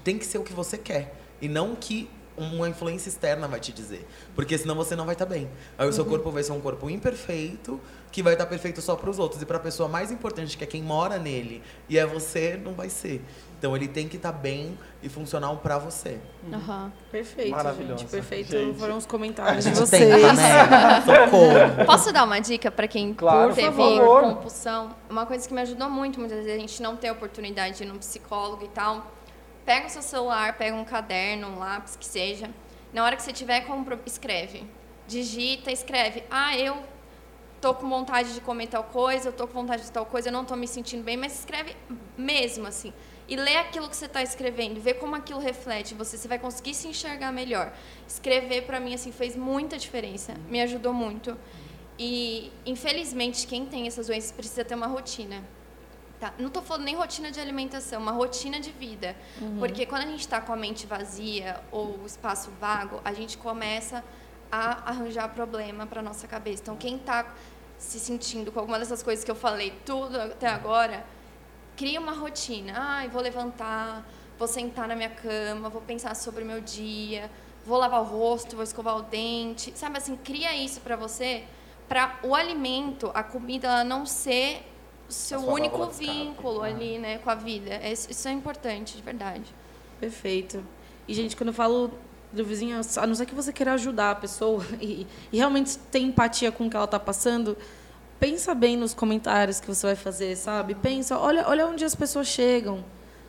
tem 0.01 0.17
que 0.17 0.25
ser 0.25 0.37
o 0.37 0.43
que 0.45 0.53
você 0.53 0.77
quer 0.77 1.13
e 1.41 1.49
não 1.49 1.73
o 1.73 1.75
que 1.75 2.09
uma 2.43 2.67
influência 2.69 3.09
externa 3.09 3.47
vai 3.47 3.59
te 3.59 3.71
dizer. 3.71 4.07
Porque 4.35 4.57
senão 4.57 4.75
você 4.75 4.95
não 4.95 5.05
vai 5.05 5.13
estar 5.13 5.25
bem. 5.25 5.49
Aí 5.77 5.87
o 5.87 5.93
seu 5.93 6.05
corpo 6.05 6.29
vai 6.31 6.43
ser 6.43 6.51
um 6.51 6.61
corpo 6.61 6.89
imperfeito, 6.89 7.79
que 8.11 8.21
vai 8.21 8.33
estar 8.33 8.45
perfeito 8.45 8.81
só 8.81 8.95
para 8.95 9.09
os 9.09 9.19
outros. 9.19 9.41
E 9.41 9.45
para 9.45 9.57
a 9.57 9.59
pessoa 9.59 9.87
mais 9.87 10.11
importante, 10.11 10.57
que 10.57 10.63
é 10.63 10.67
quem 10.67 10.81
mora 10.83 11.17
nele, 11.17 11.61
e 11.89 11.97
é 11.97 12.05
você, 12.05 12.59
não 12.63 12.73
vai 12.73 12.89
ser. 12.89 13.21
Então 13.57 13.75
ele 13.75 13.87
tem 13.87 14.07
que 14.07 14.17
estar 14.17 14.31
bem 14.31 14.75
e 15.03 15.07
funcional 15.09 15.57
para 15.57 15.77
você. 15.77 16.17
Aham. 16.51 16.91
Perfeito, 17.11 17.55
gente. 17.87 18.05
Perfeito 18.05 18.51
Gente. 18.51 18.79
foram 18.79 18.97
os 18.97 19.05
A 19.05 19.07
comentários 19.07 19.63
de 19.63 19.71
vocês. 19.71 20.01
tenta, 20.03 20.33
né? 20.33 21.01
Socorro. 21.05 21.85
Posso 21.85 22.11
dar 22.11 22.23
uma 22.23 22.39
dica 22.39 22.71
para 22.71 22.87
quem 22.87 23.13
Claro, 23.13 23.53
teve 23.53 23.69
por 23.69 23.97
favor. 23.99 24.21
compulsão? 24.23 24.95
Uma 25.07 25.27
coisa 25.27 25.47
que 25.47 25.53
me 25.53 25.61
ajudou 25.61 25.89
muito, 25.91 26.19
muitas 26.19 26.39
vezes 26.39 26.53
a 26.55 26.59
gente 26.59 26.81
não 26.81 26.95
tem 26.97 27.11
oportunidade 27.11 27.77
de 27.77 27.83
ir 27.83 27.85
num 27.85 27.99
psicólogo 27.99 28.65
e 28.65 28.69
tal. 28.69 29.11
Pega 29.65 29.87
o 29.87 29.89
seu 29.89 30.01
celular, 30.01 30.57
pega 30.57 30.75
um 30.75 30.83
caderno, 30.83 31.49
um 31.49 31.59
lápis, 31.59 31.95
que 31.95 32.05
seja. 32.05 32.49
Na 32.93 33.03
hora 33.03 33.15
que 33.15 33.23
você 33.23 33.31
tiver 33.31 33.65
escreve. 34.05 34.65
Digita, 35.07 35.71
escreve. 35.71 36.23
Ah, 36.29 36.57
eu 36.57 36.83
tô 37.61 37.75
com 37.75 37.87
vontade 37.87 38.33
de 38.33 38.41
comer 38.41 38.67
tal 38.67 38.83
coisa, 38.83 39.29
eu 39.29 39.33
tô 39.33 39.47
com 39.47 39.53
vontade 39.53 39.83
de 39.83 39.91
tal 39.91 40.05
coisa, 40.05 40.29
eu 40.29 40.33
não 40.33 40.43
tô 40.43 40.55
me 40.55 40.67
sentindo 40.67 41.03
bem, 41.03 41.15
mas 41.15 41.39
escreve 41.39 41.75
mesmo 42.17 42.65
assim. 42.65 42.91
E 43.27 43.35
lê 43.35 43.55
aquilo 43.55 43.87
que 43.87 43.95
você 43.95 44.07
está 44.07 44.23
escrevendo, 44.23 44.81
vê 44.81 44.93
como 44.95 45.15
aquilo 45.15 45.39
reflete 45.39 45.93
você, 45.93 46.17
você 46.17 46.27
vai 46.27 46.39
conseguir 46.39 46.73
se 46.73 46.87
enxergar 46.87 47.31
melhor. 47.31 47.71
Escrever 48.07 48.63
para 48.63 48.79
mim 48.79 48.95
assim 48.95 49.11
fez 49.11 49.35
muita 49.35 49.77
diferença, 49.77 50.33
me 50.49 50.59
ajudou 50.61 50.91
muito. 50.91 51.37
E 51.99 52.51
infelizmente 52.65 53.45
quem 53.45 53.65
tem 53.65 53.85
essas 53.85 54.07
doenças 54.07 54.31
precisa 54.31 54.65
ter 54.65 54.73
uma 54.73 54.87
rotina. 54.87 55.43
Tá? 56.21 56.31
Não 56.37 56.49
estou 56.49 56.61
falando 56.61 56.85
nem 56.85 56.95
rotina 56.95 57.31
de 57.31 57.39
alimentação, 57.39 57.99
uma 57.99 58.11
rotina 58.11 58.59
de 58.59 58.69
vida. 58.69 59.15
Porque 59.57 59.87
quando 59.87 60.03
a 60.03 60.05
gente 60.05 60.19
está 60.19 60.39
com 60.39 60.53
a 60.53 60.55
mente 60.55 60.85
vazia 60.85 61.59
ou 61.71 61.97
o 61.97 62.05
espaço 62.05 62.51
vago, 62.61 63.01
a 63.03 63.11
gente 63.11 63.39
começa 63.39 64.03
a 64.51 64.91
arranjar 64.91 65.29
problema 65.29 65.87
para 65.87 65.99
nossa 65.99 66.27
cabeça. 66.27 66.61
Então, 66.61 66.75
quem 66.75 66.97
está 66.97 67.25
se 67.79 67.99
sentindo 67.99 68.51
com 68.51 68.59
alguma 68.59 68.77
dessas 68.77 69.01
coisas 69.01 69.25
que 69.25 69.31
eu 69.31 69.35
falei 69.35 69.73
tudo 69.83 70.21
até 70.21 70.47
agora, 70.47 71.03
cria 71.75 71.99
uma 71.99 72.11
rotina. 72.11 72.73
Ai, 72.77 73.09
vou 73.09 73.19
levantar, 73.19 74.07
vou 74.37 74.47
sentar 74.47 74.87
na 74.87 74.95
minha 74.95 75.09
cama, 75.09 75.69
vou 75.69 75.81
pensar 75.81 76.15
sobre 76.15 76.43
o 76.43 76.45
meu 76.45 76.61
dia, 76.61 77.31
vou 77.65 77.79
lavar 77.79 77.99
o 77.99 78.03
rosto, 78.03 78.55
vou 78.55 78.63
escovar 78.63 78.95
o 78.95 79.01
dente. 79.01 79.75
Sabe 79.75 79.97
assim, 79.97 80.15
cria 80.17 80.55
isso 80.55 80.81
para 80.81 80.95
você, 80.95 81.45
para 81.89 82.19
o 82.21 82.35
alimento, 82.35 83.09
a 83.11 83.23
comida, 83.23 83.67
ela 83.67 83.83
não 83.83 84.05
ser 84.05 84.67
seu 85.11 85.39
único 85.39 85.85
vínculo 85.87 86.61
ali, 86.61 86.97
né, 86.97 87.17
com 87.19 87.29
a 87.29 87.35
vida. 87.35 87.69
É- 87.71 87.91
Isso 87.91 88.27
é 88.27 88.31
importante, 88.31 88.95
de 88.97 89.03
verdade. 89.03 89.45
Perfeito. 89.99 90.63
E, 91.07 91.13
gente, 91.13 91.35
quando 91.35 91.49
eu 91.49 91.53
falo 91.53 91.91
do 92.31 92.45
vizinho, 92.45 92.79
a 92.97 93.07
não 93.07 93.15
ser 93.15 93.25
que 93.25 93.35
você 93.35 93.51
queira 93.51 93.73
ajudar 93.73 94.11
a 94.11 94.15
pessoa 94.15 94.65
e, 94.81 95.05
e 95.31 95.37
realmente 95.37 95.77
tem 95.91 96.05
empatia 96.07 96.51
com 96.51 96.67
o 96.67 96.69
que 96.69 96.75
ela 96.75 96.85
está 96.85 96.99
passando, 96.99 97.57
pensa 98.19 98.53
bem 98.55 98.77
nos 98.77 98.93
comentários 98.93 99.59
que 99.59 99.67
você 99.67 99.87
vai 99.87 99.95
fazer, 99.95 100.35
sabe? 100.35 100.75
Pensa, 100.75 101.17
olha, 101.17 101.47
olha 101.47 101.67
onde 101.67 101.83
as 101.83 101.95
pessoas 101.95 102.27
chegam, 102.27 102.83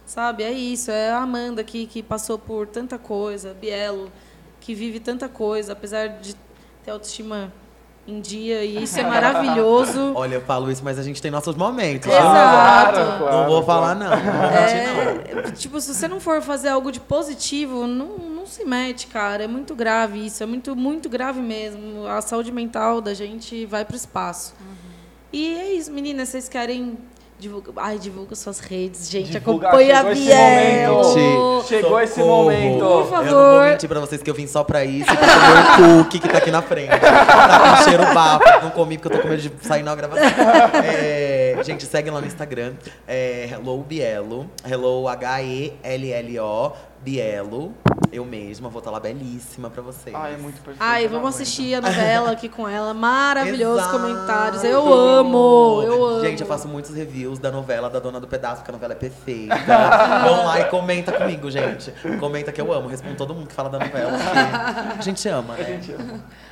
sabe? 0.07 0.43
É 0.45 0.53
isso, 0.53 0.91
é 0.91 1.11
a 1.11 1.19
Amanda 1.19 1.63
aqui 1.63 1.87
que 1.87 2.03
passou 2.03 2.39
por 2.39 2.67
tanta 2.67 2.99
coisa, 2.99 3.55
Bielo, 3.55 4.13
que 4.61 4.75
vive 4.75 5.01
tanta 5.01 5.29
coisa, 5.29 5.73
apesar 5.73 6.09
de 6.09 6.37
ter 6.85 6.91
autoestima 6.91 7.53
em 8.07 8.21
dia, 8.21 8.65
e 8.65 8.83
isso 8.83 8.99
é 8.99 9.05
maravilhoso. 9.05 10.13
Olha, 10.17 10.35
eu 10.37 10.41
falo 10.41 10.71
isso, 10.71 10.83
mas 10.85 10.99
a 10.99 11.03
gente 11.03 11.23
tem 11.23 11.31
nossos 11.31 11.55
momentos. 11.55 12.09
Exato. 12.09 12.95
Claro, 12.95 13.37
Não 13.37 13.47
vou 13.47 13.63
claro, 13.63 13.65
falar, 13.65 13.95
não. 13.95 14.11
Mentir, 14.11 15.35
não. 15.35 15.41
É, 15.45 15.51
tipo, 15.53 15.81
se 15.81 15.95
você 15.95 16.09
não 16.09 16.19
for 16.19 16.43
fazer 16.43 16.69
algo 16.69 16.91
de 16.91 16.99
positivo, 16.99 17.87
não, 17.87 18.19
não 18.19 18.47
se 18.47 18.65
mete, 18.65 19.07
cara. 19.07 19.45
É 19.45 19.47
muito 19.47 19.75
grave 19.75 20.27
isso. 20.27 20.43
É 20.43 20.47
muito, 20.47 20.75
muito 20.75 21.09
grave 21.09 21.41
mesmo. 21.41 22.07
A 22.07 22.21
saúde 22.21 22.51
mental 22.51 23.01
da 23.01 23.15
gente 23.15 23.65
vai 23.67 23.85
pro 23.85 23.97
espaço. 23.97 24.55
E 25.33 25.55
é 25.55 25.73
isso, 25.75 25.91
meninas. 25.93 26.29
Vocês 26.29 26.49
querem 26.49 26.99
divulgar? 27.43 27.85
Ai, 27.85 27.99
divulga 27.99 28.35
suas 28.35 28.59
redes, 28.59 29.11
gente. 29.11 29.31
Divulga, 29.31 29.69
Acompanha 29.69 29.95
a 29.95 29.97
chegou 29.99 30.13
esse 30.13 30.25
Biel. 30.25 30.95
momento. 30.95 31.65
Chegou 31.69 32.01
esse 32.01 32.15
Socorro. 32.15 32.37
momento. 32.45 32.79
Por 32.79 32.85
Eu 32.85 32.89
não 32.89 33.05
vou 33.05 33.07
favor. 33.07 33.65
mentir 33.71 33.89
pra 33.89 34.01
vocês 34.01 34.23
que 34.23 34.31
eu 34.31 34.35
vim 34.35 34.47
só 34.47 34.65
pra 34.65 34.85
isso 34.85 35.11
e 35.13 35.17
pra 35.17 35.27
comer 35.77 35.91
o 35.93 35.99
cookie 36.05 36.19
que 36.21 36.29
tá 36.29 36.39
aqui 36.39 36.51
na 36.51 36.63
frente. 36.63 36.89
Pra 36.99 37.79
encher 37.81 38.01
o 38.01 38.15
bafo. 38.15 38.63
Não 38.63 38.71
comi 38.71 38.97
porque 38.99 39.15
eu 39.15 39.21
tô 39.21 39.23
com 39.23 39.29
medo 39.29 39.43
de 39.43 39.53
sair 39.67 39.83
na 39.83 39.95
gravação. 39.95 40.25
É, 40.85 41.57
gente, 41.65 41.85
segue 41.87 42.11
lá 42.11 42.21
no 42.21 42.27
Instagram. 42.27 42.75
É 43.07 43.49
Hello 43.53 43.79
Bielo. 43.83 44.49
Hello 44.69 45.09
H-E-L-L-O. 45.09 46.73
Bielo. 47.03 47.75
Eu 48.11 48.27
mesma 48.27 48.69
vou 48.69 48.81
estar 48.81 48.91
lá 48.91 49.01
belíssima 49.01 49.71
pra 49.71 49.81
vocês. 49.81 50.15
Ai, 50.15 50.35
é 50.35 50.37
muito 50.37 50.57
perfeito. 50.57 50.77
Ai, 50.81 51.05
não 51.05 51.13
vamos 51.13 51.35
assistir 51.35 51.75
a 51.75 51.81
novela 51.81 52.31
aqui 52.33 52.47
com 52.49 52.69
ela. 52.69 52.93
Maravilhosos 52.93 53.81
Exato. 53.87 53.99
comentários. 53.99 54.65
Eu 54.65 54.93
amo, 54.93 55.83
eu 55.83 56.05
amo. 56.07 56.21
Gente, 56.21 56.43
eu 56.43 56.47
faço 56.47 56.69
muitos 56.69 56.95
reviews 56.95 57.39
da 57.39 57.51
novela 57.51 57.89
da 57.89 57.99
Dona 58.01 58.21
do 58.21 58.27
Pedaço, 58.29 58.57
porque 58.57 58.71
a 58.71 58.75
novela 58.75 58.93
é 58.93 58.97
perfeita. 58.97 59.55
Vão 60.25 60.45
lá 60.45 60.61
e 60.61 60.65
comenta 60.67 61.11
comigo, 61.13 61.51
gente. 61.51 61.91
Comenta 62.21 62.53
que 62.53 62.61
eu 62.61 62.71
amo. 62.71 62.87
Respondo 62.89 63.15
todo 63.17 63.35
mundo 63.35 63.47
que 63.49 63.55
fala 63.55 63.71
da 63.71 63.79
novela. 63.79 64.13
porque 64.13 64.99
A 64.99 65.03
gente 65.03 65.27
ama, 65.29 65.55
né? 65.55 65.81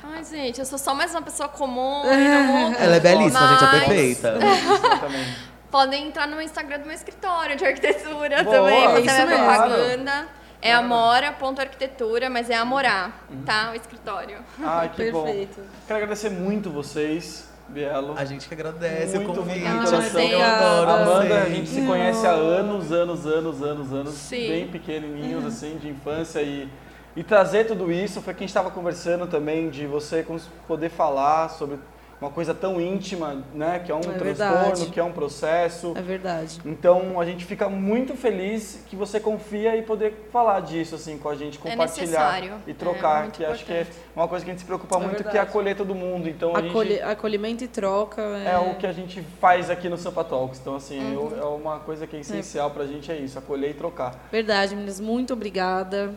Ai, 0.03 0.23
gente, 0.25 0.59
eu 0.59 0.65
sou 0.65 0.79
só 0.79 0.95
mais 0.95 1.11
uma 1.11 1.21
pessoa 1.21 1.47
comum 1.47 2.01
mundo. 2.03 2.75
Ela 2.79 2.95
é 2.95 2.99
belíssima, 2.99 3.47
gente, 3.49 3.63
é 3.63 3.67
Mas- 3.67 3.79
perfeita. 3.85 4.33
Também. 4.99 5.25
Podem 5.69 6.07
entrar 6.07 6.27
no 6.27 6.41
Instagram 6.41 6.79
do 6.79 6.85
meu 6.85 6.95
escritório 6.95 7.55
de 7.55 7.63
arquitetura 7.65 8.43
Boa, 8.43 8.55
também, 8.57 8.83
fazer 8.89 8.99
isso 9.05 9.13
minha 9.13 9.25
mesmo. 9.27 9.45
propaganda. 9.45 10.27
É 10.61 10.71
amora.arquitetura, 10.73 12.29
mas 12.29 12.49
é 12.49 12.55
amorar, 12.55 13.25
tá? 13.45 13.71
O 13.71 13.75
escritório. 13.75 14.37
Ai, 14.61 14.89
que 14.89 15.11
bom. 15.11 15.23
Perfeito. 15.23 15.59
Quero 15.87 15.97
agradecer 15.97 16.29
muito 16.29 16.69
vocês, 16.69 17.49
Bielo. 17.67 18.13
A 18.15 18.25
gente 18.25 18.47
que 18.47 18.53
agradece 18.53 19.17
muito, 19.17 19.31
o 19.31 19.35
convite. 19.43 19.65
muito 19.65 19.95
Ah. 19.95 20.21
Eu 20.21 20.41
adoro 20.43 20.91
Amanda, 20.91 21.41
a 21.41 21.49
gente 21.49 21.67
se 21.67 21.81
conhece 21.81 22.27
há 22.27 22.31
anos, 22.31 22.91
anos, 22.91 23.25
anos, 23.25 23.63
anos, 23.63 23.93
anos, 23.93 24.13
Sim. 24.13 24.47
bem 24.47 24.67
pequenininhos, 24.67 25.45
assim, 25.45 25.77
de 25.77 25.89
infância 25.89 26.41
e, 26.41 26.69
e 27.15 27.23
trazer 27.23 27.65
tudo 27.65 27.91
isso 27.91 28.21
foi 28.21 28.33
quem 28.35 28.45
estava 28.45 28.69
conversando 28.69 29.25
também 29.25 29.69
de 29.69 29.87
você 29.87 30.23
poder 30.67 30.89
falar 30.89 31.49
sobre 31.49 31.79
uma 32.21 32.29
coisa 32.29 32.53
tão 32.53 32.79
íntima, 32.79 33.43
né, 33.51 33.79
que 33.83 33.91
é 33.91 33.95
um 33.95 33.99
É 33.99 34.01
transtorno, 34.13 34.57
verdade. 34.59 34.85
que 34.91 34.99
é 34.99 35.03
um 35.03 35.11
processo. 35.11 35.93
É 35.97 36.01
verdade. 36.03 36.61
Então 36.63 37.19
a 37.19 37.25
gente 37.25 37.43
fica 37.45 37.67
muito 37.67 38.15
feliz 38.15 38.83
que 38.87 38.95
você 38.95 39.19
confia 39.19 39.75
e 39.75 39.81
poder 39.81 40.29
falar 40.31 40.59
disso 40.59 40.93
assim 40.93 41.17
com 41.17 41.27
a 41.29 41.35
gente, 41.35 41.57
É 41.57 41.71
compartilhar 41.71 42.05
necessário. 42.05 42.53
e 42.67 42.71
É 42.71 42.73
trocar, 42.75 43.23
muito 43.23 43.37
que 43.37 43.43
acho 43.45 43.65
que 43.65 43.73
é 43.73 43.81
importante. 43.81 44.05
uma 44.15 44.27
coisa 44.27 44.45
que 44.45 44.51
a 44.51 44.53
gente 44.53 44.59
se 44.61 44.67
preocupa 44.67 44.97
É 44.97 44.99
muito, 44.99 45.15
que 45.15 45.21
é 45.21 45.23
verdade. 45.31 45.49
acolher 45.49 45.75
todo 45.75 45.95
mundo. 45.95 46.29
Então 46.29 46.55
a 46.55 46.59
Acolhe- 46.59 46.91
gente 46.97 47.01
Acolhimento 47.01 47.63
e 47.63 47.67
troca. 47.67 48.21
É, 48.21 48.51
é 48.51 48.57
o 48.59 48.75
que 48.75 48.85
a 48.85 48.93
gente 48.93 49.19
faz 49.39 49.71
aqui 49.71 49.89
no 49.89 49.97
Sampa 49.97 50.23
Talks. 50.23 50.59
Então 50.59 50.75
assim, 50.75 50.99
Uhum. 50.99 51.31
eu- 51.31 51.41
é 51.41 51.45
uma 51.45 51.79
coisa 51.79 52.05
que 52.05 52.15
é 52.15 52.19
essencial 52.19 52.69
pra 52.69 52.85
gente 52.85 53.11
é 53.11 53.17
isso, 53.17 53.39
acolher 53.39 53.71
e 53.71 53.73
trocar. 53.73 54.27
Verdade, 54.31 54.75
meninas. 54.75 54.99
Muito 54.99 55.33
obrigada. 55.33 56.13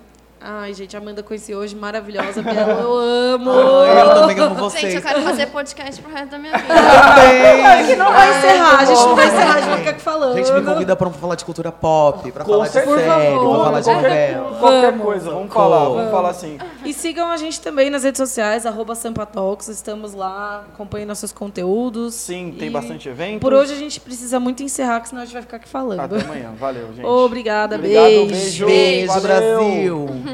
Ai, 0.46 0.74
gente, 0.74 0.94
a 0.94 0.98
Amanda 1.00 1.22
conheci 1.22 1.54
hoje, 1.54 1.74
maravilhosa. 1.74 2.42
Biela, 2.42 2.72
eu 2.84 2.98
amo. 2.98 3.50
Ai, 3.50 4.02
eu 4.02 4.14
também 4.14 4.38
amo 4.38 4.54
vocês. 4.56 4.82
Gente, 4.82 4.96
eu 4.96 5.00
quero 5.02 5.22
fazer 5.22 5.46
podcast 5.46 6.02
pro 6.02 6.12
resto 6.12 6.32
da 6.32 6.38
minha 6.38 6.52
vida. 6.58 6.68
Claro 6.74 7.86
que 7.86 7.96
não 7.96 8.12
vai 8.12 8.38
encerrar, 8.38 8.78
a 8.78 8.84
gente 8.84 8.98
não 9.00 9.16
vai 9.16 9.26
encerrar, 9.26 9.54
a 9.54 9.60
gente 9.60 9.68
vai 9.70 9.78
ficar 9.78 9.90
aqui 9.92 10.00
falando. 10.02 10.36
Gente, 10.36 10.52
me 10.52 10.62
convida 10.62 10.94
pra 10.96 11.08
falar 11.10 11.34
de 11.36 11.44
cultura 11.46 11.72
pop, 11.72 12.30
pra 12.30 12.44
Com 12.44 12.52
falar 12.52 12.66
de 12.66 12.72
certeza. 12.72 12.98
série, 12.98 13.34
Por 13.38 13.54
pra 13.54 13.64
falar 13.64 13.80
de 13.80 13.84
qualquer, 13.90 14.36
novela. 14.36 14.58
qualquer 14.60 14.98
coisa, 14.98 15.30
vamos 15.30 15.48
Socorro. 15.48 15.70
falar, 15.70 15.88
vamos 15.88 16.10
falar 16.10 16.28
assim. 16.28 16.58
E 16.84 16.92
sigam 16.92 17.30
a 17.30 17.36
gente 17.38 17.60
também 17.62 17.88
nas 17.88 18.04
redes 18.04 18.18
sociais, 18.18 18.66
arroba 18.66 18.94
Sampatalks. 18.94 19.68
Estamos 19.68 20.12
lá, 20.12 20.64
acompanhem 20.74 21.06
nossos 21.06 21.32
conteúdos. 21.32 22.14
Sim, 22.16 22.54
tem 22.58 22.68
E 22.68 22.70
bastante 22.70 23.08
evento. 23.08 23.40
Por 23.40 23.54
hoje 23.54 23.72
a 23.72 23.76
gente 23.76 23.98
precisa 23.98 24.38
muito 24.38 24.62
encerrar, 24.62 25.00
que 25.00 25.08
senão 25.08 25.22
a 25.22 25.24
gente 25.24 25.32
vai 25.32 25.42
ficar 25.42 25.56
aqui 25.56 25.68
falando. 25.70 26.00
Até 26.00 26.20
amanhã. 26.20 26.52
Valeu, 26.58 26.88
gente. 26.94 27.06
Obrigada, 27.06 27.76
Obrigado, 27.76 28.04
beijo. 28.04 28.26
beijo. 28.28 28.66
Beijo, 28.66 29.06
Valeu. 29.06 29.22
Brasil! 29.22 30.33